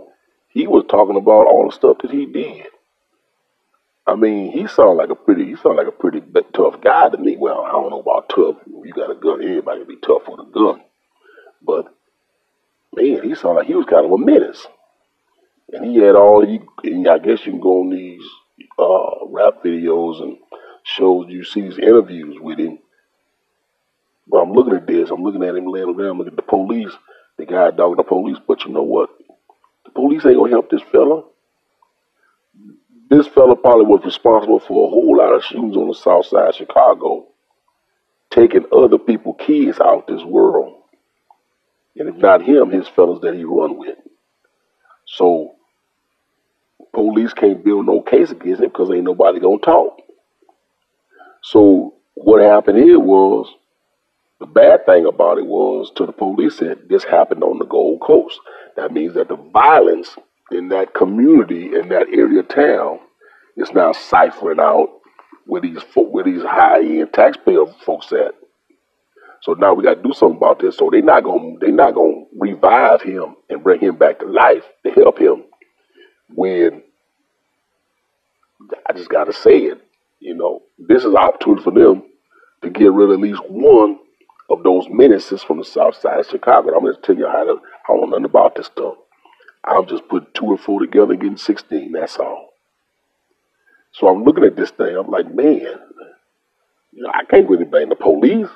he 0.55 0.67
was 0.67 0.85
talking 0.89 1.17
about 1.17 1.47
all 1.47 1.67
the 1.67 1.75
stuff 1.75 1.97
that 2.01 2.11
he 2.11 2.25
did. 2.25 2.67
I 4.07 4.15
mean, 4.15 4.53
he 4.53 4.67
sounded 4.67 4.93
like 4.93 5.09
a 5.09 5.15
pretty, 5.15 5.47
he 5.47 5.55
sounded 5.57 5.83
like 5.83 5.87
a 5.87 5.91
pretty 5.91 6.21
tough 6.53 6.79
guy 6.79 7.09
to 7.09 7.17
me. 7.17 7.35
Well, 7.35 7.65
I 7.65 7.71
don't 7.71 7.89
know 7.89 7.99
about 7.99 8.29
tough. 8.29 8.55
You 8.65 8.93
got 8.93 9.11
a 9.11 9.15
gun, 9.15 9.43
everybody 9.43 9.79
can 9.79 9.87
be 9.89 9.97
tough 9.97 10.23
with 10.29 10.39
a 10.39 10.49
gun. 10.51 10.81
But 11.61 11.93
man, 12.95 13.21
he 13.21 13.35
sounded 13.35 13.59
like 13.59 13.67
he 13.67 13.75
was 13.75 13.85
kind 13.85 14.05
of 14.05 14.13
a 14.13 14.17
menace. 14.17 14.65
And 15.73 15.83
he 15.85 15.97
had 15.97 16.15
all 16.15 16.45
he, 16.45 16.61
and 16.85 17.05
I 17.09 17.17
guess 17.17 17.45
you 17.45 17.51
can 17.51 17.59
go 17.59 17.81
on 17.81 17.89
these 17.89 18.23
uh, 18.79 19.25
rap 19.27 19.61
videos 19.61 20.23
and 20.23 20.37
shows 20.83 21.25
you 21.27 21.43
see 21.43 21.61
these 21.61 21.79
interviews 21.79 22.37
with 22.39 22.59
him. 22.59 22.79
But 24.25 24.37
I'm 24.37 24.53
looking 24.53 24.75
at 24.75 24.87
this, 24.87 25.09
I'm 25.09 25.21
looking 25.21 25.43
at 25.43 25.55
him 25.55 25.65
laying 25.65 25.89
around, 25.89 26.17
looking 26.17 26.31
at 26.31 26.37
the 26.37 26.43
police, 26.43 26.93
the 27.37 27.45
guy 27.45 27.71
dogging 27.71 27.97
the 27.97 28.03
police. 28.03 28.37
But 28.47 28.63
you 28.63 28.71
know 28.71 28.83
what? 28.83 29.09
Police 29.95 30.25
ain't 30.25 30.37
gonna 30.37 30.51
help 30.51 30.69
this 30.69 30.81
fella. 30.91 31.23
This 33.09 33.27
fella 33.27 33.55
probably 33.55 33.85
was 33.85 34.03
responsible 34.03 34.59
for 34.59 34.87
a 34.87 34.89
whole 34.89 35.17
lot 35.17 35.33
of 35.33 35.43
shootings 35.43 35.77
on 35.77 35.87
the 35.87 35.93
south 35.93 36.25
side 36.25 36.49
of 36.49 36.55
Chicago, 36.55 37.27
taking 38.29 38.65
other 38.71 38.97
people's 38.97 39.37
kids 39.39 39.79
out 39.79 40.07
this 40.07 40.23
world. 40.23 40.81
And 41.95 42.09
if 42.09 42.15
not 42.17 42.41
him, 42.41 42.71
his 42.71 42.87
fellas 42.89 43.21
that 43.21 43.35
he 43.35 43.45
run 43.45 43.77
with. 43.77 43.97
So 45.05 45.55
police 46.93 47.33
can't 47.33 47.63
build 47.63 47.85
no 47.85 48.01
case 48.01 48.31
against 48.31 48.61
him 48.61 48.69
because 48.69 48.89
ain't 48.91 49.03
nobody 49.03 49.39
gonna 49.39 49.59
talk. 49.59 49.99
So 51.41 51.93
what 52.15 52.41
happened 52.41 52.79
here 52.79 52.99
was 52.99 53.47
the 54.39 54.45
bad 54.45 54.85
thing 54.85 55.05
about 55.05 55.37
it 55.37 55.45
was 55.45 55.91
to 55.95 56.05
the 56.05 56.11
police 56.11 56.57
that 56.57 56.89
this 56.89 57.03
happened 57.03 57.43
on 57.43 57.59
the 57.59 57.65
Gold 57.65 58.01
Coast. 58.01 58.39
That 58.75 58.91
means 58.91 59.13
that 59.13 59.29
the 59.29 59.37
violence 59.37 60.15
in 60.51 60.69
that 60.69 60.93
community, 60.93 61.73
in 61.73 61.89
that 61.89 62.07
area 62.09 62.41
of 62.41 62.47
town, 62.49 62.99
is 63.55 63.71
now 63.71 63.93
ciphering 63.93 64.59
out 64.59 64.89
where 65.45 65.61
these 65.61 65.79
where 65.95 66.23
these 66.23 66.41
high 66.41 66.81
end 66.81 67.13
taxpayer 67.13 67.65
folks 67.85 68.11
at. 68.11 68.35
So 69.41 69.53
now 69.53 69.73
we 69.73 69.83
got 69.83 69.95
to 69.95 70.03
do 70.03 70.13
something 70.13 70.37
about 70.37 70.59
this. 70.59 70.77
So 70.77 70.89
they're 70.91 71.01
not 71.01 71.23
gonna 71.23 71.53
they're 71.61 71.71
not 71.71 71.95
gonna 71.95 72.25
revive 72.37 73.01
him 73.01 73.35
and 73.49 73.63
bring 73.63 73.79
him 73.79 73.95
back 73.95 74.19
to 74.19 74.25
life 74.25 74.63
to 74.85 74.91
help 74.91 75.19
him. 75.19 75.43
When 76.29 76.83
I 78.87 78.93
just 78.93 79.09
got 79.09 79.25
to 79.25 79.33
say 79.33 79.59
it, 79.59 79.81
you 80.19 80.35
know, 80.35 80.63
this 80.77 80.99
is 80.99 81.11
an 81.11 81.17
opportunity 81.17 81.63
for 81.63 81.71
them 81.71 82.03
to 82.63 82.69
get 82.69 82.91
rid 82.91 83.09
of 83.09 83.13
at 83.13 83.19
least 83.19 83.41
one 83.47 83.99
of 84.49 84.63
those 84.63 84.87
menaces 84.89 85.41
from 85.43 85.57
the 85.57 85.65
south 85.65 85.99
side 85.99 86.19
of 86.19 86.27
Chicago. 86.27 86.75
I'm 86.75 86.83
going 86.83 86.95
to 86.95 87.01
tell 87.01 87.15
you 87.15 87.27
how 87.27 87.43
to, 87.43 87.53
I 87.53 87.87
don't 87.89 88.01
know 88.01 88.07
nothing 88.07 88.25
about 88.25 88.55
this 88.55 88.67
stuff. 88.67 88.95
I'm 89.63 89.87
just 89.87 90.07
putting 90.07 90.29
two 90.33 90.51
and 90.51 90.59
four 90.59 90.79
together 90.79 91.13
and 91.13 91.21
getting 91.21 91.37
16, 91.37 91.91
that's 91.91 92.17
all. 92.17 92.49
So 93.93 94.07
I'm 94.07 94.23
looking 94.23 94.43
at 94.43 94.55
this 94.55 94.71
thing, 94.71 94.95
I'm 94.95 95.09
like, 95.09 95.33
man, 95.33 95.61
you 96.91 97.03
know, 97.03 97.11
I 97.13 97.23
can't 97.25 97.49
really 97.49 97.65
blame 97.65 97.89
the 97.89 97.95
police. 97.95 98.49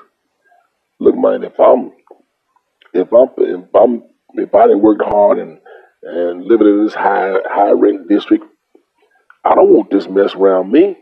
Look, 0.99 1.15
man, 1.15 1.43
if 1.43 1.59
I'm, 1.59 1.91
if 2.93 3.11
I'm, 3.11 3.29
if 3.37 3.75
I'm, 3.75 4.03
if 4.33 4.53
I 4.53 4.67
didn't 4.67 4.81
work 4.81 4.99
hard 5.01 5.39
and 5.39 5.59
and 6.01 6.45
living 6.45 6.67
in 6.67 6.85
this 6.85 6.93
high 6.93 7.35
high 7.45 7.71
rent 7.71 8.07
district, 8.07 8.45
I 9.43 9.55
don't 9.55 9.69
want 9.69 9.91
this 9.91 10.07
mess 10.07 10.33
around 10.35 10.71
me. 10.71 10.97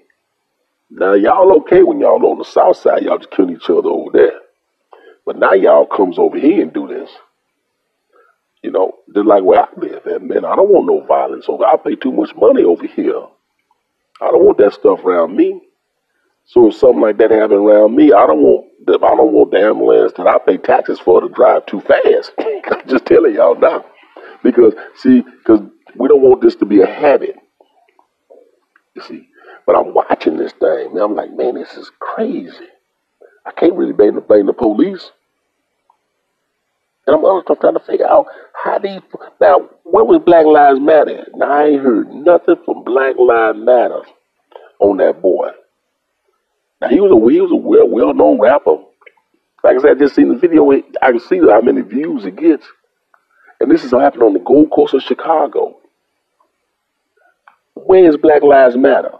Now 0.90 1.14
y'all 1.14 1.58
okay 1.58 1.84
when 1.84 2.00
y'all 2.00 2.26
on 2.26 2.38
the 2.40 2.46
south 2.46 2.78
side, 2.78 3.04
y'all 3.04 3.18
just 3.18 3.32
killing 3.32 3.56
each 3.56 3.70
other 3.70 3.90
over 3.90 4.12
there. 4.14 4.40
But 5.28 5.38
now 5.38 5.52
y'all 5.52 5.86
comes 5.86 6.18
over 6.18 6.40
here 6.40 6.62
and 6.62 6.74
do 6.74 6.88
this. 6.88 7.10
You 8.64 8.72
know, 8.72 8.94
just 9.14 9.28
like 9.28 9.44
where 9.44 9.64
I 9.64 9.68
live 9.76 10.08
at, 10.08 10.24
man, 10.24 10.46
I 10.46 10.56
don't 10.56 10.70
want 10.70 10.88
no 10.88 11.06
violence 11.06 11.48
over. 11.50 11.66
I 11.66 11.76
pay 11.76 11.96
too 11.96 12.14
much 12.14 12.34
money 12.34 12.64
over 12.64 12.88
here. 12.88 13.24
I 14.22 14.32
don't 14.32 14.46
want 14.46 14.58
that 14.60 14.74
stuff 14.74 15.04
around 15.04 15.36
me. 15.36 15.62
So 16.46 16.70
if 16.70 16.76
something 16.76 17.02
like 17.02 17.18
that 17.18 17.32
happen 17.32 17.58
around 17.58 17.94
me, 17.94 18.14
I 18.14 18.26
don't 18.26 18.42
want 18.42 18.68
I 18.88 19.16
don't 19.16 19.34
want 19.34 19.52
the 19.52 19.60
ambulance 19.60 20.14
that 20.16 20.28
I 20.28 20.38
pay 20.38 20.56
taxes 20.56 20.98
for 20.98 21.20
to 21.20 21.28
drive 21.28 21.66
too 21.66 21.82
fast. 21.82 22.32
I'm 22.40 22.88
just 22.88 23.06
telling 23.06 23.36
y'all 23.36 23.60
now. 23.60 23.84
Because 24.44 24.76
see, 24.96 25.24
because 25.24 25.60
we 25.98 26.08
don't 26.08 26.22
want 26.22 26.42
this 26.42 26.56
to 26.56 26.66
be 26.66 26.82
a 26.82 26.88
habit. 26.88 27.36
You 28.96 29.02
see. 29.02 29.28
But 29.66 29.76
I'm 29.76 29.94
watching 29.94 30.38
this 30.38 30.54
thing, 30.54 30.94
man. 30.94 31.04
I'm 31.04 31.16
like, 31.16 31.34
man, 31.34 31.56
this 31.56 31.74
is 31.74 31.92
crazy. 32.00 32.70
I 33.46 33.52
can't 33.52 33.74
really 33.74 33.92
blame 33.92 34.16
the 34.16 34.22
blame 34.22 34.46
the 34.46 34.54
police. 34.54 35.12
And 37.08 37.16
I'm 37.16 37.24
also 37.24 37.56
trying 37.56 37.74
to 37.74 37.80
figure 37.80 38.08
out 38.08 38.28
how 38.54 38.80
these 38.80 39.00
now 39.40 39.70
where 39.84 40.04
was 40.04 40.22
Black 40.26 40.46
Lives 40.46 40.80
Matter? 40.82 41.26
Now 41.36 41.52
I 41.52 41.66
ain't 41.68 41.82
heard 41.82 42.14
nothing 42.14 42.58
from 42.66 42.84
Black 42.84 43.16
Lives 43.18 43.58
Matter 43.58 44.02
on 44.80 44.98
that 44.98 45.22
boy. 45.22 45.52
Now 46.82 46.90
he 46.90 47.00
was 47.00 47.12
a 47.12 47.32
he 47.32 47.40
was 47.40 47.52
a 47.52 47.56
well 47.56 47.88
well 47.88 48.14
known 48.14 48.40
rapper. 48.40 48.78
Like 49.64 49.78
I 49.78 49.82
said, 49.82 49.92
I 49.92 50.00
just 50.00 50.16
seen 50.16 50.30
the 50.30 50.38
video. 50.38 50.70
I 51.02 51.12
can 51.12 51.20
see 51.22 51.40
how 51.40 51.62
many 51.62 51.82
views 51.82 52.26
it 52.26 52.36
gets. 52.36 52.66
And 53.60 53.72
this 53.72 53.84
is 53.84 53.92
happening 53.92 54.28
on 54.28 54.34
the 54.34 54.40
Gold 54.40 54.70
Coast 54.72 54.94
of 54.94 55.02
Chicago. 55.02 55.78
Where 57.74 58.08
is 58.08 58.18
Black 58.18 58.44
Lives 58.44 58.76
Matter? 58.76 59.14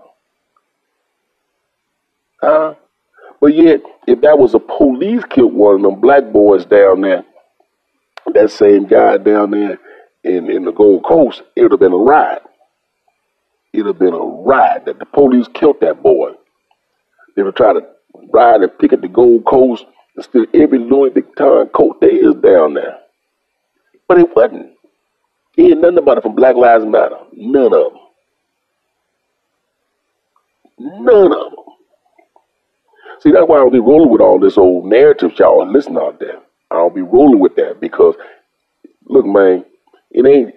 Huh? 2.42 2.76
But 3.40 3.56
yet, 3.56 3.82
if 4.08 4.22
that 4.22 4.38
was 4.38 4.54
a 4.54 4.60
police 4.60 5.24
killed 5.30 5.54
one 5.54 5.76
of 5.76 5.82
them 5.82 6.00
black 6.02 6.32
boys 6.32 6.66
down 6.66 7.02
there, 7.02 7.24
that 8.34 8.52
same 8.52 8.86
guy 8.88 9.18
down 9.18 9.52
there 9.52 9.80
in, 10.24 10.50
in 10.50 10.66
the 10.66 10.72
Gold 10.72 11.04
Coast, 11.04 11.44
it 11.56 11.64
would 11.64 11.72
have 11.72 11.80
been 11.80 11.94
a 11.94 11.98
riot. 11.98 12.44
It 13.74 13.84
would 13.84 13.88
have 13.88 14.00
been 14.00 14.14
a 14.14 14.18
riot 14.18 14.86
that 14.86 15.00
the 15.00 15.06
police 15.06 15.48
killed 15.54 15.82
that 15.82 16.02
boy. 16.02 16.32
They 17.36 17.44
would 17.44 17.56
try 17.56 17.74
to 17.74 17.82
ride 18.34 18.62
and 18.62 18.80
pick 18.80 18.94
at 18.94 19.02
the 19.02 19.08
Gold 19.08 19.46
Coast 19.46 19.86
and 20.16 20.26
steal 20.26 20.46
every 20.54 20.80
Louis 20.80 21.12
Vuitton 21.12 21.72
coat 21.72 22.02
there 22.02 22.10
is 22.10 22.36
down 22.36 22.74
there. 22.74 22.98
But 24.08 24.20
it 24.20 24.36
wasn't. 24.36 24.74
He 25.56 25.70
had 25.70 25.80
nothing 25.80 25.98
about 26.00 26.18
it 26.18 26.22
from 26.22 26.36
Black 26.36 26.56
Lives 26.56 26.86
Matter. 26.86 27.18
None 27.34 27.66
of 27.66 27.72
them. 27.72 28.00
None 30.80 31.34
of 31.34 31.52
them. 31.52 31.56
See, 33.20 33.32
that's 33.32 33.48
why 33.48 33.58
I 33.58 33.60
don't 33.60 33.74
be 33.74 33.80
rolling 33.80 34.12
with 34.12 34.22
all 34.22 34.40
this 34.40 34.58
old 34.58 34.86
narrative 34.86 35.32
y'all 35.38 35.64
and 35.64 35.72
listen 35.72 35.98
out 35.98 36.20
there. 36.20 36.40
I 36.72 36.76
don't 36.76 36.96
be 36.96 37.02
rolling 37.02 37.40
with 37.40 37.56
that 37.56 37.80
because, 37.80 38.16
look, 39.06 39.26
man, 39.26 39.66
it 40.12 40.26
ain't 40.26 40.54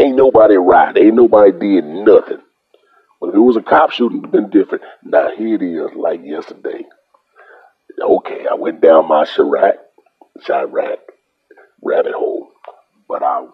ain't 0.00 0.16
nobody 0.16 0.56
right. 0.56 0.96
Ain't 0.96 1.14
nobody 1.14 1.52
did 1.52 1.84
nothing. 1.84 2.42
But 3.20 3.30
if 3.30 3.34
it 3.36 3.38
was 3.38 3.56
a 3.56 3.62
cop 3.62 3.92
shooting, 3.92 4.18
it'd 4.18 4.32
been 4.32 4.50
different. 4.50 4.82
Now 5.04 5.30
here 5.36 5.54
it 5.54 5.62
is, 5.62 5.96
like 5.96 6.20
yesterday. 6.24 6.84
Okay, 8.00 8.46
I 8.50 8.54
went 8.54 8.80
down 8.80 9.06
my 9.08 9.24
Chiraq 9.24 9.74
Chiraq 10.40 10.98
rabbit 11.82 12.14
hole. 12.14 12.48
But 13.08 13.22
I 13.22 13.46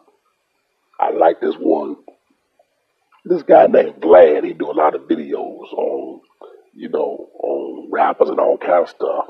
I 0.98 1.10
like 1.10 1.40
this 1.40 1.54
one. 1.56 1.96
This 3.24 3.42
guy 3.42 3.66
named 3.66 3.96
Vlad, 4.00 4.44
he 4.44 4.54
do 4.54 4.70
a 4.70 4.72
lot 4.72 4.94
of 4.94 5.02
videos 5.02 5.72
on, 5.72 6.20
you 6.74 6.88
know, 6.88 7.28
on 7.42 7.90
rappers 7.90 8.30
and 8.30 8.40
all 8.40 8.56
kind 8.56 8.84
of 8.84 8.88
stuff. 8.88 9.26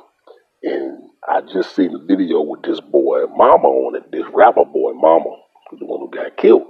And 0.63 1.11
I 1.27 1.41
just 1.41 1.75
seen 1.77 1.93
the 1.93 1.99
video 1.99 2.41
with 2.41 2.63
this 2.63 2.81
boy 2.81 3.27
mama 3.27 3.69
on 3.69 3.97
it, 3.97 4.11
this 4.11 4.25
rapper 4.33 4.65
boy 4.65 4.93
mama, 4.93 5.37
the 5.79 5.85
one 5.85 6.01
who 6.01 6.11
got 6.11 6.37
killed. 6.37 6.67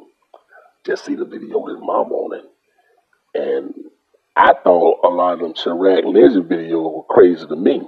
Just 0.84 1.04
see 1.04 1.14
the 1.14 1.24
video 1.24 1.58
with 1.58 1.76
his 1.76 1.84
mama 1.84 2.14
on 2.14 2.38
it. 2.38 2.44
And 3.34 3.74
I 4.36 4.54
thought 4.62 5.00
a 5.04 5.08
lot 5.08 5.34
of 5.34 5.40
them 5.40 5.54
Chiraq 5.54 6.04
Legend 6.04 6.50
videos 6.50 6.94
were 6.94 7.02
crazy 7.14 7.46
to 7.46 7.56
me 7.56 7.82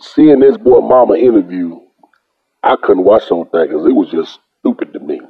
seeing 0.00 0.40
this 0.40 0.56
boy 0.56 0.80
mama 0.80 1.14
interview, 1.14 1.80
I 2.62 2.76
couldn't 2.76 3.04
watch 3.04 3.26
something 3.26 3.48
because 3.52 3.86
it 3.86 3.92
was 3.92 4.10
just 4.10 4.38
stupid 4.60 4.92
to 4.92 5.00
me. 5.00 5.20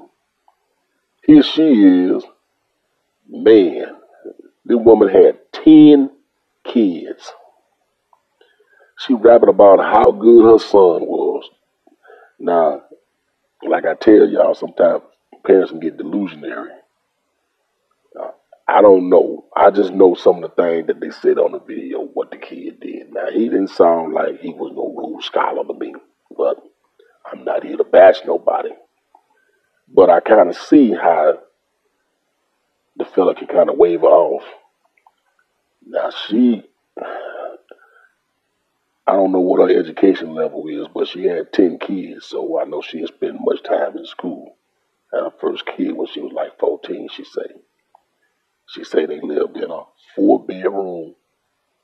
Here 1.25 1.43
she 1.43 1.63
is, 1.63 2.25
man. 3.29 3.97
This 4.65 4.79
woman 4.79 5.09
had 5.09 5.39
10 5.53 6.11
kids. 6.65 7.33
She 9.07 9.15
rapping 9.15 9.49
about 9.49 9.81
how 9.81 10.13
good 10.13 10.45
her 10.45 10.59
son 10.59 11.03
was. 11.07 11.49
Now, 12.39 12.83
like 13.63 13.85
I 13.85 13.95
tell 13.95 14.29
y'all, 14.29 14.55
sometimes 14.55 15.03
parents 15.45 15.71
can 15.71 15.81
get 15.81 15.99
delusionary. 15.99 16.71
I 18.69 18.81
don't 18.81 19.11
know. 19.11 19.45
I 19.55 19.71
just 19.71 19.93
know 19.93 20.15
some 20.15 20.43
of 20.43 20.51
the 20.51 20.63
things 20.63 20.87
that 20.87 21.01
they 21.01 21.11
said 21.11 21.39
on 21.39 21.53
the 21.53 21.59
video, 21.59 22.05
what 22.05 22.31
the 22.31 22.39
kid 22.39 22.81
did. 22.81 23.13
Now, 23.13 23.27
he 23.31 23.49
didn't 23.49 23.69
sound 23.69 24.15
like 24.15 24.41
he 24.41 24.51
was 24.51 24.73
no 24.75 24.95
Rhodes 24.97 25.27
Scholar 25.27 25.65
to 25.65 25.75
me, 25.75 25.95
but 26.37 26.57
I'm 27.31 27.45
not 27.45 27.65
here 27.65 27.77
to 27.77 27.85
bash 27.85 28.21
nobody. 28.25 28.71
But 29.93 30.11
I 30.11 30.21
kind 30.21 30.49
of 30.49 30.57
see 30.57 30.93
how 30.93 31.41
the 32.97 33.05
fella 33.05 33.35
can 33.35 33.49
kind 33.49 33.69
of 33.69 33.77
wave 33.77 34.01
her 34.03 34.07
off. 34.07 34.45
Now, 35.85 36.11
she, 36.11 36.63
I 39.07 39.13
don't 39.13 39.33
know 39.33 39.41
what 39.41 39.61
her 39.61 39.79
education 39.79 40.35
level 40.35 40.67
is, 40.69 40.89
but 40.95 41.09
she 41.09 41.25
had 41.25 41.53
10 41.53 41.79
kids, 41.81 42.27
so 42.27 42.61
I 42.61 42.65
know 42.65 42.83
she 42.83 42.99
didn't 42.99 43.15
spend 43.17 43.39
much 43.41 43.63
time 43.65 43.99
in 43.99 44.07
school. 44.07 44.57
And 45.13 45.25
her 45.25 45.39
first 45.41 45.67
kid 45.67 45.93
when 45.93 46.07
she 46.07 46.21
was 46.21 46.33
like 46.33 46.59
14, 46.61 47.09
she 47.13 47.25
said. 47.25 47.53
She 48.69 48.85
said 48.85 49.11
they 49.11 49.21
lived 49.21 49.57
in 49.57 49.71
a 49.71 49.83
four 50.17 50.47
bedroom, 50.47 51.17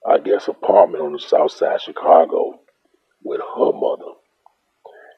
I 0.09 0.19
guess, 0.19 0.49
apartment 0.49 1.05
on 1.05 1.12
the 1.12 1.19
south 1.19 1.53
side 1.53 1.77
of 1.77 1.83
Chicago 1.83 2.61
with 3.23 3.41
her 3.41 3.73
mother. 3.73 4.12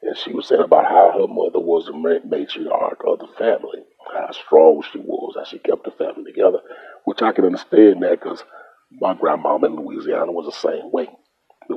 And 0.01 0.17
she 0.17 0.33
was 0.33 0.47
saying 0.47 0.63
about 0.63 0.85
how 0.85 1.11
her 1.13 1.27
mother 1.27 1.59
was 1.59 1.85
the 1.85 1.93
matriarch 1.93 3.05
of 3.05 3.19
the 3.19 3.27
family, 3.37 3.83
how 4.13 4.31
strong 4.31 4.83
she 4.91 4.99
was, 4.99 5.35
how 5.37 5.45
she 5.45 5.59
kept 5.59 5.85
the 5.85 5.91
family 5.91 6.25
together, 6.31 6.59
which 7.05 7.21
I 7.21 7.31
can 7.31 7.45
understand 7.45 8.03
that 8.03 8.19
because 8.19 8.43
my 8.91 9.13
grandmama 9.13 9.67
in 9.67 9.75
Louisiana 9.75 10.31
was 10.31 10.47
the 10.47 10.69
same 10.69 10.91
way. 10.91 11.07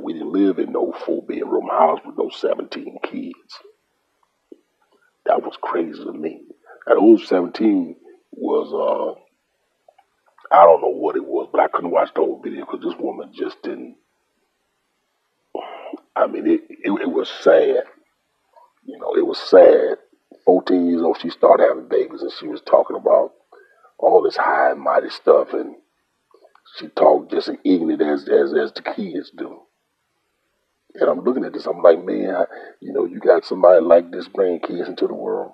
We 0.02 0.12
didn't 0.12 0.32
live 0.32 0.58
in 0.58 0.72
no 0.72 0.92
four 1.04 1.22
bedroom 1.22 1.68
house 1.70 2.00
with 2.04 2.16
no 2.18 2.30
17 2.30 2.98
kids. 3.02 3.34
That 5.26 5.42
was 5.42 5.56
crazy 5.60 6.04
to 6.04 6.12
me. 6.12 6.42
And 6.86 6.98
those 6.98 7.26
17 7.28 7.96
was 8.32 8.72
uh, 8.72 9.20
I 10.54 10.64
don't 10.64 10.82
know 10.82 10.88
what 10.88 11.16
it 11.16 11.24
was, 11.24 11.48
but 11.50 11.60
I 11.60 11.68
couldn't 11.68 11.90
watch 11.90 12.10
the 12.14 12.20
whole 12.20 12.40
video 12.42 12.64
because 12.64 12.80
this 12.82 12.98
woman 12.98 13.32
just 13.34 13.62
didn't. 13.62 13.96
I 16.16 16.26
mean, 16.26 16.46
it, 16.46 16.60
it, 16.68 16.92
it 16.92 17.10
was 17.10 17.28
sad. 17.28 17.84
You 18.84 18.98
know, 18.98 19.16
it 19.16 19.26
was 19.26 19.38
sad. 19.38 19.98
14 20.44 20.86
years 20.86 21.02
old, 21.02 21.18
she 21.20 21.30
started 21.30 21.66
having 21.68 21.88
babies, 21.88 22.22
and 22.22 22.30
she 22.38 22.46
was 22.46 22.60
talking 22.60 22.96
about 22.96 23.32
all 23.98 24.22
this 24.22 24.36
high 24.36 24.72
and 24.72 24.80
mighty 24.80 25.10
stuff, 25.10 25.52
and 25.54 25.76
she 26.78 26.88
talked 26.88 27.30
just 27.32 27.48
as 27.48 27.56
ignorant 27.64 28.02
as, 28.02 28.28
as 28.28 28.54
as 28.54 28.72
the 28.72 28.82
kids 28.82 29.32
do. 29.36 29.63
And 30.94 31.10
I'm 31.10 31.24
looking 31.24 31.44
at 31.44 31.52
this, 31.52 31.66
I'm 31.66 31.82
like, 31.82 32.04
man, 32.04 32.34
I, 32.34 32.44
you 32.80 32.92
know, 32.92 33.04
you 33.04 33.18
got 33.18 33.44
somebody 33.44 33.84
like 33.84 34.10
this 34.12 34.28
bringing 34.28 34.60
kids 34.60 34.88
into 34.88 35.06
the 35.06 35.14
world. 35.14 35.52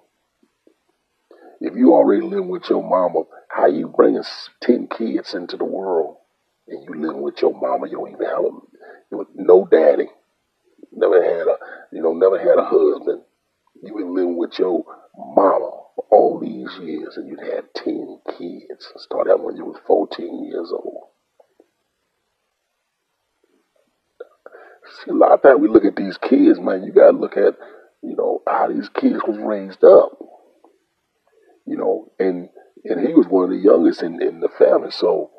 If 1.60 1.74
you 1.76 1.92
already 1.94 2.22
live 2.22 2.44
with 2.46 2.68
your 2.70 2.82
mama 2.82 3.24
how 3.48 3.66
you 3.66 3.88
bringing 3.88 4.22
10 4.62 4.88
kids 4.96 5.34
into 5.34 5.56
the 5.56 5.64
world 5.64 6.16
and 6.68 6.84
you 6.84 6.94
living 6.94 7.22
with 7.22 7.42
your 7.42 7.52
mama, 7.52 7.88
you 7.88 7.96
don't 7.96 8.12
even 8.12 8.26
have 8.26 8.44
a, 8.44 9.24
no 9.34 9.66
daddy, 9.66 10.08
never 10.92 11.22
had 11.22 11.48
a, 11.48 11.56
you 11.92 12.00
know, 12.00 12.12
never 12.12 12.38
had 12.38 12.58
a 12.58 12.64
husband. 12.64 13.22
You 13.82 13.94
been 13.94 14.14
living 14.14 14.36
with 14.36 14.58
your 14.58 14.84
mama 15.16 15.70
all 16.10 16.38
these 16.40 16.70
years 16.80 17.16
and 17.16 17.28
you 17.28 17.36
had 17.36 17.64
10 17.74 18.20
kids. 18.38 18.92
Started 18.98 19.32
out 19.32 19.42
when 19.42 19.56
you 19.56 19.64
was 19.64 19.80
14 19.86 20.44
years 20.44 20.70
old. 20.72 20.99
See, 25.04 25.10
a 25.10 25.14
lot 25.14 25.32
of 25.32 25.42
times 25.42 25.60
we 25.60 25.68
look 25.68 25.84
at 25.84 25.96
these 25.96 26.18
kids, 26.18 26.58
man. 26.60 26.82
You 26.84 26.92
gotta 26.92 27.16
look 27.16 27.36
at, 27.36 27.54
you 28.02 28.16
know, 28.16 28.42
how 28.46 28.68
these 28.68 28.88
kids 28.88 29.20
was 29.26 29.38
raised 29.38 29.84
up. 29.84 30.18
You 31.66 31.76
know, 31.76 32.12
and 32.18 32.48
and 32.84 33.06
he 33.06 33.14
was 33.14 33.26
one 33.28 33.44
of 33.44 33.50
the 33.50 33.56
youngest 33.56 34.02
in, 34.02 34.20
in 34.22 34.40
the 34.40 34.48
family, 34.58 34.90
so 34.90 35.30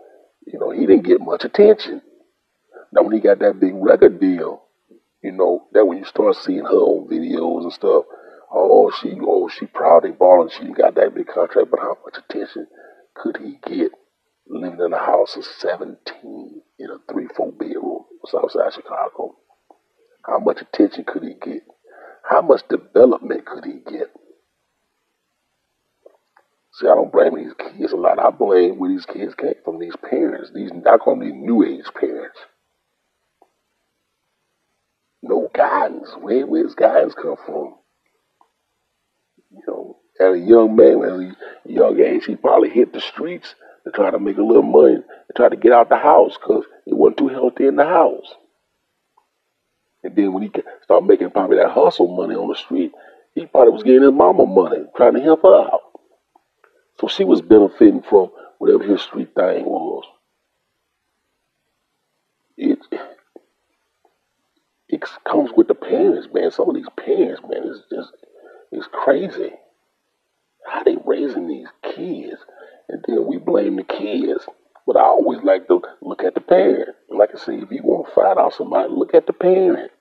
you 0.45 0.59
know 0.59 0.71
he 0.71 0.85
didn't 0.85 1.05
get 1.05 1.21
much 1.21 1.43
attention. 1.43 2.01
Now 2.93 3.03
when 3.03 3.13
he 3.13 3.19
got 3.19 3.39
that 3.39 3.59
big 3.59 3.73
record 3.75 4.19
deal, 4.19 4.63
you 5.23 5.31
know, 5.31 5.67
that 5.73 5.85
when 5.85 5.97
you 5.97 6.05
start 6.05 6.35
seeing 6.35 6.65
her 6.65 6.69
on 6.71 7.09
videos 7.09 7.63
and 7.63 7.73
stuff, 7.73 8.05
oh 8.51 8.91
she 9.01 9.17
oh 9.21 9.49
she 9.49 9.65
proud 9.65 10.03
they 10.03 10.11
balling, 10.11 10.49
she 10.49 10.65
got 10.71 10.95
that 10.95 11.15
big 11.15 11.27
contract, 11.27 11.69
but 11.71 11.79
how 11.79 11.97
much 12.05 12.17
attention 12.17 12.67
could 13.13 13.37
he 13.37 13.59
get 13.65 13.91
living 14.47 14.79
in 14.79 14.93
a 14.93 14.99
house 14.99 15.35
of 15.35 15.43
seventeen 15.43 16.61
in 16.79 16.89
a 16.89 16.97
three 17.11 17.27
four 17.35 17.51
bedroom 17.51 18.05
Southside 18.25 18.73
Chicago? 18.73 19.35
How 20.25 20.39
much 20.39 20.61
attention 20.61 21.03
could 21.05 21.23
he 21.23 21.33
get? 21.33 21.63
How 22.29 22.41
much 22.41 22.61
development 22.69 23.45
could 23.45 23.65
he 23.65 23.79
get? 23.91 24.11
See, 26.73 26.87
I 26.87 26.95
don't 26.95 27.11
blame 27.11 27.35
these 27.35 27.53
kids 27.53 27.91
a 27.91 27.97
lot. 27.97 28.19
I 28.19 28.29
blame 28.29 28.79
where 28.79 28.89
these 28.89 29.05
kids 29.05 29.35
came 29.35 29.55
from. 29.65 29.79
These 29.79 29.95
parents, 30.09 30.51
these 30.53 30.71
I 30.71 30.97
call 30.97 31.17
them 31.17 31.25
these 31.25 31.35
new 31.35 31.63
age 31.63 31.85
parents. 31.99 32.39
No 35.21 35.49
guidance. 35.53 36.09
Where 36.19 36.47
where's 36.47 36.75
guidance 36.75 37.13
come 37.13 37.35
from? 37.45 37.75
You 39.51 39.61
know, 39.67 39.97
at 40.19 40.33
a 40.33 40.39
young 40.39 40.75
man, 40.75 41.03
at 41.03 41.69
a 41.69 41.71
young 41.71 41.99
age, 41.99 42.25
he 42.25 42.35
probably 42.35 42.69
hit 42.69 42.93
the 42.93 43.01
streets 43.01 43.53
to 43.83 43.91
try 43.91 44.09
to 44.09 44.19
make 44.19 44.37
a 44.37 44.43
little 44.43 44.63
money, 44.63 44.95
to 44.97 45.33
try 45.35 45.49
to 45.49 45.57
get 45.57 45.73
out 45.73 45.89
the 45.89 45.97
house 45.97 46.37
because 46.39 46.63
it 46.85 46.95
wasn't 46.95 47.17
too 47.17 47.27
healthy 47.27 47.67
in 47.67 47.75
the 47.75 47.85
house. 47.85 48.33
And 50.03 50.15
then 50.15 50.33
when 50.33 50.43
he 50.43 50.51
started 50.83 51.05
making 51.05 51.31
probably 51.31 51.57
that 51.57 51.71
hustle 51.71 52.15
money 52.15 52.35
on 52.35 52.49
the 52.49 52.55
street, 52.55 52.91
he 53.35 53.45
probably 53.45 53.73
was 53.73 53.83
getting 53.83 54.03
his 54.03 54.11
mama 54.11 54.45
money, 54.45 54.83
trying 54.95 55.13
to 55.13 55.21
help 55.21 55.43
her 55.43 55.55
out. 55.55 55.81
So 56.99 57.07
she 57.07 57.23
was 57.23 57.41
benefiting 57.41 58.01
from 58.01 58.31
whatever 58.57 58.83
his 58.83 59.01
street 59.01 59.33
thing 59.35 59.65
was. 59.65 60.03
It 62.57 62.79
it 64.89 65.03
comes 65.25 65.51
with 65.55 65.67
the 65.67 65.73
parents, 65.73 66.27
man. 66.33 66.51
Some 66.51 66.69
of 66.69 66.75
these 66.75 66.89
parents, 66.97 67.41
man, 67.49 67.63
is 67.63 67.81
just 67.91 68.11
it's 68.71 68.87
crazy. 68.91 69.53
How 70.65 70.83
they 70.83 70.97
raising 71.05 71.47
these 71.47 71.67
kids, 71.83 72.37
and 72.87 73.03
then 73.07 73.25
we 73.25 73.37
blame 73.37 73.77
the 73.77 73.83
kids. 73.83 74.45
But 74.85 74.97
I 74.97 75.01
always 75.01 75.41
like 75.43 75.67
to 75.67 75.81
look 76.01 76.23
at 76.23 76.33
the 76.33 76.41
parent. 76.41 76.89
Like 77.09 77.29
I 77.35 77.37
say, 77.37 77.55
if 77.55 77.71
you 77.71 77.81
want 77.83 78.07
to 78.07 78.13
find 78.15 78.39
out 78.39 78.53
somebody, 78.53 78.89
look 78.91 79.13
at 79.13 79.27
the 79.27 79.33
parent. 79.33 79.91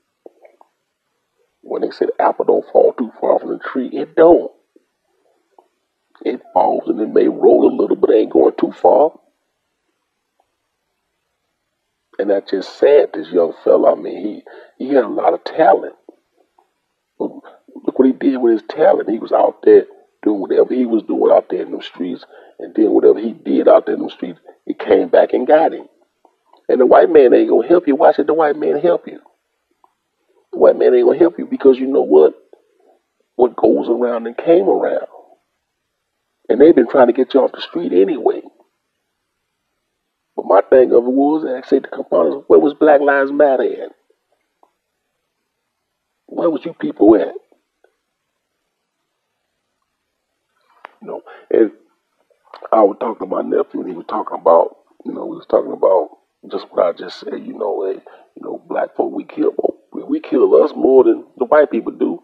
When 1.63 1.83
they 1.83 1.91
said 1.91 2.09
apple 2.19 2.47
don't 2.47 2.73
fall 2.73 2.95
too 2.95 3.13
far 3.21 3.39
from 3.39 3.51
the 3.51 3.59
tree, 3.59 3.91
it 3.93 4.17
don't. 4.17 4.51
It 6.25 6.41
falls 6.53 6.89
and 6.89 7.01
it 7.01 7.09
may 7.09 7.29
roll 7.29 7.69
a 7.69 7.73
little, 7.75 7.97
but 7.97 8.11
it 8.11 8.17
ain't 8.17 8.33
going 8.33 8.55
too 8.59 8.73
far. 8.73 9.13
And 12.19 12.31
that's 12.31 12.51
just 12.51 12.79
sad, 12.79 13.11
this 13.15 13.29
young 13.29 13.55
fella. 13.65 13.93
I 13.93 13.95
mean, 13.95 14.43
he, 14.79 14.85
he 14.85 14.95
had 14.95 15.05
a 15.05 15.09
lot 15.09 15.33
of 15.33 15.45
talent. 15.45 15.95
But 17.19 17.31
look 17.75 17.99
what 17.99 18.07
he 18.07 18.13
did 18.13 18.37
with 18.37 18.61
his 18.61 18.63
talent. 18.69 19.09
He 19.09 19.19
was 19.19 19.33
out 19.33 19.63
there 19.63 19.87
doing 20.23 20.41
whatever 20.41 20.75
he 20.75 20.85
was 20.85 21.03
doing 21.05 21.33
out 21.33 21.49
there 21.49 21.63
in 21.63 21.73
the 21.73 21.83
streets. 21.83 22.25
And 22.59 22.75
then 22.75 22.91
whatever 22.91 23.19
he 23.19 23.33
did 23.33 23.69
out 23.69 23.87
there 23.87 23.95
in 23.95 24.03
the 24.03 24.11
streets, 24.11 24.39
it 24.71 24.79
came 24.79 25.09
back 25.09 25.33
and 25.33 25.47
got 25.47 25.73
him. 25.73 25.89
And 26.69 26.81
the 26.81 26.87
white 26.87 27.11
man 27.11 27.35
ain't 27.35 27.51
gonna 27.51 27.67
help 27.67 27.89
you. 27.89 27.97
Why 27.97 28.13
should 28.13 28.29
the 28.29 28.35
white 28.35 28.57
man 28.57 28.79
help 28.79 29.07
you? 29.09 29.21
The 30.53 30.59
white 30.59 30.79
man 30.79 30.95
ain't 30.95 31.07
gonna 31.07 31.19
help 31.19 31.39
you 31.39 31.47
because 31.47 31.79
you 31.79 31.89
know 31.89 32.03
what? 32.03 32.35
What 33.35 33.57
goes 33.57 33.89
around 33.89 34.27
and 34.29 34.37
came 34.37 34.69
around. 34.69 35.09
And 36.49 36.61
they've 36.61 36.75
been 36.75 36.89
trying 36.89 37.09
to 37.09 37.13
get 37.13 37.35
you 37.35 37.41
off 37.41 37.53
the 37.53 37.61
street 37.61 37.93
anyway. 37.93 38.43
But 40.37 40.47
my 40.47 40.61
thing 40.71 40.93
of 40.93 41.05
it 41.05 41.13
was, 41.13 41.45
I 41.45 41.67
said 41.69 41.85
to 41.85 41.91
components, 41.91 42.45
where 42.47 42.61
was 42.61 42.75
Black 42.75 43.01
Lives 43.01 43.33
Matter 43.33 43.65
at? 43.65 43.93
Where 46.27 46.51
was 46.51 46.65
you 46.65 46.75
people 46.75 47.17
at? 47.17 47.35
You 51.03 51.09
know, 51.09 51.23
and 51.51 51.73
I 52.73 52.83
was 52.83 52.97
talking 53.01 53.27
to 53.27 53.35
my 53.35 53.43
nephew, 53.43 53.81
and 53.81 53.89
he 53.89 53.97
was 53.97 54.07
talking 54.09 54.39
about, 54.41 54.77
you 55.05 55.13
know, 55.13 55.27
we 55.27 55.37
was 55.37 55.47
talking 55.47 55.73
about 55.73 56.11
just 56.51 56.67
what 56.71 56.87
I 56.87 56.93
just 56.99 57.21
said. 57.21 57.45
You 57.45 57.55
know, 57.59 57.85
hey, 57.87 58.01
you 58.37 58.43
know, 58.43 58.63
black 58.69 58.97
folk 58.97 59.13
we 59.13 59.25
kill, 59.25 59.53
we 59.93 60.21
kill 60.21 60.63
us 60.63 60.73
more 60.77 61.05
than 61.05 61.25
the 61.37 61.47
white 61.47 61.71
people 61.71 61.93
do. 61.93 62.23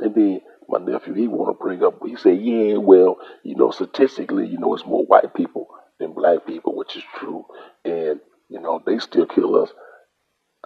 And 0.00 0.14
then 0.14 0.40
my 0.68 0.78
nephew, 0.78 1.14
he 1.14 1.28
want 1.28 1.56
to 1.56 1.62
bring 1.62 1.82
up, 1.82 2.00
he 2.06 2.16
said, 2.16 2.40
yeah, 2.40 2.76
well, 2.76 3.18
you 3.44 3.54
know, 3.54 3.70
statistically, 3.70 4.46
you 4.46 4.58
know, 4.58 4.74
it's 4.74 4.86
more 4.86 5.04
white 5.04 5.34
people 5.34 5.68
than 5.98 6.12
black 6.12 6.46
people, 6.46 6.74
which 6.74 6.96
is 6.96 7.02
true. 7.18 7.44
And, 7.84 8.20
you 8.48 8.60
know, 8.60 8.82
they 8.84 8.98
still 8.98 9.26
kill 9.26 9.62
us. 9.62 9.70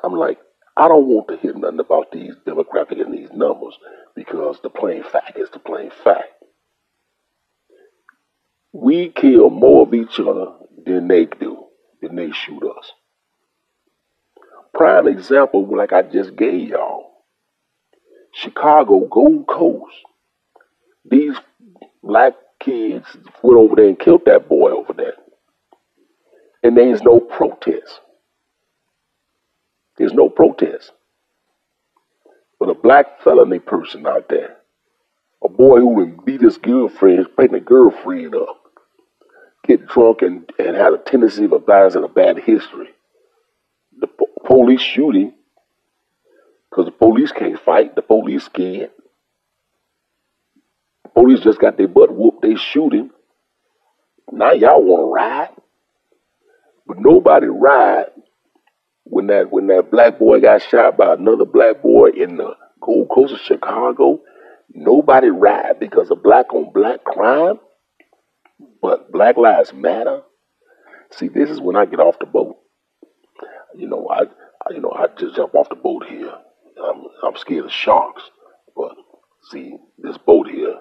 I'm 0.03 0.15
like, 0.15 0.39
I 0.77 0.89
don't 0.89 1.07
want 1.07 1.29
to 1.29 1.37
hear 1.37 1.55
nothing 1.55 1.81
about 1.81 2.13
these 2.13 2.35
demographic 2.47 3.01
and 3.01 3.13
these 3.15 3.31
numbers 3.33 3.77
because 4.15 4.59
the 4.63 4.71
plain 4.71 5.03
fact 5.05 5.39
is 5.39 5.51
the 5.51 5.59
plain 5.59 5.91
fact. 6.03 6.34
We 8.77 9.11
kill 9.11 9.51
more 9.51 9.87
of 9.87 9.95
each 9.95 10.19
other 10.19 10.47
than 10.85 11.07
they 11.07 11.27
do, 11.27 11.67
than 12.03 12.17
they 12.17 12.33
shoot 12.33 12.61
us. 12.65 12.91
Prime 14.75 15.07
example, 15.07 15.65
like 15.77 15.93
I 15.93 16.03
just 16.03 16.35
gave 16.35 16.71
y'all. 16.71 17.13
Chicago, 18.33 19.07
Gold 19.07 19.47
Coast. 19.47 19.95
These 21.09 21.37
black 22.03 22.33
kids 22.59 23.07
went 23.45 23.59
over 23.59 23.77
there 23.77 23.87
and 23.87 23.99
killed 23.99 24.23
that 24.27 24.49
boy 24.49 24.73
over 24.73 24.93
there. 24.93 25.15
And 26.65 26.77
there's 26.77 27.01
no 27.01 27.21
protest. 27.21 28.01
There's 29.97 30.13
no 30.13 30.29
protest. 30.29 30.91
But 32.59 32.71
a 32.71 32.75
black 32.75 33.23
felony 33.23 33.61
person 33.61 34.05
out 34.05 34.29
there, 34.29 34.57
a 35.45 35.49
boy 35.49 35.79
who 35.79 35.91
would 35.91 36.25
beat 36.25 36.41
his 36.41 36.59
girlfriend, 36.59 37.29
pregnant 37.37 37.67
girlfriend 37.67 38.35
up, 38.35 38.63
get 39.67 39.87
drunk 39.87 40.23
and, 40.23 40.51
and 40.59 40.77
had 40.77 40.93
a 40.93 40.99
tendency 40.99 41.45
of 41.45 41.53
advising 41.53 42.05
a 42.05 42.09
bad 42.09 42.39
history. 42.39 42.89
The 43.99 44.07
po- 44.07 44.29
police 44.47 44.81
shooting 44.83 45.35
because 46.71 46.87
the 46.87 46.93
police 46.93 47.33
can't 47.33 47.61
fight. 47.61 47.95
The 47.95 48.03
police 48.03 48.45
scared. 48.45 48.91
The 51.05 51.09
police 51.11 51.41
just 51.41 51.61
got 51.61 51.77
their 51.77 51.89
butt 51.89 52.13
whooped. 52.15 52.43
They 52.43 52.57
shooting. 52.57 53.11
Now 54.33 54.53
y'all 54.53 54.83
want 54.83 55.03
to 55.03 55.13
ride, 55.15 55.51
but 56.87 56.97
nobody 56.99 57.47
ride 57.47 58.07
when 59.05 59.29
that 59.29 59.51
when 59.53 59.69
that 59.69 59.91
black 59.91 60.19
boy 60.19 60.41
got 60.41 60.63
shot 60.63 60.97
by 60.97 61.15
another 61.15 61.45
black 61.45 61.83
boy 61.83 62.09
in 62.11 62.37
the 62.37 62.57
Gold 62.81 63.09
Coast 63.15 63.35
of 63.35 63.41
Chicago. 63.41 64.21
Nobody 64.73 65.29
ride 65.29 65.79
because 65.79 66.11
of 66.11 66.23
black 66.23 66.53
on 66.53 66.73
black 66.73 67.05
crime, 67.05 67.61
but 68.83 69.13
Black 69.13 69.37
Lives 69.37 69.73
Matter. 69.73 70.23
See, 71.13 71.29
this 71.29 71.51
is 71.51 71.61
when 71.61 71.77
I 71.77 71.85
get 71.85 72.01
off 72.01 72.19
the 72.19 72.27
boat. 72.27 72.57
You 73.77 73.89
know, 73.89 74.09
I, 74.09 74.23
I 74.67 74.75
you 74.75 74.81
know 74.81 74.93
I 74.93 75.07
just 75.19 75.37
jump 75.37 75.55
off 75.55 75.69
the 75.69 75.77
boat 75.77 76.07
here 76.09 76.35
I'm, 76.83 77.05
I'm 77.23 77.37
scared 77.37 77.65
of 77.67 77.73
sharks. 77.73 78.23
But 78.77 78.93
see, 79.51 79.77
this 79.99 80.19
boat 80.19 80.49
here, 80.49 80.77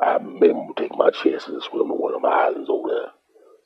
I 0.00 0.18
gonna 0.18 0.68
take 0.76 0.96
my 0.96 1.10
chances 1.10 1.48
and 1.48 1.62
swim 1.62 1.88
to 1.88 1.94
one 1.94 2.14
of 2.14 2.22
my 2.22 2.30
islands 2.30 2.70
over 2.70 2.88
there. 2.88 3.10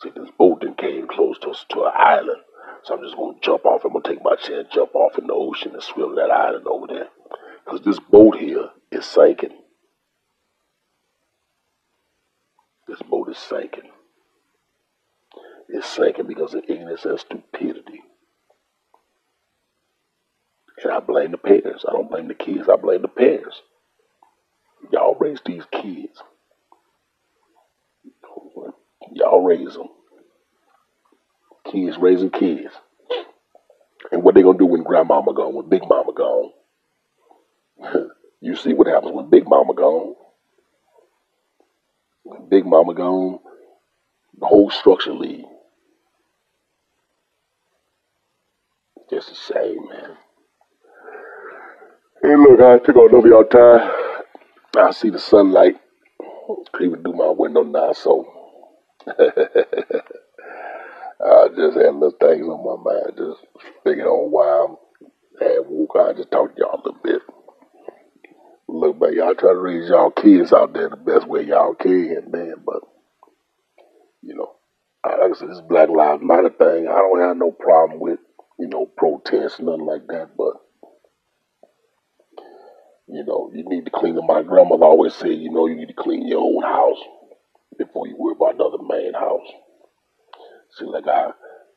See, 0.03 0.11
this 0.15 0.31
boat 0.39 0.61
then 0.61 0.75
came 0.75 1.07
close 1.09 1.39
to 1.41 1.55
to 1.71 1.85
an 1.85 1.93
island, 1.95 2.41
so 2.85 2.95
I'm 2.95 3.03
just 3.03 3.17
gonna 3.17 3.39
jump 3.43 3.65
off. 3.65 3.85
I'm 3.85 3.93
gonna 3.93 4.05
take 4.05 4.23
my 4.23 4.37
chance, 4.37 4.69
jump 4.73 4.95
off 4.95 5.19
in 5.19 5.27
the 5.27 5.33
ocean 5.33 5.73
and 5.73 5.83
swim 5.83 6.17
that 6.17 6.31
island 6.31 6.67
over 6.67 6.87
there, 6.87 7.09
because 7.65 7.81
this 7.83 7.99
boat 7.99 8.37
here 8.37 8.71
is 8.91 9.07
sinking. 9.07 9.57
This 12.89 13.03
boat 13.03 13.31
is 13.31 13.39
sinking. 13.39 13.91
It's 15.69 15.87
sinking 15.89 16.27
because 16.27 16.55
of 16.55 16.65
ignorance 16.69 17.05
and 17.05 17.19
stupidity. 17.19 18.03
And 20.83 20.93
I 20.93 21.01
blame 21.01 21.33
the 21.33 21.39
parents. 21.39 21.85
I 21.89 21.93
don't 21.93 22.11
blame 22.11 22.29
the 22.29 22.35
kids. 22.35 22.69
I 22.69 22.77
blame 22.77 23.03
the 23.03 23.09
parents. 23.09 23.63
Y'all 24.93 25.17
raise 25.19 25.41
these 25.45 25.65
kids. 25.73 26.23
Y'all 29.13 29.43
raise 29.43 29.75
them. 29.75 29.89
Kids 31.71 31.97
raising 31.99 32.31
kids. 32.31 32.73
And 34.13 34.23
what 34.23 34.35
they 34.35 34.43
gonna 34.43 34.59
do 34.59 34.67
when 34.67 34.83
grandmama 34.85 35.35
gone, 35.35 35.55
when 35.55 35.69
big 35.69 35.83
mama 35.89 36.13
gone? 36.15 36.51
you 38.41 38.57
see 38.57 38.75
what 38.75 38.87
happens 38.87 39.13
when 39.13 39.31
big 39.31 39.49
mama 39.49 39.75
gone. 39.75 40.15
Big 42.49 42.67
mama 42.67 42.95
gone, 42.95 43.39
the 44.39 44.47
whole 44.47 44.71
structure 44.71 45.13
leave. 45.13 45.45
Just 49.11 49.33
a 49.33 49.35
shame, 49.35 49.89
man. 49.89 50.17
Hey, 52.23 52.37
look, 52.37 52.61
I 52.61 52.79
took 52.79 52.97
all 52.97 53.19
of 53.19 53.25
y'all 53.27 53.45
time. 53.45 53.91
I 54.77 54.91
see 54.93 55.11
the 55.11 55.19
sunlight 55.19 55.77
creeping 56.73 57.03
through 57.03 57.15
my 57.15 57.31
window 57.31 57.63
now, 57.63 57.93
so 57.93 58.27
I 59.09 59.15
just 61.57 61.77
had 61.77 61.95
little 61.95 62.17
things 62.21 62.47
on 62.47 62.65
my 62.65 62.93
mind. 62.93 63.13
Just 63.17 63.41
figured 63.85 64.07
on 64.07 64.31
why 64.31 64.67
I'm 64.69 64.77
woke. 65.69 65.97
I 65.97 66.13
just 66.15 66.31
talk 66.31 66.55
to 66.55 66.61
y'all 66.61 66.75
a 66.75 66.83
little 66.85 67.01
bit. 67.03 67.23
Look, 68.69 69.01
man, 69.01 69.15
y'all 69.15 69.35
try 69.35 69.53
to 69.53 69.59
raise 69.59 69.89
y'all 69.91 70.11
kids 70.11 70.53
out 70.53 70.75
there 70.75 70.91
the 70.91 70.97
best 70.97 71.29
way 71.29 71.45
y'all 71.45 71.75
can, 71.75 72.31
man. 72.31 72.57
But 72.65 72.81
you 74.23 74.35
know, 74.35 74.55
like 75.05 75.33
I 75.33 75.39
said, 75.39 75.51
this 75.51 75.61
Black 75.69 75.89
Lives 75.91 76.23
Matter 76.23 76.51
thing, 76.51 76.89
I 76.89 76.97
don't 76.99 77.21
have 77.21 77.37
no 77.37 77.53
problem 77.53 78.01
with, 78.01 78.21
you 78.59 78.69
know, 78.69 78.87
protests, 78.97 79.61
nothing 79.61 79.87
like 79.87 80.07
that. 80.09 80.31
But 80.37 80.55
you 83.09 83.25
know, 83.25 83.51
you 83.55 83.65
need 83.69 83.87
to 83.87 83.91
clean 83.93 84.19
up. 84.19 84.25
My 84.27 84.43
grandmother 84.43 84.85
always 84.85 85.15
said, 85.15 85.31
you 85.33 85.51
know, 85.53 85.67
you 85.67 85.77
need 85.77 85.89
to 85.89 85.95
clean 85.95 86.27
your 86.29 86.41
own 86.43 86.63
house 86.63 86.99
before 87.79 88.07
you 88.09 88.17
worry 88.19 88.35
about 88.37 88.55
another 88.57 88.83
man's 88.83 89.17
house. 89.17 89.49
See, 90.79 90.87
like 90.87 91.07
I, 91.09 91.31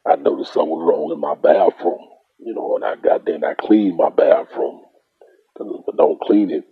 I 0.10 0.16
noticed 0.18 0.54
something 0.54 0.72
was 0.72 0.86
wrong 0.88 1.12
in 1.14 1.20
my 1.22 1.36
bathroom, 1.36 2.00
you 2.40 2.54
know, 2.56 2.76
and 2.78 2.86
I 2.86 2.96
got 2.96 3.26
there 3.26 3.36
and 3.36 3.46
I 3.46 3.56
cleaned 3.56 3.98
my 3.98 4.10
bathroom. 4.10 4.82
If 5.60 5.86
I 5.94 5.98
don't 5.98 6.22
clean 6.22 6.52
it 6.52 6.64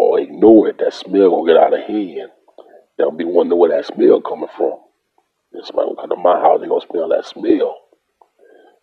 or 0.00 0.20
ignore 0.20 0.68
it, 0.70 0.78
that 0.78 0.94
smell 0.94 1.30
gonna 1.30 1.52
get 1.52 1.62
out 1.62 1.74
of 1.74 1.86
hand. 1.86 2.30
They'll 2.98 3.12
be 3.12 3.24
wondering 3.24 3.60
where 3.60 3.70
that 3.70 3.86
smell 3.86 4.20
coming 4.22 4.48
from. 4.56 4.78
And 5.52 5.66
somebody 5.66 5.90
come 5.96 6.10
to 6.10 6.16
my 6.16 6.40
house, 6.40 6.60
they 6.62 6.68
gonna 6.68 6.86
smell 6.90 7.08
that 7.10 7.26
smell. 7.26 7.76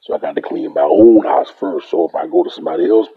So 0.01 0.15
I 0.15 0.19
got 0.19 0.35
to 0.35 0.41
clean 0.41 0.73
my 0.73 0.81
own 0.81 1.23
house 1.25 1.51
first. 1.59 1.89
So 1.91 2.07
if 2.09 2.15
I 2.15 2.27
go 2.27 2.43
to 2.43 2.51
somebody 2.51 2.89
else 2.89 3.07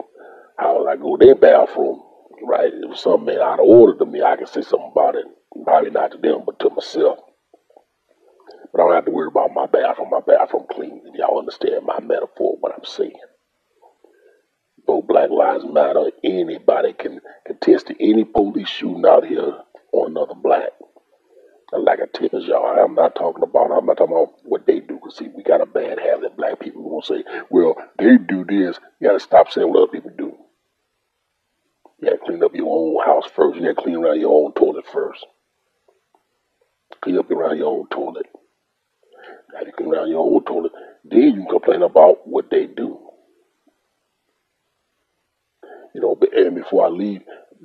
how 0.57 0.79
would 0.79 0.89
I 0.89 0.95
go 0.95 1.17
to 1.17 1.25
their 1.25 1.35
bathroom, 1.35 2.01
right? 2.47 2.71
If 2.73 2.97
something 2.99 3.25
made 3.25 3.39
out 3.39 3.59
of 3.59 3.67
order 3.67 3.97
to 3.99 4.05
me, 4.05 4.21
I 4.23 4.37
can 4.37 4.47
say 4.47 4.61
something 4.61 4.91
about 4.93 5.15
it. 5.15 5.25
Probably 5.65 5.91
not 5.91 6.11
to 6.13 6.17
them, 6.17 6.43
but 6.45 6.59
to 6.59 6.69
myself. 6.69 7.19
But 8.73 8.81
I 8.81 8.85
don't 8.85 8.95
have 8.95 9.05
to 9.05 9.11
worry 9.11 9.27
about 9.27 9.53
my 9.53 9.67
bathroom. 9.67 10.09
My 10.11 10.21
bathroom 10.25 10.65
clean. 10.71 11.01
If 11.05 11.15
y'all 11.15 11.39
understand 11.39 11.85
my 11.85 11.99
metaphor, 12.01 12.57
what 12.59 12.73
I'm 12.77 12.85
saying. 12.85 13.13
Black 14.99 15.29
Lives 15.29 15.63
Matter. 15.65 16.11
Anybody 16.23 16.93
can 16.93 17.21
contest 17.45 17.91
any 17.99 18.25
police 18.25 18.67
shooting 18.67 19.05
out 19.05 19.25
here 19.25 19.59
on 19.93 20.11
another 20.11 20.35
black. 20.35 20.71
And 21.71 21.85
like 21.85 21.99
I 22.01 22.05
tell 22.13 22.41
y'all, 22.41 22.83
I'm 22.83 22.95
not 22.95 23.15
talking 23.15 23.43
about, 23.43 23.71
I'm 23.71 23.85
not 23.85 23.97
talking 23.97 24.15
about 24.15 24.33
what 24.43 24.67
they 24.67 24.79
do. 24.81 24.95
Because, 24.95 25.17
see, 25.17 25.29
we 25.35 25.43
got 25.43 25.61
a 25.61 25.65
bad 25.65 25.99
habit 25.99 26.35
black 26.35 26.59
people 26.59 26.83
will 26.83 27.01
say, 27.01 27.23
well, 27.49 27.75
they 27.97 28.17
do 28.17 28.43
this. 28.43 28.77
You 28.99 29.07
got 29.07 29.13
to 29.13 29.19
stop 29.19 29.51
saying 29.51 29.69
what 29.69 29.83
other 29.83 29.91
people 29.91 30.11
do. 30.17 30.35
You 31.99 32.09
gotta 32.09 32.19
clean 32.25 32.43
up 32.43 32.55
your 32.55 32.67
own 32.67 33.05
house 33.05 33.29
first. 33.35 33.57
You 33.57 33.61
gotta 33.61 33.75
clean 33.75 33.95
around 33.95 34.19
your 34.19 34.33
own 34.33 34.53
toilet 34.53 34.85
first. 34.91 35.23
Clean 37.01 37.17
up 37.17 37.29
around 37.29 37.57
your 37.57 37.67
own 37.67 37.87
toilet. 37.89 38.25
Now 39.53 39.59
you 39.65 39.71
clean 39.77 39.93
around 39.93 40.09
your 40.09 40.25
own 40.25 40.43
toilet. 40.43 40.71
Then 41.03 41.21
you 41.21 41.33
can 41.33 41.47
complain 41.47 41.83
about 41.83 42.27
what 42.27 42.49
they 42.49 42.65
do. 42.65 42.97
You 45.93 46.01
know, 46.01 46.17
and 46.33 46.55
before 46.55 46.85
I 46.85 46.89
leave, 46.89 47.21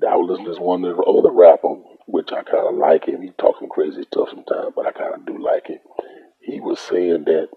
I 0.06 0.16
was 0.16 0.30
listening 0.30 0.54
to 0.54 0.62
one 0.62 0.84
of 0.84 0.96
the 0.96 1.02
other 1.02 1.30
rapper, 1.30 1.76
which 2.06 2.32
I 2.32 2.42
kind 2.42 2.68
of 2.68 2.74
like 2.74 3.06
him. 3.06 3.22
He 3.22 3.30
talking 3.38 3.68
crazy 3.68 4.02
stuff 4.02 4.28
sometimes, 4.30 4.72
but 4.74 4.86
I 4.86 4.92
kind 4.92 5.14
of 5.14 5.26
do 5.26 5.42
like 5.42 5.70
it. 5.70 5.80
He 6.40 6.60
was 6.60 6.78
saying 6.80 7.24
that, 7.26 7.48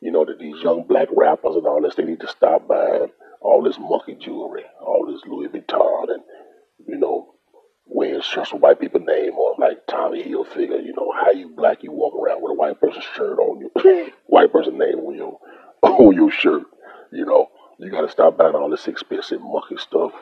you 0.00 0.12
know, 0.12 0.24
that 0.24 0.38
these 0.38 0.62
young 0.62 0.84
black 0.86 1.08
rappers 1.16 1.56
and 1.56 1.66
all 1.66 1.80
this, 1.80 1.94
they 1.94 2.04
need 2.04 2.20
to 2.20 2.28
stop 2.28 2.68
buying 2.68 3.10
all 3.40 3.62
this 3.62 3.78
monkey 3.78 4.16
jewelry, 4.20 4.64
all 4.80 5.06
this 5.10 5.22
Louis 5.26 5.48
Vuitton, 5.48 6.10
and 6.12 6.22
you 6.86 6.98
know, 6.98 7.34
wearing 7.86 8.20
shirts 8.20 8.52
with 8.52 8.62
white 8.62 8.80
people 8.80 9.00
name 9.00 9.34
on 9.34 9.60
like 9.60 9.86
Tommy 9.86 10.22
Hilfiger. 10.22 10.82
You 10.84 10.94
know, 10.96 11.12
how 11.12 11.30
you 11.30 11.54
black 11.56 11.82
you 11.82 11.92
walk 11.92 12.14
around 12.14 12.42
with 12.42 12.50
a 12.50 12.54
white 12.54 12.80
person 12.80 13.02
shirt 13.14 13.38
on 13.38 13.60
you, 13.60 14.10
white 14.26 14.52
person 14.52 14.78
name 14.78 14.98
on 14.98 15.14
your 15.14 15.38
on 15.82 16.14
your 16.14 16.30
shirt. 16.30 16.64
You 17.12 17.24
know, 17.24 17.48
you 17.78 17.90
got 17.90 18.02
to 18.02 18.10
stop 18.10 18.36
buying 18.36 18.54
all 18.54 18.70
this 18.70 18.88
expensive 18.88 19.40
monkey 19.40 19.76
stuff. 19.76 20.12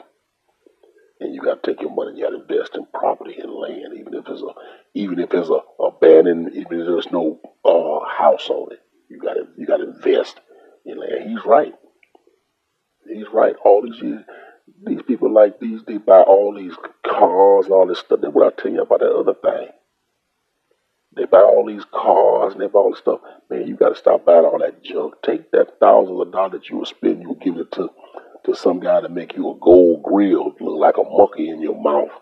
And 1.20 1.34
you 1.34 1.40
got 1.40 1.62
to 1.62 1.70
take 1.70 1.80
your 1.80 1.94
money. 1.94 2.10
and 2.10 2.18
You 2.18 2.24
got 2.24 2.30
to 2.30 2.42
invest 2.42 2.74
in 2.74 2.86
property 2.86 3.36
and 3.38 3.52
land, 3.52 3.94
even 3.98 4.14
if 4.14 4.26
it's 4.28 4.42
a, 4.42 4.48
even 4.94 5.18
if 5.20 5.32
it's 5.32 5.48
a 5.48 5.60
abandoned, 5.82 6.48
even 6.54 6.80
if 6.80 6.86
there's 6.86 7.12
no 7.12 7.40
uh, 7.64 8.06
house 8.08 8.50
on 8.50 8.72
it. 8.72 8.80
You 9.08 9.20
got 9.20 9.34
to, 9.34 9.46
you 9.56 9.66
got 9.66 9.76
to 9.78 9.90
invest 9.90 10.40
in 10.84 10.98
land. 10.98 11.30
He's 11.30 11.44
right. 11.46 11.72
He's 13.06 13.26
right. 13.32 13.54
All 13.64 13.82
these 13.82 14.02
these 14.86 15.02
people 15.02 15.32
like 15.32 15.60
these, 15.60 15.80
they 15.86 15.98
buy 15.98 16.22
all 16.22 16.54
these 16.54 16.74
cars 17.06 17.66
and 17.66 17.74
all 17.74 17.86
this 17.86 18.00
stuff. 18.00 18.20
Then 18.20 18.32
what 18.32 18.52
I 18.52 18.62
tell 18.62 18.72
you 18.72 18.82
about 18.82 19.00
that 19.00 19.12
other 19.12 19.34
thing. 19.34 19.68
They 21.16 21.24
buy 21.24 21.40
all 21.40 21.66
these 21.66 21.84
cars 21.92 22.52
and 22.52 22.62
they 22.62 22.66
buy 22.66 22.80
all 22.80 22.90
this 22.90 23.00
stuff. 23.00 23.20
Man, 23.50 23.66
you 23.66 23.76
got 23.76 23.90
to 23.90 23.94
stop 23.96 24.24
buying 24.24 24.44
all 24.44 24.58
that 24.58 24.82
junk. 24.82 25.14
Take 25.24 25.50
that 25.52 25.78
thousands 25.80 26.20
of 26.20 26.32
dollars 26.32 26.52
that 26.52 26.68
you 26.68 26.78
would 26.78 26.88
spend, 26.88 27.22
you 27.22 27.36
give 27.40 27.56
it 27.56 27.70
to, 27.72 27.88
to 28.46 28.54
some 28.54 28.80
guy 28.80 29.00
to 29.00 29.08
make 29.08 29.36
you 29.36 29.50
a 29.50 29.58
gold 29.60 30.02
grill, 30.02 30.54
look 30.60 30.78
like 30.78 30.96
a 30.98 31.02
monkey 31.02 31.48
in 31.48 31.60
your 31.60 31.80
mouth. 31.80 32.12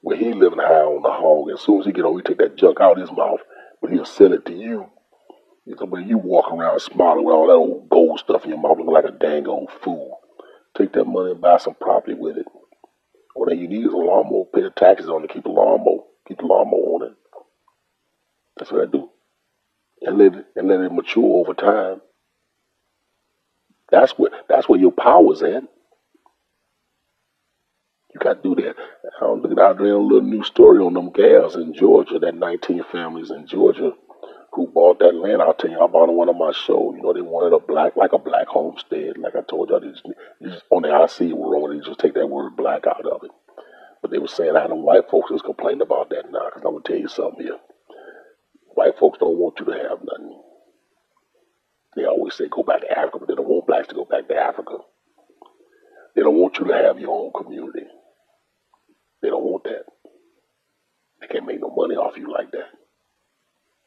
Where 0.00 0.16
he 0.16 0.32
living 0.32 0.60
high 0.60 0.86
on 0.86 1.02
the 1.02 1.10
hog. 1.10 1.50
As 1.52 1.60
soon 1.60 1.80
as 1.80 1.86
he 1.86 1.92
get 1.92 2.04
on, 2.04 2.16
he 2.16 2.22
take 2.22 2.38
that 2.38 2.56
junk 2.56 2.80
out 2.80 2.98
of 2.98 3.08
his 3.08 3.16
mouth, 3.16 3.40
but 3.80 3.90
he'll 3.90 4.04
sell 4.04 4.32
it 4.32 4.46
to 4.46 4.54
you 4.54 4.90
when 5.76 6.08
you 6.08 6.18
walk 6.18 6.50
around 6.52 6.80
smiling 6.80 7.24
with 7.24 7.34
all 7.34 7.46
that 7.46 7.52
old 7.52 7.88
gold 7.88 8.18
stuff 8.18 8.44
in 8.44 8.50
your 8.50 8.58
mouth 8.58 8.78
looking 8.78 8.92
like 8.92 9.04
a 9.04 9.10
dang 9.10 9.46
old 9.46 9.70
fool. 9.82 10.18
Take 10.76 10.92
that 10.92 11.04
money 11.04 11.32
and 11.32 11.40
buy 11.40 11.58
some 11.58 11.74
property 11.74 12.14
with 12.14 12.36
it. 12.36 12.46
What 13.34 13.56
you 13.56 13.68
need 13.68 13.86
is 13.86 13.92
a 13.92 13.96
lawnmower, 13.96 14.46
pay 14.54 14.62
the 14.62 14.70
taxes 14.70 15.08
on 15.08 15.24
it, 15.24 15.30
keep 15.30 15.44
the 15.44 15.50
lawnmower, 15.50 16.04
keep 16.26 16.38
the 16.38 16.46
lawnmower 16.46 16.94
on 16.94 17.10
it. 17.10 17.17
That's 18.58 18.72
what 18.72 18.82
I 18.82 18.90
do. 18.90 19.10
And 20.02 20.18
let 20.18 20.34
it, 20.34 20.46
and 20.56 20.68
let 20.68 20.80
it 20.80 20.92
mature 20.92 21.40
over 21.40 21.54
time. 21.54 22.00
That's 23.90 24.12
where 24.12 24.30
that's 24.48 24.68
where 24.68 24.78
your 24.78 24.92
power's 24.92 25.42
at. 25.42 25.64
You 28.14 28.20
got 28.20 28.42
to 28.42 28.54
do 28.54 28.62
that. 28.62 28.76
I'm 29.20 29.42
looking 29.42 29.58
out 29.60 29.78
there 29.78 29.94
a 29.94 29.98
little 29.98 30.22
new 30.22 30.42
story 30.42 30.78
on 30.78 30.94
them 30.94 31.10
gals 31.10 31.56
in 31.56 31.74
Georgia, 31.74 32.18
that 32.18 32.34
19 32.34 32.84
families 32.90 33.30
in 33.30 33.46
Georgia 33.46 33.92
who 34.52 34.66
bought 34.68 34.98
that 35.00 35.14
land. 35.14 35.42
I'll 35.42 35.54
tell 35.54 35.70
you 35.70 35.78
about 35.78 36.08
on 36.08 36.16
one 36.16 36.28
of 36.28 36.36
my 36.36 36.52
shows. 36.52 36.94
You 36.96 37.02
know, 37.02 37.12
they 37.12 37.20
wanted 37.20 37.54
a 37.54 37.60
black, 37.60 37.96
like 37.96 38.12
a 38.12 38.18
black 38.18 38.48
homestead. 38.48 39.18
Like 39.18 39.36
I 39.36 39.42
told 39.42 39.70
y'all, 39.70 39.80
they 39.80 39.90
just, 39.90 40.64
on 40.70 40.82
the 40.82 40.88
IC 40.90 41.34
road, 41.36 41.70
they 41.72 41.86
just 41.86 42.00
take 42.00 42.14
that 42.14 42.26
word 42.26 42.56
black 42.56 42.86
out 42.86 43.06
of 43.06 43.22
it. 43.24 43.30
But 44.02 44.10
they 44.10 44.18
were 44.18 44.28
saying 44.28 44.54
how 44.54 44.68
the 44.68 44.74
white 44.74 45.10
folks 45.10 45.30
is 45.30 45.42
complaining 45.42 45.82
about 45.82 46.10
that 46.10 46.30
now. 46.32 46.46
Because 46.46 46.62
I'm 46.64 46.72
going 46.72 46.82
to 46.82 46.88
tell 46.92 47.00
you 47.00 47.08
something 47.08 47.44
here. 47.44 47.58
White 48.78 48.96
folks 49.00 49.18
don't 49.18 49.36
want 49.36 49.58
you 49.58 49.66
to 49.66 49.72
have 49.72 49.98
nothing. 50.04 50.40
They 51.96 52.04
always 52.04 52.34
say 52.34 52.46
go 52.48 52.62
back 52.62 52.82
to 52.82 52.92
Africa, 52.96 53.18
but 53.18 53.26
they 53.26 53.34
don't 53.34 53.48
want 53.48 53.66
blacks 53.66 53.88
to 53.88 53.96
go 53.96 54.04
back 54.04 54.28
to 54.28 54.36
Africa. 54.36 54.78
They 56.14 56.22
don't 56.22 56.36
want 56.36 56.56
you 56.60 56.66
to 56.66 56.74
have 56.74 57.00
your 57.00 57.10
own 57.10 57.32
community. 57.32 57.88
They 59.20 59.30
don't 59.30 59.42
want 59.42 59.64
that. 59.64 59.82
They 61.20 61.26
can't 61.26 61.44
make 61.44 61.60
no 61.60 61.74
money 61.76 61.96
off 61.96 62.16
you 62.16 62.32
like 62.32 62.52
that. 62.52 62.68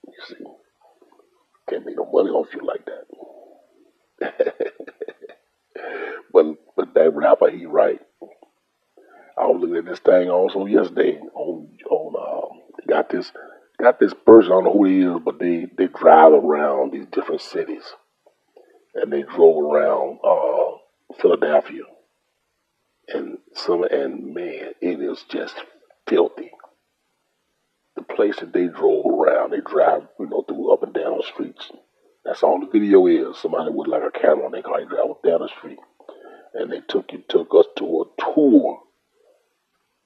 You 0.07 0.13
see, 0.27 0.43
can't 1.69 1.85
make 1.85 1.95
no 1.95 2.09
money 2.11 2.29
off 2.31 2.53
you 2.53 2.67
like 2.67 2.85
that. 4.19 4.43
but 6.33 6.45
but 6.75 6.93
that 6.95 7.15
rapper, 7.15 7.49
he 7.49 7.65
right. 7.65 8.01
I 9.37 9.45
was 9.45 9.61
looking 9.61 9.77
at 9.77 9.85
this 9.85 9.99
thing 9.99 10.29
also 10.29 10.65
yesterday 10.65 11.17
on 11.33 11.69
on 11.89 12.15
um, 12.17 12.61
got 12.89 13.09
this 13.09 13.31
got 13.81 13.99
this 13.99 14.13
person. 14.25 14.51
I 14.51 14.55
don't 14.55 14.65
know 14.65 14.73
who 14.73 14.85
he 14.85 15.01
is, 15.01 15.21
but 15.23 15.39
they 15.39 15.67
they 15.77 15.87
drive 15.87 16.33
around 16.33 16.93
these 16.93 17.07
different 17.11 17.41
cities, 17.41 17.83
and 18.95 19.11
they 19.11 19.23
drove 19.23 19.63
around 19.63 20.19
uh, 20.23 21.15
Philadelphia, 21.21 21.83
and 23.09 23.37
some 23.55 23.83
and 23.83 24.33
man, 24.33 24.73
it 24.81 25.01
is 25.01 25.23
just 25.29 25.55
filthy 26.07 26.51
the 27.95 28.01
place 28.03 28.37
that 28.39 28.53
they 28.53 28.67
drove 28.67 29.05
around. 29.05 29.51
They 29.51 29.61
drive, 29.61 30.03
you 30.19 30.27
know, 30.27 30.43
through 30.47 30.73
up 30.73 30.83
and 30.83 30.93
down 30.93 31.17
the 31.17 31.23
streets. 31.33 31.71
That's 32.25 32.43
all 32.43 32.59
the 32.59 32.67
video 32.71 33.07
is. 33.07 33.37
Somebody 33.39 33.71
with 33.71 33.87
like 33.87 34.03
a 34.03 34.11
camera 34.19 34.45
on 34.45 34.51
their 34.51 34.61
car, 34.61 34.79
they 34.79 34.87
drive 34.87 35.09
down 35.25 35.41
the 35.41 35.49
street. 35.57 35.79
And 36.53 36.71
they 36.71 36.81
took 36.87 37.11
you 37.11 37.23
took 37.29 37.49
us 37.55 37.65
to 37.77 37.85
a 37.85 38.21
tour 38.33 38.79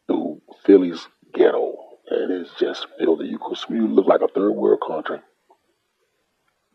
through 0.08 0.42
Philly's 0.66 1.08
ghetto. 1.34 1.76
And 2.10 2.32
it's 2.32 2.52
just 2.60 2.88
filthy. 3.00 3.26
You 3.28 3.88
look 3.88 4.08
like 4.08 4.22
a 4.22 4.28
third 4.28 4.52
world 4.52 4.82
country. 4.86 5.20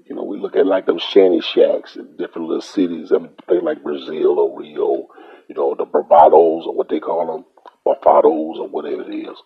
You 0.09 0.17
know, 0.17 0.25
we 0.25 0.39
look 0.39 0.57
at 0.57 0.67
like 0.67 0.87
them 0.87 0.99
shanty 0.99 1.41
shacks 1.41 1.97
in 1.97 2.17
different 2.17 2.49
little 2.49 2.63
cities. 2.63 3.13
I 3.13 3.19
mean, 3.19 3.31
places 3.47 3.65
like 3.65 3.83
Brazil 3.85 4.39
or 4.41 4.59
Rio, 4.59 5.09
you 5.49 5.55
know, 5.55 5.75
the 5.77 5.87
bravados 5.87 6.67
or 6.67 6.75
what 6.75 6.89
they 6.89 7.01
call 7.01 7.27
them, 7.27 7.45
bufados 7.87 8.59
or 8.59 8.69
whatever 8.69 9.03
it 9.03 9.15
is. 9.15 9.39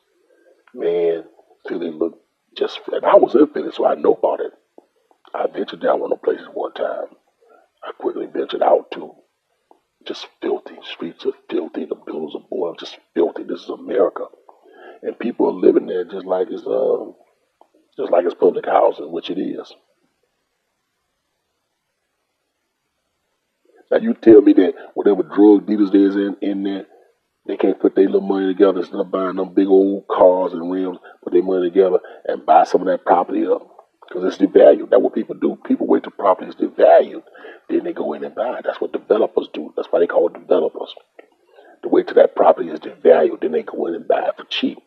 Man, 0.75 1.25
Philly 1.69 1.91
looked 1.91 2.21
just, 2.57 2.81
and 2.93 3.05
I 3.05 3.17
was 3.17 3.35
in 3.35 3.49
Philly, 3.49 3.71
so 3.73 3.87
I 3.87 3.95
know 3.97 4.15
about 4.15 4.41
it. 4.41 4.53
I 5.35 5.47
ventured 5.53 5.83
down 5.83 6.01
one 6.01 6.13
of 6.13 6.21
the 6.21 6.25
places 6.25 6.49
one 6.55 6.73
time. 6.75 7.09
I 7.85 7.93
quickly 8.01 8.27
ventured 8.33 8.63
out 8.63 8.91
too. 8.93 9.13
just 10.07 10.27
filthy. 10.41 10.77
Streets 10.83 11.27
are 11.27 11.33
filthy. 11.51 11.85
The 11.87 11.95
buildings 11.95 12.35
are 12.35 12.47
boiled, 12.51 12.79
just 12.81 12.99
filthy. 13.15 13.45
This 13.45 13.63
is 13.63 13.69
America, 13.69 14.27
and 15.05 15.19
people 15.19 15.49
are 15.49 15.53
living 15.53 15.87
there 15.87 16.05
just 16.05 16.27
like 16.27 16.49
it's 16.51 16.67
uh, 16.67 17.05
just 17.97 18.11
like 18.11 18.25
it's 18.25 18.35
public 18.35 18.65
housing, 18.67 19.13
which 19.13 19.31
it 19.31 19.39
is. 19.39 19.73
Now 23.91 23.99
you 23.99 24.15
tell 24.15 24.41
me 24.41 24.55
that 24.55 24.75
whatever 24.95 25.23
drug 25.23 25.67
dealers 25.67 25.91
there's 25.93 26.17
in 26.17 26.37
in 26.41 26.63
there, 26.65 26.87
they 27.47 27.57
can't 27.57 27.79
put 27.79 27.95
their 27.95 28.07
little 28.07 28.23
money 28.23 28.47
together 28.53 28.81
instead 28.81 28.99
of 28.99 29.11
buying 29.11 29.37
them 29.37 29.55
big 29.55 29.69
old 29.69 30.09
cars 30.09 30.55
and 30.55 30.73
rims, 30.73 30.99
put 31.23 31.35
their 31.35 31.43
money 31.43 31.69
together 31.69 31.99
and 32.27 32.47
buy 32.47 32.65
some 32.65 32.81
of 32.81 32.87
that 32.87 33.05
property 33.05 33.47
up 33.47 33.69
because 34.09 34.25
it's 34.25 34.43
devalued. 34.43 34.91
That's 34.91 35.03
what 35.03 35.15
people 35.15 35.37
do. 35.37 35.59
People 35.67 35.87
wait 35.87 36.03
till 36.03 36.13
property 36.13 36.49
is 36.49 36.57
devalued, 36.57 37.23
then 37.69 37.85
they 37.85 37.93
go 37.93 38.15
in 38.15 38.25
and 38.25 38.35
buy. 38.35 38.63
That's 38.65 38.81
what 38.81 38.93
developers 38.93 39.49
do. 39.53 39.73
That's 39.77 39.89
why 39.93 40.01
they 40.01 40.07
call 40.07 40.29
it 40.29 40.41
developers. 40.41 40.95
They 41.83 41.91
wait 41.91 42.07
till 42.07 42.17
that 42.17 42.35
property 42.35 42.71
is 42.71 42.81
devalued, 42.81 43.43
then 43.43 43.53
they 43.53 43.63
go 43.63 43.87
in 43.87 43.95
and 43.95 44.09
buy 44.09 44.29
it 44.29 44.37
for 44.39 44.45
cheap. 44.45 44.79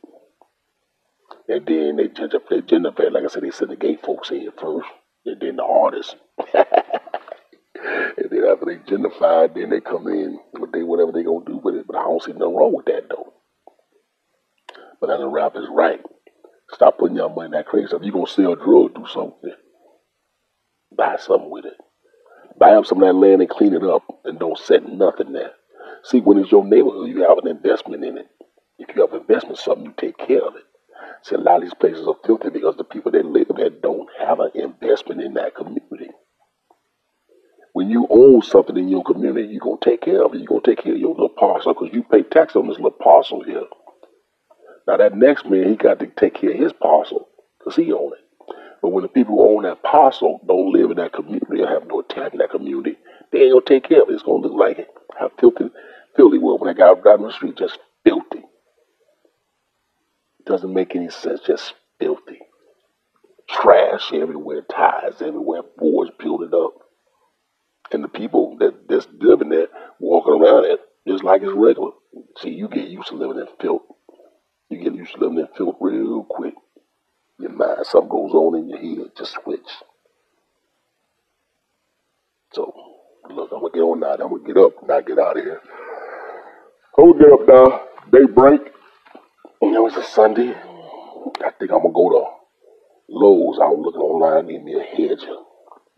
And 1.47 1.65
then 1.65 1.95
they 1.95 2.09
gentrify, 2.09 2.61
gentrify 2.61 3.11
like 3.11 3.23
I 3.23 3.27
said, 3.27 3.43
they 3.43 3.51
send 3.51 3.71
the 3.71 3.75
gay 3.77 3.95
folks 3.97 4.31
in 4.31 4.49
first, 4.59 4.87
and 5.25 5.39
then 5.39 5.55
the 5.57 5.63
artists. 5.63 6.15
and 6.53 8.29
then 8.29 8.43
after 8.45 8.65
they 8.65 8.77
gentrify, 8.77 9.53
then 9.53 9.69
they 9.69 9.81
come 9.81 10.07
in 10.07 10.39
with 10.53 10.71
they 10.73 10.83
whatever 10.83 11.11
they 11.11 11.23
gonna 11.23 11.45
do 11.45 11.57
with 11.63 11.75
it. 11.75 11.87
But 11.87 11.97
I 11.97 12.03
don't 12.03 12.21
see 12.23 12.33
nothing 12.33 12.55
wrong 12.55 12.73
with 12.75 12.85
that 12.87 13.07
though. 13.09 13.33
But 14.99 15.11
as 15.11 15.21
a 15.21 15.27
rapper 15.27 15.61
is 15.63 15.69
right. 15.71 16.01
Stop 16.71 16.97
putting 16.97 17.17
your 17.17 17.29
money 17.29 17.45
in 17.45 17.51
that 17.51 17.67
crazy 17.67 17.87
stuff. 17.87 18.01
You 18.03 18.11
gonna 18.11 18.27
sell 18.27 18.55
drugs, 18.55 18.93
do 18.95 19.05
something. 19.07 19.53
Buy 20.97 21.17
something 21.17 21.49
with 21.49 21.65
it. 21.65 21.77
Buy 22.59 22.71
up 22.71 22.85
some 22.85 23.01
of 23.01 23.07
that 23.07 23.13
land 23.13 23.41
and 23.41 23.49
clean 23.49 23.73
it 23.73 23.83
up 23.83 24.03
and 24.25 24.39
don't 24.39 24.57
set 24.57 24.87
nothing 24.87 25.33
there. 25.33 25.51
See, 26.03 26.19
when 26.19 26.37
it's 26.39 26.51
your 26.51 26.65
neighborhood, 26.65 27.09
you 27.09 27.23
have 27.27 27.37
an 27.37 27.47
investment 27.47 28.03
in 28.03 28.17
it. 28.17 28.27
If 28.79 28.95
you 28.95 29.01
have 29.01 29.13
an 29.13 29.21
investment 29.21 29.59
in 29.59 29.63
something, 29.63 29.85
you 29.85 29.93
take 29.97 30.17
care 30.17 30.41
of 30.45 30.55
it. 30.55 30.63
See, 31.23 31.35
a 31.35 31.39
lot 31.39 31.57
of 31.57 31.63
these 31.63 31.73
places 31.73 32.07
are 32.07 32.15
filthy 32.25 32.49
because 32.49 32.75
the 32.77 32.83
people 32.83 33.11
that 33.11 33.25
live 33.25 33.47
there 33.55 33.69
don't 33.69 34.07
have 34.19 34.39
an 34.39 34.51
investment 34.55 35.21
in 35.21 35.33
that 35.33 35.55
community. 35.55 36.11
When 37.73 37.89
you 37.89 38.07
own 38.09 38.41
something 38.41 38.77
in 38.77 38.89
your 38.89 39.03
community, 39.03 39.49
you're 39.49 39.59
going 39.59 39.77
to 39.79 39.89
take 39.89 40.01
care 40.01 40.23
of 40.23 40.33
it. 40.33 40.39
You're 40.39 40.47
going 40.47 40.61
to 40.61 40.75
take 40.75 40.83
care 40.83 40.93
of 40.93 40.99
your 40.99 41.11
little 41.11 41.29
parcel 41.29 41.73
because 41.73 41.93
you 41.93 42.03
pay 42.03 42.23
tax 42.23 42.55
on 42.55 42.67
this 42.67 42.77
little 42.77 42.91
parcel 42.91 43.43
here. 43.43 43.65
Now, 44.87 44.97
that 44.97 45.15
next 45.15 45.45
man, 45.45 45.69
he 45.69 45.75
got 45.75 45.99
to 45.99 46.07
take 46.07 46.35
care 46.35 46.51
of 46.51 46.57
his 46.57 46.73
parcel 46.73 47.27
because 47.59 47.75
he 47.75 47.91
own 47.91 48.13
it. 48.13 48.55
But 48.81 48.89
when 48.89 49.03
the 49.03 49.09
people 49.09 49.35
who 49.35 49.57
own 49.57 49.63
that 49.63 49.83
parcel 49.83 50.39
don't 50.47 50.71
live 50.71 50.91
in 50.91 50.97
that 50.97 51.13
community 51.13 51.61
or 51.61 51.67
have 51.67 51.87
no 51.87 51.99
attachment 51.99 52.35
in 52.35 52.39
that 52.39 52.51
community, 52.51 52.97
they 53.31 53.41
ain't 53.41 53.51
going 53.51 53.65
to 53.65 53.73
take 53.73 53.89
care 53.89 54.01
of 54.01 54.09
it. 54.09 54.13
It's 54.13 54.23
going 54.23 54.41
to 54.41 54.47
look 54.47 54.57
like 54.57 54.79
it. 54.79 54.87
How 55.19 55.29
filthy, 55.39 55.65
filthy 56.15 56.37
was 56.37 56.59
when 56.59 56.73
that 56.73 56.79
guy 56.79 56.93
driving 57.01 57.27
the 57.27 57.33
street, 57.33 57.57
just 57.57 57.77
filthy. 58.03 58.43
Doesn't 60.47 60.73
make 60.73 60.95
any 60.95 61.09
sense, 61.09 61.41
just 61.45 61.73
filthy. 61.99 62.39
Trash 63.49 64.13
everywhere, 64.13 64.61
tires 64.61 65.21
everywhere, 65.21 65.61
boards 65.77 66.11
building 66.17 66.53
up. 66.53 66.73
And 67.91 68.03
the 68.03 68.07
people 68.07 68.57
that 68.59 68.87
that's 68.87 69.07
living 69.19 69.49
there, 69.49 69.67
walking 69.99 70.33
around 70.33 70.65
it, 70.65 70.79
just 71.05 71.23
like 71.23 71.41
it's 71.41 71.51
regular. 71.53 71.91
See, 72.37 72.51
you 72.51 72.69
get 72.69 72.87
used 72.87 73.09
to 73.09 73.15
living 73.15 73.39
in 73.39 73.47
filth. 73.59 73.81
You 74.69 74.81
get 74.81 74.95
used 74.95 75.13
to 75.13 75.19
living 75.19 75.39
in 75.39 75.47
filth 75.57 75.75
real 75.81 76.23
quick. 76.23 76.53
Your 77.39 77.51
mind, 77.51 77.79
something 77.83 78.09
goes 78.09 78.31
on 78.33 78.57
in 78.57 78.69
your 78.69 78.79
head, 78.79 79.11
just 79.17 79.33
switch. 79.43 79.59
So, 82.53 82.73
look, 83.29 83.51
I'm 83.53 83.59
gonna 83.59 83.73
get 83.73 83.81
on 83.81 83.99
now. 83.99 84.13
I'm 84.13 84.29
gonna 84.29 84.43
get 84.43 84.57
up, 84.57 84.87
not 84.87 85.05
get 85.05 85.19
out 85.19 85.37
of 85.37 85.43
here. 85.43 85.61
I'm 86.97 87.11
gonna 87.11 87.19
get 87.19 87.33
up 87.33 87.47
now. 87.47 87.81
Day 88.11 88.25
break. 88.33 88.76
Know, 89.61 89.87
it's 89.87 89.97
a 89.97 90.03
Sunday. 90.03 90.53
I 90.53 91.51
think 91.57 91.71
I'm 91.71 91.81
gonna 91.81 91.93
go 91.93 92.09
to 92.09 92.25
Lowe's. 93.09 93.59
I 93.59 93.67
was 93.67 93.79
looking 93.81 94.01
online, 94.01 94.47
need 94.47 94.63
me 94.63 94.73
a 94.73 94.83
hedger. 94.83 95.35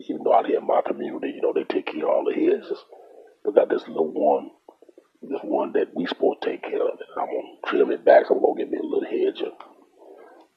Even 0.00 0.22
though 0.24 0.34
out 0.34 0.46
here 0.46 0.58
in 0.58 0.66
my 0.66 0.80
community, 0.86 1.32
you 1.36 1.42
know, 1.42 1.52
they 1.52 1.64
take 1.64 1.86
care 1.86 2.04
of 2.04 2.10
all 2.10 2.24
the 2.24 2.34
hedges. 2.34 2.78
They 3.44 3.52
got 3.52 3.68
this 3.68 3.86
little 3.88 4.12
one, 4.12 4.50
this 5.22 5.40
one 5.42 5.72
that 5.72 5.94
we 5.94 6.06
supposed 6.06 6.42
to 6.42 6.50
take 6.50 6.62
care 6.62 6.82
of. 6.82 6.92
And 6.92 7.00
I'm 7.16 7.26
gonna 7.26 7.56
trim 7.66 7.90
it 7.92 8.04
back. 8.04 8.26
So 8.26 8.34
I'm 8.34 8.42
gonna 8.42 8.58
get 8.58 8.70
me 8.70 8.78
a 8.78 8.82
little 8.82 9.04
hedger, 9.04 9.52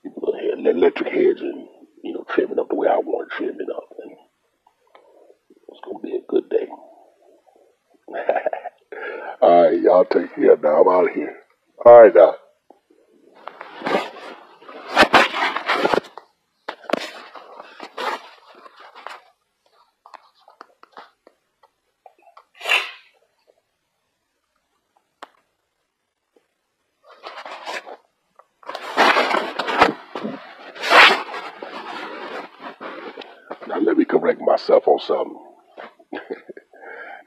a 0.06 0.10
little 0.20 0.36
head, 0.40 0.76
electric 0.76 1.14
hedger, 1.14 1.50
and 1.50 1.68
you 2.04 2.14
know, 2.14 2.26
trim 2.30 2.52
it 2.52 2.60
up 2.60 2.70
the 2.70 2.76
way 2.76 2.88
I 2.88 2.98
want 2.98 3.32
to 3.32 3.38
trim 3.38 3.56
it 3.60 3.70
up. 3.76 3.94
And 4.00 4.12
it's 5.70 5.82
gonna 5.84 6.00
be 6.00 6.16
a 6.16 6.22
good 6.28 6.50
day. 6.50 6.68
all 9.42 9.64
right, 9.64 9.82
y'all 9.82 10.06
take 10.06 10.34
care 10.36 10.58
now. 10.58 10.82
I'm 10.82 10.88
out 10.88 11.10
of 11.10 11.16
here. 11.16 11.38
All 11.86 12.02
right. 12.02 12.36
Now 33.68 33.80
let 33.80 33.98
me 33.98 34.06
correct 34.06 34.42
myself 34.42 34.88
on 34.88 34.93
something. 35.08 35.40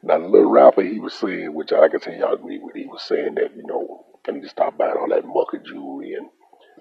now 0.03 0.18
the 0.18 0.27
little 0.27 0.51
rapper 0.51 0.83
he 0.83 1.01
was 1.01 1.14
saying, 1.14 1.53
which 1.55 1.72
I 1.72 1.89
can 1.89 2.01
tell 2.01 2.14
y'all 2.14 2.35
agree 2.35 2.59
with, 2.59 2.74
he 2.74 2.87
was 2.87 3.03
saying 3.03 3.35
that, 3.37 3.57
you 3.57 3.64
know, 3.66 4.05
need 4.33 4.43
to 4.43 4.49
stop 4.49 4.77
buying 4.77 4.97
all 4.99 5.09
that 5.09 5.24
mucker 5.24 5.59
jewelry 5.59 6.14
and 6.14 6.29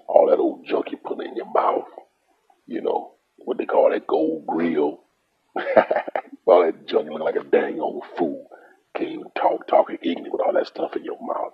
all 0.08 0.28
that 0.30 0.38
old 0.38 0.66
junk 0.66 0.90
you 0.90 0.98
put 0.98 1.24
in 1.24 1.36
your 1.36 1.50
mouth. 1.52 1.86
You 2.66 2.82
know, 2.82 3.14
what 3.36 3.58
they 3.58 3.66
call 3.66 3.90
that 3.90 4.06
gold 4.06 4.46
grill. 4.46 5.00
all 6.46 6.64
that 6.64 6.86
junk 6.86 7.06
you 7.06 7.12
look 7.12 7.22
like 7.22 7.36
a 7.36 7.44
dang 7.44 7.80
old 7.80 8.04
fool. 8.16 8.48
Can't 8.96 9.10
even 9.10 9.30
talk, 9.36 9.66
talking 9.66 9.98
ignorant 10.02 10.32
with 10.32 10.42
all 10.42 10.52
that 10.54 10.66
stuff 10.66 10.96
in 10.96 11.04
your 11.04 11.18
mouth. 11.20 11.52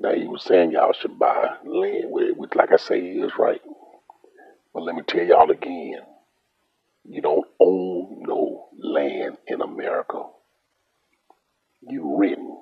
Now 0.00 0.14
he 0.14 0.26
was 0.26 0.44
saying 0.44 0.72
y'all 0.72 0.92
should 0.92 1.18
buy 1.18 1.56
land 1.64 2.10
with 2.10 2.30
it, 2.30 2.36
which 2.36 2.54
like 2.54 2.72
I 2.72 2.76
say 2.76 3.00
he 3.00 3.20
is 3.20 3.32
right. 3.38 3.60
But 4.72 4.82
let 4.84 4.94
me 4.94 5.02
tell 5.06 5.24
y'all 5.24 5.50
again, 5.50 6.00
you 7.04 7.22
don't 7.22 7.46
own 7.60 8.22
no 8.26 8.68
land 8.78 9.38
in 9.46 9.60
America. 9.60 10.22
You 11.80 12.16
renting. 12.18 12.58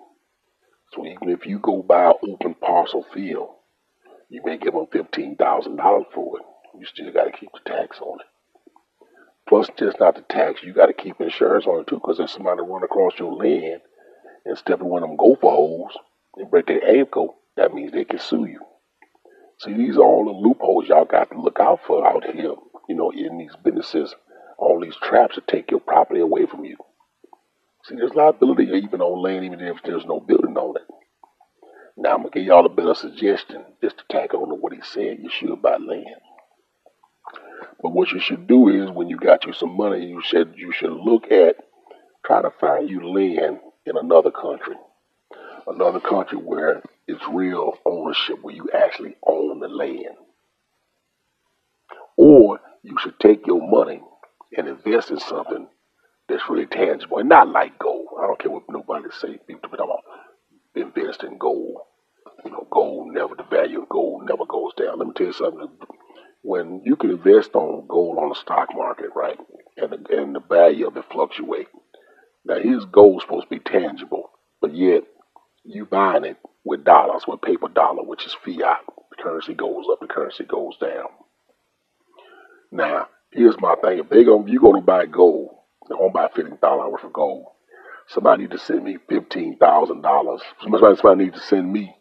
So 0.92 1.04
even 1.04 1.28
if 1.28 1.46
you 1.46 1.58
go 1.58 1.82
buy 1.82 2.12
an 2.22 2.36
parcel 2.86 3.04
field, 3.12 3.48
you 4.28 4.42
may 4.44 4.56
give 4.58 4.72
them 4.72 4.86
fifteen 4.92 5.36
thousand 5.36 5.76
dollars 5.76 6.06
for 6.14 6.38
it. 6.38 6.44
You 6.78 6.86
still 6.86 7.12
got 7.12 7.24
to 7.24 7.32
keep 7.32 7.50
the 7.52 7.68
tax 7.68 7.98
on 8.00 8.20
it. 8.20 8.26
Plus, 9.48 9.68
just 9.78 9.98
not 9.98 10.14
the 10.14 10.22
tax, 10.22 10.62
you 10.62 10.72
got 10.72 10.86
to 10.86 10.92
keep 10.92 11.20
insurance 11.20 11.66
on 11.66 11.80
it 11.80 11.86
too, 11.86 11.96
because 11.96 12.20
if 12.20 12.30
somebody 12.30 12.60
run 12.62 12.82
across 12.84 13.12
your 13.18 13.32
land 13.32 13.80
and 14.44 14.58
step 14.58 14.80
in 14.80 14.86
one 14.86 15.02
of 15.02 15.08
them 15.08 15.16
gopher 15.16 15.48
holes 15.48 15.92
and 16.36 16.50
break 16.50 16.66
their 16.66 16.84
ankle, 16.84 17.36
that 17.56 17.72
means 17.74 17.92
they 17.92 18.04
can 18.04 18.18
sue 18.18 18.44
you. 18.44 18.60
See, 19.58 19.72
these 19.72 19.96
are 19.96 20.02
all 20.02 20.24
the 20.24 20.48
loopholes 20.48 20.88
y'all 20.88 21.04
got 21.04 21.30
to 21.30 21.40
look 21.40 21.58
out 21.60 21.80
for 21.86 22.06
out 22.06 22.24
here. 22.24 22.54
You 22.88 22.94
know, 22.94 23.10
in 23.10 23.38
these 23.38 23.56
businesses, 23.64 24.14
all 24.58 24.80
these 24.80 24.96
traps 25.02 25.36
to 25.36 25.40
take 25.40 25.70
your 25.70 25.80
property 25.80 26.20
away 26.20 26.46
from 26.46 26.64
you. 26.64 26.76
See, 27.84 27.96
there's 27.96 28.14
liability 28.14 28.64
even 28.64 29.00
on 29.00 29.22
land, 29.22 29.44
even 29.44 29.60
if 29.60 29.78
there's 29.84 30.04
no 30.06 30.20
building 30.20 30.56
on 30.56 30.76
it. 30.76 30.95
I'm 32.16 32.22
gonna 32.22 32.32
give 32.32 32.44
y'all 32.44 32.64
a 32.64 32.70
better 32.70 32.94
suggestion, 32.94 33.62
just 33.82 33.98
to 33.98 34.04
tack 34.10 34.32
on 34.32 34.48
to 34.48 34.54
what 34.54 34.72
he 34.72 34.80
said. 34.82 35.18
You 35.20 35.28
should 35.30 35.60
buy 35.60 35.76
land. 35.76 36.06
But 37.82 37.92
what 37.92 38.10
you 38.10 38.20
should 38.20 38.46
do 38.46 38.70
is, 38.70 38.90
when 38.90 39.08
you 39.08 39.18
got 39.18 39.44
you 39.44 39.52
some 39.52 39.76
money, 39.76 40.06
you 40.06 40.22
should 40.24 40.54
you 40.56 40.72
should 40.72 40.92
look 40.92 41.30
at 41.30 41.56
try 42.24 42.40
to 42.40 42.50
find 42.58 42.88
you 42.88 43.06
land 43.12 43.60
in 43.84 43.98
another 43.98 44.30
country, 44.30 44.76
another 45.66 46.00
country 46.00 46.38
where 46.38 46.82
it's 47.06 47.22
real 47.30 47.74
ownership, 47.84 48.38
where 48.42 48.54
you 48.54 48.70
actually 48.74 49.16
own 49.26 49.60
the 49.60 49.68
land. 49.68 50.16
Or 52.16 52.60
you 52.82 52.96
should 53.00 53.20
take 53.20 53.46
your 53.46 53.60
money 53.68 54.02
and 54.56 54.68
invest 54.68 55.10
in 55.10 55.20
something 55.20 55.68
that's 56.28 56.48
really 56.48 56.66
tangible 56.66 57.18
and 57.18 57.28
not 57.28 57.48
like 57.50 57.78
gold. 57.78 58.08
I 58.18 58.26
don't 58.26 58.40
care 58.40 58.50
what 58.50 58.64
nobody 58.70 59.06
say. 59.12 59.38
People 59.46 59.70
talk 59.70 59.80
about 59.80 60.04
invest 60.74 61.24
in 61.24 61.38
gold. 61.38 61.78
Gold 62.76 63.08
never 63.14 63.34
the 63.36 63.44
value 63.44 63.82
of 63.82 63.90
gold 63.90 64.26
never 64.28 64.46
goes 64.46 64.74
down. 64.76 64.98
Let 64.98 65.08
me 65.08 65.14
tell 65.16 65.28
you 65.28 65.34
something. 65.34 65.68
When 66.42 66.82
you 66.84 66.96
can 66.96 67.10
invest 67.10 67.54
on 67.54 67.86
gold 67.88 68.18
on 68.18 68.30
the 68.30 68.36
stock 68.36 68.68
market, 68.74 69.10
right, 69.16 69.38
and 69.78 69.90
the, 69.92 69.98
and 70.18 70.36
the 70.36 70.40
value 70.40 70.86
of 70.88 70.96
it 70.98 71.06
fluctuate. 71.12 71.68
Now, 72.44 72.60
his 72.60 72.84
gold 72.86 73.22
supposed 73.22 73.48
to 73.50 73.56
be 73.56 73.60
tangible, 73.60 74.30
but 74.62 74.74
yet 74.74 75.04
you 75.64 75.86
buying 75.86 76.24
it 76.24 76.38
with 76.64 76.84
dollars, 76.84 77.24
with 77.28 77.42
paper 77.42 77.68
dollar, 77.68 78.04
which 78.04 78.26
is 78.26 78.36
fiat. 78.44 78.82
The 79.10 79.22
currency 79.22 79.54
goes 79.54 79.86
up, 79.92 80.00
the 80.00 80.08
currency 80.08 80.44
goes 80.44 80.76
down. 80.80 81.08
Now, 82.72 83.08
here's 83.32 83.60
my 83.60 83.76
thing: 83.82 84.00
if 84.00 84.10
they 84.10 84.24
go, 84.24 84.46
you 84.46 84.60
going 84.60 84.82
to 84.82 84.86
buy 84.86 85.06
gold, 85.06 85.50
they're 85.88 85.98
gonna 85.98 86.12
buy 86.12 86.28
fifty 86.36 86.56
thousand 86.62 86.92
worth 86.92 87.04
of 87.04 87.14
gold. 87.14 87.46
somebody 88.08 88.44
need 88.44 88.52
to 88.52 88.60
send 88.60 88.84
me 88.84 88.98
fifteen 89.08 89.58
thousand 89.58 90.02
dollars. 90.02 90.42
Somebody, 90.62 90.96
somebody 90.96 91.26
need 91.26 91.34
to 91.34 91.40
send 91.40 91.72
me 91.72 91.95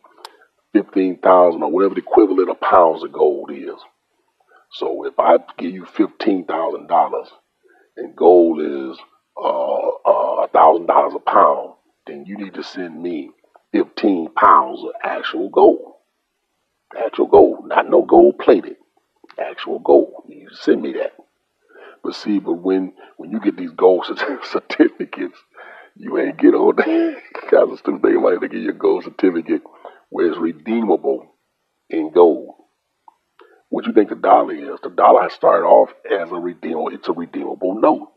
fifteen 0.75 1.17
thousand 1.19 1.63
or 1.63 1.71
whatever 1.71 1.95
the 1.95 2.01
equivalent 2.01 2.49
of 2.49 2.59
pounds 2.59 3.01
of 3.01 3.13
gold 3.13 3.49
is. 3.49 3.79
So 4.73 5.05
if 5.05 5.13
I 5.17 5.37
give 5.57 5.71
you 5.71 5.85
fifteen 5.85 6.43
thousand 6.43 6.87
dollars 6.87 7.29
and 7.95 8.13
gold 8.13 8.59
is 8.59 8.97
uh, 9.37 9.87
uh, 10.05 10.43
a 10.43 10.49
thousand 10.51 10.87
dollars 10.87 11.13
a 11.15 11.19
pound, 11.19 11.75
then 12.07 12.25
you 12.25 12.35
need 12.37 12.55
to 12.55 12.63
send 12.63 13.01
me 13.01 13.31
fifteen 13.71 14.27
pounds 14.33 14.81
of 14.83 14.91
actual 15.01 15.49
gold. 15.49 15.93
Actual 16.97 17.27
gold, 17.27 17.69
not 17.69 17.89
no 17.89 18.01
gold 18.01 18.37
plated. 18.37 18.75
Actual 19.39 19.79
gold. 19.79 20.23
You 20.27 20.49
send 20.51 20.81
me 20.81 20.91
that. 20.93 21.13
But 22.03 22.15
see, 22.15 22.39
but 22.39 22.55
when 22.55 22.91
when 23.15 23.31
you 23.31 23.39
get 23.39 23.55
these 23.55 23.71
gold 23.71 24.05
certificates, 24.43 25.39
you 25.95 26.19
ain't 26.19 26.37
get 26.37 26.53
all 26.53 26.73
that 26.73 26.85
kind 27.49 27.71
of 27.71 27.79
stupid 27.79 28.01
thing 28.01 28.21
like 28.21 28.41
they 28.41 28.49
give 28.49 28.61
you 28.61 28.71
a 28.71 28.73
gold 28.73 29.05
certificate 29.05 29.61
where 30.15 30.27
it's 30.27 30.37
redeemable 30.37 31.35
in 31.89 32.09
gold. 32.13 32.55
What 33.67 33.85
you 33.85 33.91
think 33.91 34.07
the 34.07 34.15
dollar 34.15 34.53
is? 34.53 34.79
The 34.81 34.89
dollar 34.89 35.23
has 35.23 35.33
started 35.33 35.65
off 35.65 35.89
as 36.09 36.31
a 36.31 36.35
redeemable. 36.35 36.91
It's 36.93 37.09
a 37.09 37.11
redeemable 37.11 37.81
note. 37.81 38.13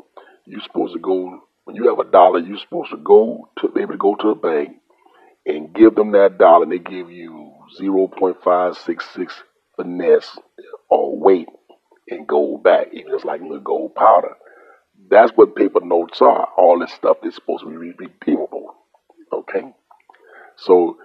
You're 0.46 0.60
supposed 0.60 0.94
to 0.94 1.00
go 1.00 1.40
when 1.64 1.74
you 1.74 1.88
have 1.88 1.98
a 1.98 2.08
dollar. 2.08 2.38
You're 2.38 2.60
supposed 2.60 2.92
to 2.92 2.98
go 2.98 3.50
to 3.58 3.68
be 3.70 3.80
able 3.80 3.94
to 3.94 3.98
go 3.98 4.14
to 4.14 4.28
a 4.28 4.36
bank 4.36 4.76
and 5.44 5.74
give 5.74 5.96
them 5.96 6.12
that 6.12 6.38
dollar, 6.38 6.62
and 6.62 6.70
they 6.70 6.78
give 6.78 7.10
you 7.10 7.52
0.566 7.80 9.32
finesse 9.76 10.38
or 10.88 11.18
weight 11.18 11.48
in 12.06 12.26
gold 12.26 12.62
back, 12.62 12.86
even 12.92 13.10
just 13.10 13.24
like 13.24 13.40
little 13.40 13.58
gold 13.58 13.96
powder. 13.96 14.36
That's 15.10 15.32
what 15.34 15.56
paper 15.56 15.80
notes 15.82 16.22
are. 16.22 16.46
All 16.56 16.78
this 16.78 16.92
stuff 16.92 17.16
is 17.24 17.34
supposed 17.34 17.64
to 17.64 17.70
be 17.70 17.76
redeemable. 17.76 18.76
Okay? 19.32 19.62
So 20.58 20.96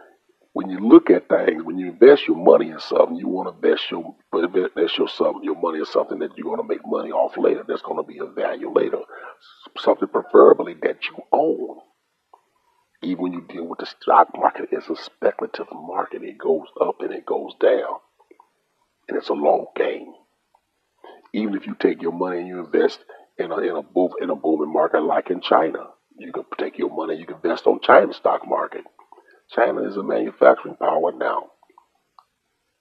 when 0.54 0.70
you 0.70 0.80
look 0.80 1.10
at 1.10 1.30
things, 1.30 1.64
when 1.64 1.80
you 1.80 1.90
invest 1.92 2.28
your 2.28 2.38
money 2.38 2.70
in 2.70 2.80
something, 2.80 3.16
you 3.16 3.28
want 3.28 3.50
to 3.50 3.68
invest 3.68 3.90
your 3.90 4.16
invest 4.34 4.98
your 5.00 5.10
something, 5.10 5.44
your 5.44 5.60
money 5.60 5.80
in 5.80 5.86
something 5.86 6.20
that 6.20 6.38
you're 6.38 6.46
going 6.46 6.62
to 6.62 6.68
make 6.68 6.86
money 6.86 7.12
off 7.12 7.38
later. 7.38 7.64
That's 7.68 7.82
going 7.82 7.98
to 7.98 8.08
be 8.08 8.20
a 8.20 8.26
value 8.28 8.72
later. 8.72 9.00
Something 9.80 10.08
preferably 10.10 10.76
that 10.84 10.98
you 11.06 11.24
own. 11.32 11.80
Even 13.02 13.24
when 13.24 13.34
you 13.34 13.46
deal 13.50 13.66
with 13.66 13.80
the 13.80 13.88
stock 13.88 14.30
market, 14.36 14.70
it's 14.72 14.90
a 14.90 14.96
speculative 14.96 15.68
market. 15.74 16.24
It 16.24 16.38
goes 16.38 16.68
up 16.80 17.02
and 17.02 17.12
it 17.14 17.26
goes 17.26 17.54
down, 17.60 18.00
and 19.10 19.18
it's 19.18 19.30
a 19.30 19.34
long 19.34 19.66
game. 19.76 20.14
Even 21.34 21.56
if 21.56 21.66
you 21.68 21.76
take 21.80 22.02
your 22.02 22.14
money 22.14 22.40
and 22.40 22.48
you 22.48 22.60
invest 22.64 23.00
in 23.40 23.52
a 23.52 23.58
in 23.58 23.76
a 23.76 23.82
boom 23.82 24.12
in 24.22 24.30
a 24.30 24.36
booming 24.36 24.72
market 24.72 25.02
like 25.02 25.32
in 25.32 25.42
China, 25.42 25.88
you 26.20 26.32
can 26.32 26.46
take 26.60 26.78
your 26.78 26.96
money, 26.96 27.20
you 27.20 27.26
can 27.26 27.38
invest 27.38 27.66
on 27.66 27.80
China 27.82 28.14
stock 28.14 28.48
market 28.48 28.84
China 29.52 29.84
is 29.88 29.98
a 29.98 30.04
manufacturing 30.04 30.76
power 30.78 31.12
now. 31.14 31.52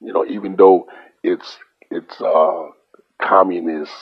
You 0.01 0.13
know, 0.13 0.27
even 0.27 0.57
though 0.57 0.89
it's 1.25 1.59
it's 1.91 2.21
uh, 2.21 2.69
communist, 3.23 3.93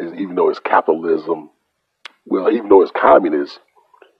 even 0.00 0.34
though 0.36 0.50
it's 0.50 0.60
capitalism, 0.60 1.50
well, 2.26 2.50
even 2.50 2.68
though 2.68 2.82
it's 2.82 2.92
communist, 2.92 3.60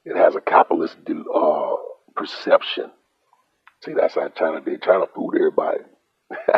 it 0.04 0.16
has 0.16 0.36
a 0.36 0.40
capitalist 0.42 0.96
uh, 1.34 1.76
perception. 2.16 2.90
See, 3.84 3.94
that's 3.94 4.14
how 4.16 4.28
China 4.30 4.60
did. 4.60 4.82
China 4.82 5.06
fooled 5.14 5.36
everybody. 5.36 5.80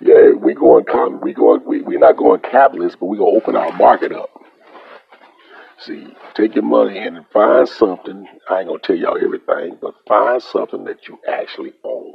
yeah, 0.00 0.30
we 0.38 0.54
going 0.54 0.84
com- 0.86 1.20
we 1.22 1.34
going 1.34 1.62
we 1.66 1.82
we 1.82 1.98
not 1.98 2.16
going 2.16 2.40
capitalist, 2.40 2.98
but 3.00 3.06
we 3.06 3.18
gonna 3.18 3.30
open 3.36 3.56
our 3.56 3.72
market 3.72 4.12
up. 4.12 4.30
See, 5.86 6.06
take 6.34 6.54
your 6.56 6.64
money 6.64 6.98
and 6.98 7.26
find 7.32 7.68
something. 7.68 8.26
I 8.50 8.60
ain't 8.60 8.68
gonna 8.68 8.80
tell 8.80 8.96
y'all 8.96 9.18
everything, 9.22 9.78
but 9.82 9.94
find 10.08 10.42
something 10.42 10.84
that 10.84 11.08
you 11.08 11.18
actually 11.28 11.74
own. 11.84 12.14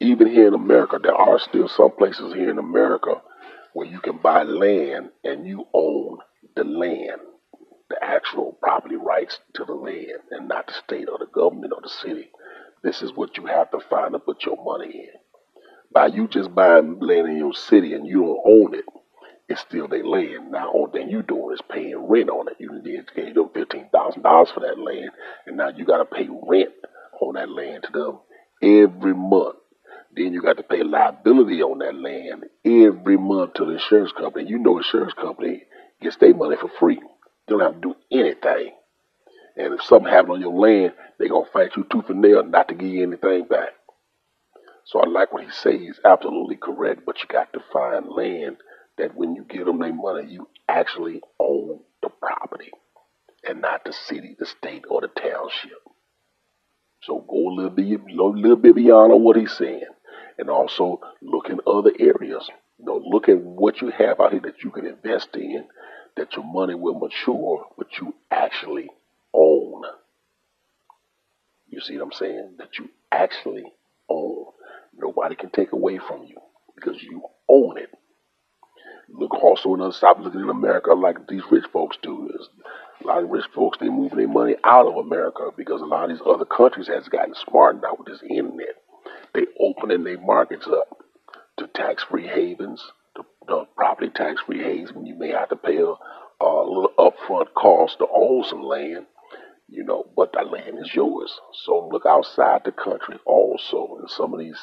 Even 0.00 0.28
here 0.28 0.48
in 0.48 0.54
America, 0.54 0.98
there 1.02 1.14
are 1.14 1.38
still 1.40 1.68
some 1.68 1.92
places 1.92 2.34
here 2.34 2.50
in 2.50 2.58
America 2.58 3.22
where 3.74 3.88
you 3.88 4.00
can 4.00 4.18
buy 4.18 4.44
land 4.44 5.10
and 5.24 5.46
you 5.46 5.66
own 5.74 6.18
the 6.56 6.64
land, 6.64 7.20
the 7.90 8.02
actual 8.04 8.58
property 8.62 8.96
rights 8.96 9.40
to 9.54 9.64
the 9.64 9.74
land, 9.74 10.20
and 10.32 10.48
not 10.48 10.68
the 10.68 10.74
state 10.74 11.08
or 11.10 11.18
the 11.18 11.26
government 11.34 11.72
or 11.74 11.82
the 11.82 11.90
city. 11.90 12.30
This 12.84 13.02
is 13.02 13.12
what 13.14 13.36
you 13.38 13.46
have 13.46 13.70
to 13.72 13.80
find 13.80 14.12
to 14.14 14.20
put 14.20 14.44
your 14.46 14.62
money 14.64 14.92
in. 14.94 15.20
By 15.92 16.08
you 16.08 16.28
just 16.28 16.54
buying 16.54 17.00
land 17.00 17.28
in 17.28 17.38
your 17.38 17.54
city 17.54 17.94
and 17.94 18.06
you 18.06 18.22
don't 18.22 18.42
own 18.46 18.74
it, 18.76 18.84
it's 19.48 19.62
still 19.62 19.88
their 19.88 20.04
land. 20.06 20.52
Now, 20.52 20.70
all 20.72 20.88
thing 20.88 21.10
you 21.10 21.22
doing 21.22 21.54
is 21.54 21.62
paying 21.70 22.08
rent 22.08 22.30
on 22.30 22.48
it. 22.48 22.56
You 22.60 22.80
did 22.82 23.10
gave 23.14 23.34
them 23.36 23.50
fifteen 23.54 23.88
thousand 23.92 24.22
dollars 24.22 24.50
for 24.52 24.60
that 24.60 24.78
land, 24.78 25.10
and 25.46 25.56
now 25.58 25.70
you 25.70 25.86
got 25.86 25.98
to 25.98 26.06
pay 26.06 26.28
rent 26.30 26.72
on 27.20 27.34
that 27.36 27.50
land 27.50 27.84
to 27.84 27.92
them 27.92 28.18
every 28.62 29.14
month. 29.14 29.56
Then 30.16 30.32
you 30.34 30.42
got 30.42 30.58
to 30.58 30.64
pay 30.64 30.82
liability 30.82 31.62
on 31.62 31.78
that 31.80 31.94
land 31.94 32.46
every 32.64 33.18
month 33.18 33.54
to 33.54 33.66
the 33.66 33.72
insurance 33.72 34.12
company. 34.12 34.48
You 34.50 34.58
know, 34.58 34.78
insurance 34.78 35.14
company 35.14 35.64
gets 36.02 36.16
their 36.18 36.34
money 36.34 36.56
for 36.56 36.70
free. 36.80 36.96
They 37.00 37.52
don't 37.52 37.60
have 37.60 37.74
to 37.76 37.80
do 37.80 37.96
anything. 38.12 38.72
And 39.56 39.74
if 39.74 39.82
something 39.84 40.12
happened 40.12 40.34
on 40.34 40.42
your 40.42 40.54
land, 40.54 40.94
they 41.18 41.28
gonna 41.28 41.46
fight 41.52 41.76
you 41.76 41.86
tooth 41.90 42.10
and 42.10 42.22
nail 42.22 42.44
not 42.44 42.68
to 42.68 42.74
give 42.74 42.88
you 42.88 43.04
anything 43.04 43.46
back. 43.46 43.70
So 44.86 45.00
I 45.00 45.06
like 45.08 45.32
what 45.32 45.44
he 45.44 45.50
says. 45.50 45.80
He's 45.80 46.00
absolutely 46.04 46.56
correct. 46.56 47.02
But 47.06 47.20
you 47.20 47.26
got 47.28 47.52
to 47.54 47.60
find 47.72 48.08
land 48.08 48.58
that 48.98 49.16
when 49.16 49.34
you 49.34 49.44
give 49.48 49.66
them 49.66 49.80
their 49.80 49.94
money, 49.94 50.30
you 50.32 50.48
actually 50.68 51.20
own 51.38 51.80
the 52.02 52.08
property 52.08 52.70
and 53.46 53.60
not 53.60 53.84
the 53.84 53.92
city, 53.92 54.36
the 54.38 54.46
state, 54.46 54.84
or 54.88 55.00
the 55.00 55.08
township. 55.08 55.78
So 57.02 57.24
go 57.28 57.48
a 57.50 57.54
little 57.54 57.70
bit, 57.70 58.00
a 58.00 58.22
little 58.24 58.56
bit 58.56 58.74
beyond 58.74 59.12
on 59.12 59.22
what 59.22 59.36
he's 59.36 59.52
saying, 59.56 59.86
and 60.38 60.50
also 60.50 61.00
look 61.22 61.48
in 61.48 61.60
other 61.66 61.92
areas. 61.98 62.48
You 62.78 62.86
know, 62.86 63.02
look 63.04 63.28
at 63.28 63.38
what 63.38 63.80
you 63.80 63.90
have 63.90 64.20
out 64.20 64.32
here 64.32 64.40
that 64.42 64.62
you 64.64 64.70
can 64.70 64.86
invest 64.86 65.28
in, 65.34 65.64
that 66.16 66.34
your 66.34 66.44
money 66.44 66.74
will 66.74 66.98
mature, 66.98 67.66
but 67.78 67.88
you 68.00 68.14
actually 68.30 68.88
own. 69.32 69.82
You 71.68 71.80
see 71.80 71.96
what 71.96 72.06
I'm 72.06 72.12
saying? 72.12 72.54
That 72.58 72.78
you 72.78 72.88
actually 73.12 73.64
own. 74.08 74.46
Nobody 74.96 75.36
can 75.36 75.50
take 75.50 75.72
away 75.72 75.98
from 75.98 76.24
you 76.24 76.36
because 76.74 77.02
you 77.02 77.22
own 77.48 77.78
it. 77.78 77.90
Look 79.08 79.34
also 79.34 79.74
in 79.74 79.92
stop 79.92 80.18
looking 80.18 80.40
in 80.40 80.50
America 80.50 80.92
like 80.92 81.28
these 81.28 81.42
rich 81.50 81.64
folks 81.72 81.96
do. 82.02 82.28
There's 82.28 82.48
a 83.02 83.06
lot 83.06 83.22
of 83.22 83.30
rich 83.30 83.46
folks 83.54 83.78
they 83.78 83.88
moving 83.88 84.18
their 84.18 84.28
money 84.28 84.56
out 84.64 84.86
of 84.86 84.96
America 84.96 85.50
because 85.56 85.80
a 85.80 85.86
lot 85.86 86.10
of 86.10 86.10
these 86.10 86.26
other 86.26 86.44
countries 86.44 86.88
has 86.88 87.08
gotten 87.08 87.34
smart 87.34 87.80
now 87.80 87.94
with 87.96 88.08
this 88.08 88.22
internet. 88.28 88.74
They 89.32 89.46
opening 89.60 90.04
their 90.04 90.20
markets 90.20 90.66
up 90.66 90.98
to 91.58 91.66
tax 91.68 92.02
free 92.04 92.26
havens, 92.26 92.82
to, 93.16 93.24
to 93.48 93.66
property 93.76 94.10
tax 94.10 94.40
free 94.42 94.62
havens 94.62 94.92
when 94.92 95.06
you 95.06 95.14
may 95.14 95.30
have 95.30 95.50
to 95.50 95.56
pay 95.56 95.76
a, 95.78 95.94
a 96.44 96.50
little 96.66 96.92
upfront 96.98 97.54
cost 97.54 97.98
to 97.98 98.06
own 98.12 98.44
some 98.44 98.62
land, 98.62 99.06
you 99.68 99.84
know, 99.84 100.04
but 100.16 100.32
that 100.32 100.50
land 100.50 100.78
is 100.80 100.94
yours. 100.94 101.32
So 101.64 101.88
look 101.92 102.06
outside 102.06 102.62
the 102.64 102.72
country 102.72 103.18
also 103.24 103.98
in 104.02 104.08
some 104.08 104.34
of 104.34 104.40
these 104.40 104.60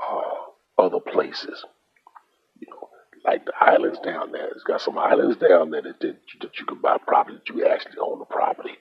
uh, 0.00 0.82
other 0.82 1.00
places 1.00 1.64
like 3.24 3.44
the 3.46 3.52
islands 3.60 3.98
down 4.04 4.32
there. 4.32 4.48
It's 4.48 4.64
got 4.64 4.80
some 4.80 4.98
islands 4.98 5.36
down 5.36 5.70
there 5.70 5.82
that, 5.82 6.00
that, 6.00 6.16
that 6.42 6.58
you 6.58 6.66
can 6.66 6.80
buy 6.80 6.98
property 7.06 7.38
that 7.38 7.54
you 7.54 7.66
actually 7.66 7.98
own 8.02 8.18
the 8.18 8.24
property. 8.24 8.74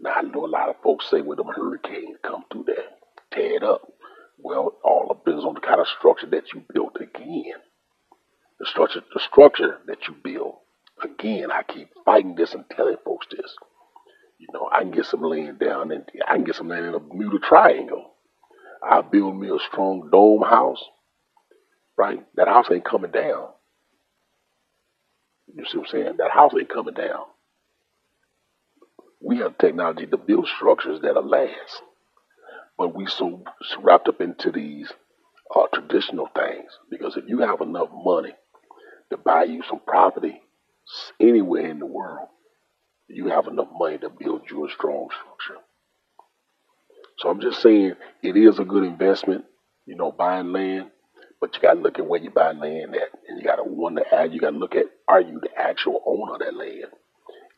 Now 0.00 0.12
I 0.16 0.22
know 0.22 0.46
a 0.46 0.48
lot 0.48 0.68
of 0.68 0.76
folks 0.82 1.10
say 1.10 1.22
when 1.22 1.36
them 1.38 1.48
hurricanes 1.54 2.18
come 2.22 2.44
through 2.52 2.64
there, 2.66 2.86
tear 3.32 3.56
it 3.56 3.62
up. 3.62 3.82
Well, 4.38 4.74
all 4.84 5.08
depends 5.24 5.44
on 5.44 5.54
the 5.54 5.60
kind 5.60 5.80
of 5.80 5.88
structure 5.98 6.28
that 6.28 6.52
you 6.54 6.62
built 6.72 6.96
again. 7.00 7.54
The 8.60 8.66
structure, 8.66 9.02
the 9.14 9.20
structure 9.20 9.78
that 9.86 10.06
you 10.08 10.14
build. 10.22 10.56
Again, 11.02 11.50
I 11.52 11.62
keep 11.62 11.90
fighting 12.04 12.34
this 12.36 12.54
and 12.54 12.64
telling 12.70 12.96
folks 13.04 13.26
this. 13.30 13.54
You 14.38 14.48
know, 14.52 14.68
I 14.72 14.80
can 14.80 14.92
get 14.92 15.06
some 15.06 15.22
land 15.22 15.58
down 15.58 15.92
and 15.92 16.04
I 16.28 16.34
can 16.34 16.44
get 16.44 16.56
some 16.56 16.68
land 16.68 16.86
in 16.86 16.94
a 16.94 17.00
Bermuda 17.00 17.38
Triangle. 17.40 18.12
I 18.82 19.02
build 19.02 19.38
me 19.38 19.48
a 19.48 19.58
strong 19.70 20.10
dome 20.12 20.42
house, 20.42 20.82
right? 21.98 22.20
That 22.36 22.48
house 22.48 22.66
ain't 22.72 22.84
coming 22.84 23.10
down. 23.12 23.48
You 25.56 25.66
see 25.66 25.78
what 25.78 25.88
I'm 25.88 25.92
saying? 25.92 26.16
That 26.18 26.32
house 26.32 26.52
ain't 26.58 26.70
coming 26.70 26.94
down. 26.94 27.24
We 29.20 29.38
have 29.38 29.58
technology 29.58 30.06
to 30.06 30.18
build 30.18 30.48
structures 30.48 31.00
that'll 31.02 31.28
last. 31.28 31.82
But 32.78 32.94
we 32.94 33.06
so 33.06 33.42
wrapped 33.82 34.08
up 34.08 34.20
into 34.20 34.52
these 34.52 34.92
uh, 35.54 35.66
traditional 35.72 36.28
things 36.34 36.70
because 36.90 37.16
if 37.16 37.24
you 37.28 37.40
have 37.40 37.60
enough 37.62 37.88
money 37.92 38.34
to 39.10 39.16
buy 39.16 39.44
you 39.44 39.62
some 39.68 39.80
property 39.86 40.40
anywhere 41.20 41.68
in 41.68 41.78
the 41.78 41.86
world, 41.86 42.28
you 43.08 43.28
have 43.28 43.48
enough 43.48 43.68
money 43.78 43.98
to 43.98 44.10
build 44.10 44.42
you 44.50 44.66
a 44.66 44.70
strong 44.70 45.08
structure. 45.10 45.62
So 47.18 47.30
I'm 47.30 47.40
just 47.40 47.62
saying 47.62 47.94
it 48.22 48.36
is 48.36 48.58
a 48.58 48.64
good 48.64 48.84
investment, 48.84 49.44
you 49.86 49.96
know, 49.96 50.12
buying 50.12 50.52
land. 50.52 50.90
But 51.40 51.54
you 51.56 51.62
got 51.62 51.74
to 51.74 51.80
look 51.80 51.98
at 51.98 52.06
where 52.06 52.20
you 52.22 52.30
buy 52.30 52.52
land 52.52 52.96
at, 52.96 53.10
and 53.28 53.38
you 53.38 53.44
got 53.44 53.56
to 53.56 53.64
one 53.64 53.96
to 53.96 54.14
add. 54.14 54.32
You 54.34 54.40
got 54.40 54.52
to 54.52 54.58
look 54.58 54.74
at 54.76 54.86
are 55.08 55.20
you 55.22 55.40
the 55.40 55.50
actual 55.58 56.02
owner 56.06 56.34
of 56.34 56.40
that 56.40 56.56
land, 56.56 56.86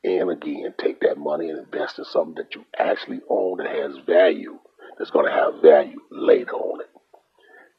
And 0.04 0.30
again, 0.30 0.74
take 0.78 1.00
that 1.02 1.18
money 1.18 1.50
and 1.50 1.58
invest 1.58 1.98
in 1.98 2.06
something 2.06 2.34
that 2.36 2.54
you 2.54 2.64
actually 2.78 3.20
own 3.30 3.58
that 3.58 3.68
has 3.68 3.98
value, 4.06 4.58
that's 4.98 5.10
to 5.26 5.32
have 5.32 5.62
value 5.62 6.00
later 6.10 6.52
on 6.54 6.80
it. 6.80 6.90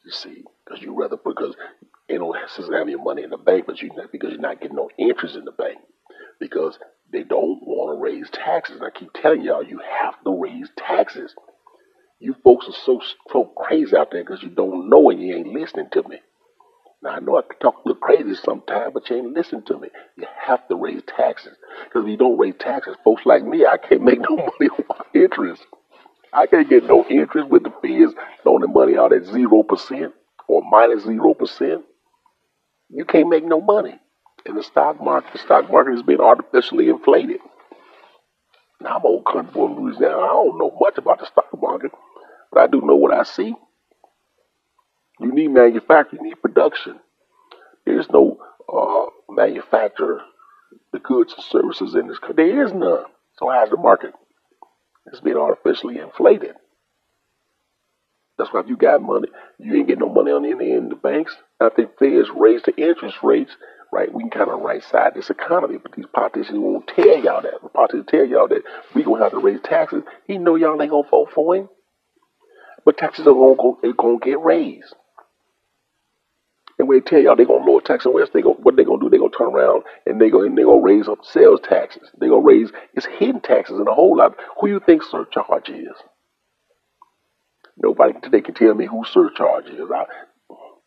You 0.05 0.11
see, 0.11 0.43
because 0.65 0.81
you 0.83 0.95
rather 0.99 1.17
because 1.17 1.55
you 2.09 2.19
know 2.19 2.35
since 2.49 2.69
having 2.69 2.89
your 2.89 3.03
money 3.03 3.23
in 3.23 3.31
the 3.31 3.37
bank, 3.37 3.65
but 3.67 3.81
you 3.81 3.91
because 4.11 4.31
you're 4.31 4.41
not 4.41 4.61
getting 4.61 4.77
no 4.77 4.89
interest 4.99 5.35
in 5.35 5.45
the 5.45 5.51
bank 5.53 5.79
because 6.39 6.79
they 7.11 7.23
don't 7.23 7.61
want 7.63 7.97
to 7.97 8.01
raise 8.01 8.29
taxes. 8.31 8.77
And 8.77 8.85
I 8.85 8.91
keep 8.97 9.11
telling 9.13 9.43
y'all, 9.43 9.63
you 9.63 9.79
have 10.01 10.15
to 10.23 10.31
raise 10.41 10.69
taxes. 10.77 11.35
You 12.19 12.35
folks 12.43 12.67
are 12.67 12.75
so 12.85 13.01
so 13.31 13.45
crazy 13.45 13.95
out 13.95 14.11
there 14.11 14.23
because 14.23 14.43
you 14.43 14.49
don't 14.49 14.89
know 14.89 15.09
and 15.09 15.21
you 15.21 15.35
ain't 15.35 15.47
listening 15.53 15.87
to 15.93 16.03
me. 16.07 16.17
Now 17.01 17.11
I 17.11 17.19
know 17.19 17.37
I 17.37 17.41
talk 17.61 17.75
a 17.75 17.87
little 17.87 18.01
crazy 18.01 18.35
sometimes, 18.35 18.91
but 18.93 19.09
you 19.09 19.17
ain't 19.17 19.33
listening 19.33 19.63
to 19.67 19.79
me. 19.79 19.87
You 20.17 20.25
have 20.47 20.67
to 20.67 20.75
raise 20.75 21.01
taxes 21.15 21.55
because 21.85 22.03
if 22.03 22.09
you 22.09 22.17
don't 22.17 22.37
raise 22.37 22.55
taxes, 22.59 22.97
folks 23.05 23.25
like 23.25 23.45
me, 23.45 23.65
I 23.65 23.77
can't 23.77 24.01
make 24.03 24.19
no 24.29 24.35
money 24.35 24.69
on 24.69 24.83
my 24.89 25.05
interest. 25.13 25.63
I 26.33 26.45
can't 26.45 26.69
get 26.69 26.83
no 26.83 27.05
interest 27.09 27.49
with 27.49 27.63
the 27.63 27.71
feds 27.81 28.13
loaning 28.45 28.73
money 28.73 28.97
out 28.97 29.13
at 29.13 29.25
zero 29.25 29.63
percent 29.63 30.13
or 30.47 30.61
minus 30.69 31.03
zero 31.05 31.33
percent. 31.33 31.85
You 32.89 33.05
can't 33.05 33.29
make 33.29 33.45
no 33.45 33.61
money. 33.61 33.97
In 34.45 34.55
the 34.55 34.63
stock 34.63 35.01
market, 35.01 35.33
the 35.33 35.39
stock 35.39 35.71
market 35.71 35.93
has 35.93 36.03
been 36.03 36.19
artificially 36.21 36.89
inflated. 36.89 37.39
Now 38.81 38.97
I'm 38.97 39.05
old 39.05 39.25
country 39.25 39.51
boy 39.53 39.67
Louisiana. 39.67 40.15
I 40.17 40.27
don't 40.27 40.57
know 40.57 40.75
much 40.79 40.97
about 40.97 41.19
the 41.19 41.25
stock 41.25 41.47
market, 41.61 41.91
but 42.51 42.61
I 42.61 42.67
do 42.67 42.81
know 42.81 42.95
what 42.95 43.13
I 43.13 43.23
see. 43.23 43.53
You 45.19 45.33
need 45.33 45.49
manufacturing, 45.49 46.23
you 46.23 46.29
need 46.29 46.41
production. 46.41 46.99
There's 47.85 48.09
no 48.09 48.39
uh, 48.71 49.07
manufacturer, 49.29 50.21
the 50.93 50.99
goods 50.99 51.33
and 51.35 51.43
services 51.45 51.95
in 51.95 52.07
this 52.07 52.19
country. 52.19 52.47
There 52.47 52.65
is 52.65 52.73
none. 52.73 53.05
So 53.37 53.49
how's 53.49 53.69
the 53.69 53.77
market? 53.77 54.13
It's 55.07 55.21
been 55.21 55.37
artificially 55.37 55.99
inflated. 55.99 56.55
That's 58.37 58.53
why 58.53 58.61
if 58.61 58.67
you 58.69 58.77
got 58.77 59.01
money, 59.01 59.27
you 59.59 59.75
ain't 59.75 59.87
getting 59.87 60.07
no 60.07 60.13
money 60.13 60.31
on 60.31 60.43
the 60.43 60.49
end 60.51 60.61
in 60.61 60.89
the 60.89 60.95
banks. 60.95 61.35
I 61.59 61.69
think 61.69 61.97
Feds 61.99 62.29
raise 62.35 62.61
the 62.63 62.75
interest 62.77 63.17
rates, 63.23 63.51
right? 63.91 64.13
We 64.13 64.23
can 64.23 64.31
kind 64.31 64.49
of 64.49 64.61
right 64.61 64.83
side 64.83 65.13
this 65.15 65.29
economy, 65.29 65.77
but 65.77 65.93
these 65.93 66.05
politicians 66.13 66.57
won't 66.59 66.87
tell 66.87 67.05
y'all 67.23 67.41
that. 67.41 67.61
The 67.61 67.69
politicians 67.69 68.07
tell 68.09 68.25
y'all 68.25 68.47
that 68.49 68.63
we 68.95 69.03
gonna 69.03 69.23
have 69.23 69.33
to 69.33 69.39
raise 69.39 69.61
taxes. 69.61 70.03
He 70.25 70.37
know 70.37 70.55
y'all 70.55 70.81
ain't 70.81 70.91
gonna 70.91 71.07
vote 71.09 71.31
for 71.33 71.55
him, 71.55 71.69
but 72.85 72.97
taxes 72.97 73.27
are 73.27 73.33
gonna 73.33 73.55
go, 73.55 73.77
they 73.81 73.91
gonna 73.93 74.19
get 74.19 74.39
raised. 74.41 74.95
And 76.79 76.87
when 76.87 76.99
they 76.99 77.01
tell 77.01 77.19
y'all 77.19 77.35
they 77.35 77.45
gonna 77.45 77.65
lower 77.65 77.81
taxes, 77.81 78.11
what 78.11 78.31
they 78.33 78.41
gonna 78.41 78.55
what 78.55 78.77
they 78.77 78.85
gonna 78.85 79.01
do? 79.01 79.09
They 79.09 79.17
gonna 79.17 79.31
turn 79.37 79.53
around 79.53 79.83
and 80.05 80.19
they 80.19 80.29
gonna 80.29 80.49
they 80.55 80.63
gonna 80.63 80.81
raise 80.81 81.09
up 81.09 81.19
sales 81.23 81.59
taxes. 81.61 82.09
They 82.17 82.27
gonna 82.29 82.41
raise 82.41 82.71
it's 82.93 83.05
hidden 83.05 83.41
taxes 83.41 83.77
and 83.79 83.87
a 83.87 83.93
whole 83.93 84.15
lot. 84.17 84.35
Who 84.59 84.67
you 84.67 84.79
think 84.85 85.03
surcharge 85.03 85.69
is? 85.69 85.95
Nobody 87.77 88.13
today 88.21 88.41
can 88.41 88.55
tell 88.55 88.73
me 88.73 88.85
who 88.85 89.03
surcharge 89.05 89.65
is. 89.67 89.89
I 89.93 90.05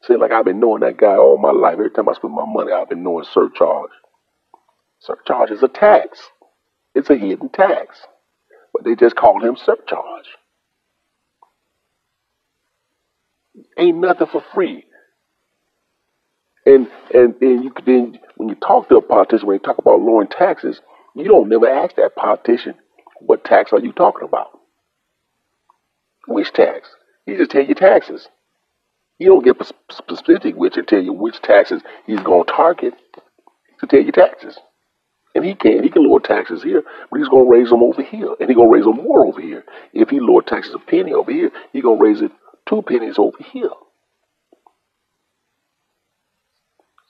say 0.03 0.16
like 0.16 0.32
I've 0.32 0.47
been 0.47 0.61
knowing 0.61 0.80
that 0.80 0.97
guy 0.97 1.16
all 1.16 1.36
my 1.36 1.53
life. 1.53 1.74
Every 1.74 1.90
time 1.90 2.09
I 2.09 2.14
spend 2.14 2.34
my 2.34 2.47
money, 2.47 2.72
I've 2.72 2.88
been 2.88 3.03
knowing 3.03 3.26
surcharge. 3.30 3.90
Surcharge 5.01 5.51
is 5.51 5.62
a 5.62 5.68
tax. 5.68 6.20
It's 6.95 7.11
a 7.11 7.16
hidden 7.16 7.49
tax, 7.51 8.01
but 8.72 8.84
they 8.84 8.95
just 8.95 9.16
call 9.16 9.43
him 9.43 9.57
surcharge. 9.57 10.26
Ain't 13.78 13.98
nothing 13.98 14.26
for 14.28 14.42
free. 14.55 14.84
And 16.64 16.88
and 17.12 17.34
then 17.40 17.62
you 17.62 17.72
then 17.84 18.18
when 18.36 18.48
you 18.48 18.55
talk 18.55 18.88
to 18.88 18.96
a 18.96 19.03
politician, 19.03 19.46
when 19.46 19.57
you 19.57 19.61
talk 19.61 19.78
about 19.78 20.00
lowering 20.00 20.28
taxes, 20.28 20.80
you 21.14 21.24
don't 21.24 21.48
never 21.48 21.68
ask 21.68 21.96
that 21.96 22.14
politician, 22.16 22.74
what 23.20 23.44
tax 23.44 23.72
are 23.72 23.80
you 23.80 23.92
talking 23.92 24.26
about? 24.26 24.59
Which 26.28 26.53
tax? 26.53 26.88
He 27.26 27.36
just 27.36 27.50
tell 27.50 27.64
you 27.64 27.74
taxes. 27.74 28.28
He 29.18 29.26
don't 29.26 29.44
get 29.44 29.57
specific 29.90 30.57
which 30.57 30.76
and 30.76 30.86
tell 30.86 31.03
you 31.03 31.12
which 31.12 31.40
taxes 31.42 31.82
he's 32.07 32.20
gonna 32.20 32.44
target 32.44 32.94
to 33.80 33.86
tell 33.86 34.00
you 34.00 34.12
taxes. 34.12 34.59
And 35.34 35.44
he 35.44 35.55
can. 35.55 35.82
He 35.82 35.88
can 35.88 36.07
lower 36.07 36.20
taxes 36.20 36.62
here, 36.62 36.82
but 37.11 37.18
he's 37.18 37.28
gonna 37.28 37.48
raise 37.48 37.70
them 37.70 37.82
over 37.82 38.03
here. 38.03 38.34
And 38.38 38.48
he's 38.48 38.57
gonna 38.57 38.70
raise 38.70 38.84
them 38.84 38.96
more 38.96 39.26
over 39.26 39.40
here. 39.40 39.64
If 39.92 40.11
he 40.11 40.20
lower 40.20 40.42
taxes 40.42 40.74
a 40.74 40.78
penny 40.78 41.12
over 41.12 41.32
here, 41.32 41.50
he's 41.72 41.82
gonna 41.82 42.00
raise 42.00 42.20
it 42.20 42.30
two 42.69 42.83
pennies 42.83 43.17
over 43.19 43.39
here. 43.53 43.71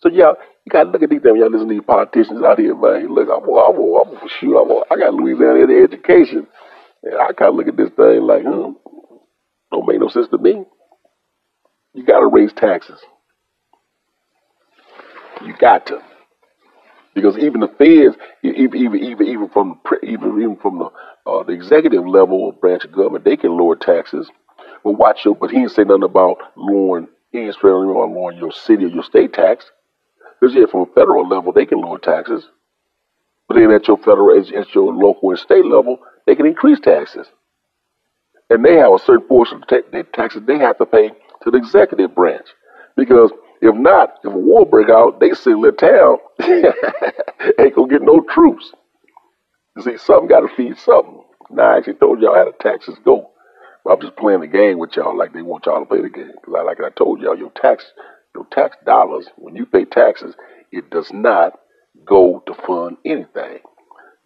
So 0.01 0.09
yeah, 0.09 0.33
you 0.65 0.71
gotta 0.71 0.91
look 0.91 1.03
at 1.03 1.11
these 1.11 1.23
them. 1.23 1.37
Y'all 1.37 1.51
listen 1.51 1.69
to 1.69 1.75
these 1.75 1.85
politicians 1.87 2.43
out 2.43 2.59
here, 2.59 2.75
man. 2.77 3.15
Look, 3.15 3.29
I'm, 3.29 3.49
I'm, 3.49 4.21
I'm, 4.23 4.29
shoot. 4.41 4.57
I'm, 4.59 4.85
I 4.91 5.01
got 5.01 5.15
Louisiana 5.15 5.85
education, 5.85 6.47
and 7.05 7.15
I 7.21 7.33
kind 7.33 7.51
of 7.51 7.55
look 7.57 7.69
at 7.69 7.77
this 7.77 7.91
thing 7.97 8.23
like, 8.23 8.43
hmm, 8.43 8.73
don't 9.71 9.87
make 9.89 10.01
no 10.01 10.09
sense 10.09 10.29
to 10.29 10.39
me. 10.39 10.65
You 11.95 12.05
gotta 12.05 12.27
raise 12.27 12.53
taxes. 12.53 13.01
You 15.45 15.55
got 15.59 15.87
to, 15.87 16.01
because 17.15 17.37
even 17.39 17.61
the 17.61 17.69
feds, 17.69 18.17
even 18.43 18.77
even 18.77 19.05
even, 19.05 19.27
even 19.27 19.49
from 19.51 19.81
even 20.03 20.31
even 20.41 20.57
from 20.63 20.79
the 20.79 20.91
uh, 21.31 21.45
the 21.45 21.53
executive 21.53 22.07
level 22.07 22.53
branch 22.53 22.85
of 22.85 22.93
government, 22.93 23.25
they 23.25 23.37
can 23.37 23.57
lower 23.57 23.77
taxes. 23.77 24.29
But 24.85 24.93
watch 24.93 25.25
your, 25.25 25.35
but 25.37 25.51
he 25.51 25.59
didn't 25.59 25.73
say 25.73 25.85
nothing 25.85 26.05
about 26.05 26.39
lowering. 26.57 27.09
He 27.31 27.41
didn't 27.41 27.55
say 27.55 27.61
nothing 27.69 27.91
about 27.91 28.11
lowering 28.11 28.39
your 28.39 28.53
city 28.53 28.85
or 28.85 28.89
your 28.89 29.05
state 29.05 29.33
tax. 29.33 29.71
Because 30.41 30.55
yeah, 30.55 30.67
from 30.67 30.83
a 30.83 30.95
federal 30.95 31.29
level, 31.29 31.53
they 31.53 31.67
can 31.67 31.81
lower 31.81 31.99
taxes. 31.99 32.49
But 33.49 33.57
then 33.57 33.71
at 33.71 33.89
your 33.89 33.99
federal, 33.99 34.39
at 34.39 34.75
your 34.75 34.93
local 34.95 35.31
and 35.31 35.39
state 35.39 35.67
level, 35.67 35.99
they 36.27 36.35
can 36.35 36.47
increase 36.47 36.81
taxes. 36.81 37.29
And 38.51 38.65
they 38.65 38.77
have 38.77 38.93
a 38.93 38.99
certain 38.99 39.27
portion 39.27 39.63
of 39.63 39.69
the 39.69 40.07
taxes 40.15 40.43
they 40.47 40.59
have 40.59 40.79
to 40.79 40.87
pay 40.87 41.11
to 41.43 41.51
the 41.51 41.59
executive 41.59 42.15
branch. 42.15 42.47
Because 42.97 43.31
if 43.63 43.75
not, 43.75 44.19
if 44.25 44.33
a 44.33 44.37
war 44.37 44.67
break 44.67 44.91
out, 44.91 45.21
they 45.21 45.33
seal 45.33 45.61
their 45.63 45.73
town. 45.73 46.19
Ain't 47.59 47.75
gonna 47.75 47.89
get 47.89 48.03
no 48.03 48.21
troops. 48.31 48.73
You 49.77 49.83
see, 49.83 49.99
something 49.99 50.29
got 50.29 50.41
to 50.41 50.55
feed 50.57 50.79
something. 50.79 51.23
Now, 51.51 51.75
I 51.75 51.79
actually 51.79 51.95
told 51.95 52.21
y'all 52.23 52.35
how 52.35 52.47
the 52.47 52.53
taxes 52.61 52.97
go. 53.05 53.32
I'm 53.91 54.01
just 54.01 54.17
playing 54.17 54.41
the 54.41 54.47
game 54.47 54.79
with 54.79 54.97
y'all 54.97 55.17
like 55.17 55.33
they 55.33 55.43
want 55.43 55.67
y'all 55.67 55.81
to 55.81 55.87
play 55.87 56.03
the 56.03 56.09
game. 56.09 56.33
Because 56.41 56.55
I, 56.59 56.63
like 56.63 56.79
I 56.81 56.91
told 56.91 57.21
y'all, 57.21 57.37
your 57.37 57.51
tax 57.51 57.85
your 58.35 58.47
tax 58.51 58.77
dollars, 58.87 59.27
when 59.37 59.57
you 59.57 59.67
pay 59.67 59.85
taxes, 59.85 60.35
it 60.71 60.91
does 60.91 61.13
not 61.13 61.59
go 62.05 62.43
to 62.47 62.55
fund 62.67 62.97
anything. 63.05 63.59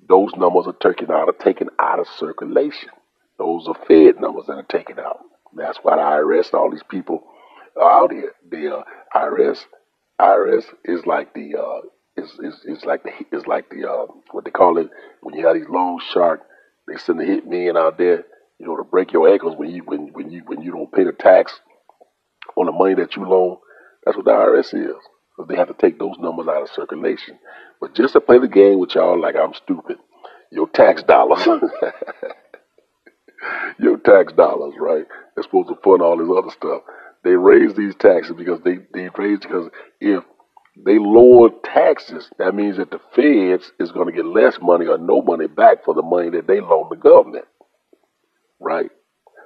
Those 0.09 0.31
numbers 0.37 0.67
are 0.67 0.91
taken 0.93 1.11
out, 1.11 1.29
are 1.29 1.45
taken 1.45 1.69
out 1.81 1.99
of 1.99 2.07
circulation. 2.17 2.91
Those 3.39 3.67
are 3.67 3.75
Fed 3.87 4.21
numbers 4.21 4.47
that 4.47 4.55
are 4.55 4.63
taken 4.63 4.99
out. 4.99 5.21
That's 5.55 5.79
why 5.83 5.97
the 5.97 6.03
IRS 6.03 6.53
and 6.53 6.55
all 6.55 6.71
these 6.71 6.85
people 6.89 7.25
are 7.77 8.05
out 8.05 8.13
here. 8.13 8.33
The 8.49 8.77
uh, 8.77 8.83
IRS, 9.15 9.65
IRS 10.21 10.65
is 10.85 11.05
like 11.07 11.35
the 11.35 11.57
uh, 11.57 11.81
is, 12.23 12.31
is, 12.43 12.79
is 12.79 12.85
like 12.85 13.03
the 13.03 13.37
is 13.37 13.47
like 13.47 13.69
the 13.71 13.89
uh, 13.89 14.07
what 14.31 14.45
they 14.45 14.51
call 14.51 14.79
it 14.79 14.89
when 15.23 15.35
you 15.35 15.47
have 15.47 15.57
these 15.57 15.69
long 15.69 16.01
shark. 16.13 16.43
They 16.87 16.97
send 16.99 17.21
a 17.21 17.25
hit 17.25 17.47
man 17.47 17.77
out 17.77 17.99
there, 17.99 18.25
you 18.59 18.67
know, 18.67 18.77
to 18.77 18.85
break 18.85 19.13
your 19.13 19.29
ankles 19.29 19.57
when 19.57 19.71
you 19.71 19.83
when 19.85 20.09
when 20.13 20.31
you 20.31 20.43
when 20.47 20.63
you 20.63 20.73
don't 20.73 20.93
pay 20.93 21.05
the 21.05 21.13
tax 21.13 21.61
on 22.57 22.67
the 22.67 22.73
money 22.73 22.95
that 22.95 23.17
you 23.17 23.29
loan. 23.29 23.59
That's 24.05 24.17
what 24.17 24.25
the 24.25 24.33
IRS 24.33 24.75
is. 24.75 24.97
They 25.49 25.57
have 25.57 25.69
to 25.69 25.75
take 25.75 25.99
those 25.99 26.17
numbers 26.19 26.49
out 26.49 26.63
of 26.63 26.71
circulation. 26.71 27.39
But 27.81 27.95
just 27.95 28.15
to 28.15 28.21
play 28.21 28.39
the 28.39 28.49
game 28.49 28.79
with 28.79 28.95
y'all 28.95 29.21
like 29.21 29.37
I'm 29.37 29.53
stupid, 29.55 29.99
your 30.51 30.69
tax 30.69 31.03
dollars, 31.03 31.47
your 33.79 33.99
tax 33.99 34.33
dollars, 34.33 34.75
right? 34.81 35.05
They're 35.35 35.45
supposed 35.45 35.69
to 35.69 35.77
fund 35.85 36.03
all 36.03 36.17
this 36.17 36.29
other 36.31 36.51
stuff. 36.51 36.83
They 37.25 37.33
raise 37.33 37.75
these 37.75 37.95
taxes 37.97 38.35
because 38.37 38.61
they, 38.65 38.79
they 38.95 39.11
raise 39.19 39.41
because 39.41 39.71
if 40.01 40.25
they 40.85 40.99
lower 40.99 41.51
taxes, 41.65 42.31
that 42.39 42.55
means 42.55 42.79
that 42.79 42.91
the 42.91 43.01
feds 43.15 43.73
is 43.81 43.93
going 43.93 44.07
to 44.07 44.13
get 44.13 44.27
less 44.27 44.59
money 44.63 44.87
or 44.87 44.99
no 44.99 45.23
money 45.23 45.49
back 45.49 45.85
for 45.85 45.95
the 45.95 46.03
money 46.03 46.31
that 46.31 46.47
they 46.47 46.61
loan 46.61 46.87
the 46.91 46.97
government, 46.97 47.45
right? 48.61 48.91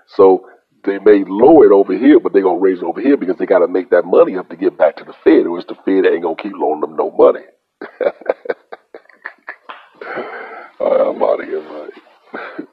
So 0.08 0.46
they 0.84 0.98
may 1.00 1.24
lower 1.26 1.66
it 1.66 1.72
over 1.72 1.96
here, 1.96 2.20
but 2.20 2.32
they're 2.32 2.42
gonna 2.42 2.60
raise 2.60 2.78
it 2.78 2.84
over 2.84 3.00
here 3.00 3.16
because 3.16 3.36
they 3.38 3.46
gotta 3.46 3.68
make 3.68 3.90
that 3.90 4.04
money 4.06 4.36
up 4.38 4.50
to 4.50 4.56
get 4.56 4.78
back 4.78 4.96
to 4.96 5.04
the 5.04 5.14
Fed, 5.24 5.46
or 5.46 5.56
else 5.58 5.66
the 5.68 5.76
Fed 5.76 6.06
ain't 6.06 6.22
gonna 6.22 6.36
keep 6.36 6.54
loaning 6.54 6.82
them 6.82 6.96
no 6.96 7.10
money. 7.12 7.44
All 10.80 10.90
right, 10.92 11.00
I'm 11.16 11.22
out 11.22 11.42
of 11.42 11.48
here, 11.48 11.62
man. 11.62 11.90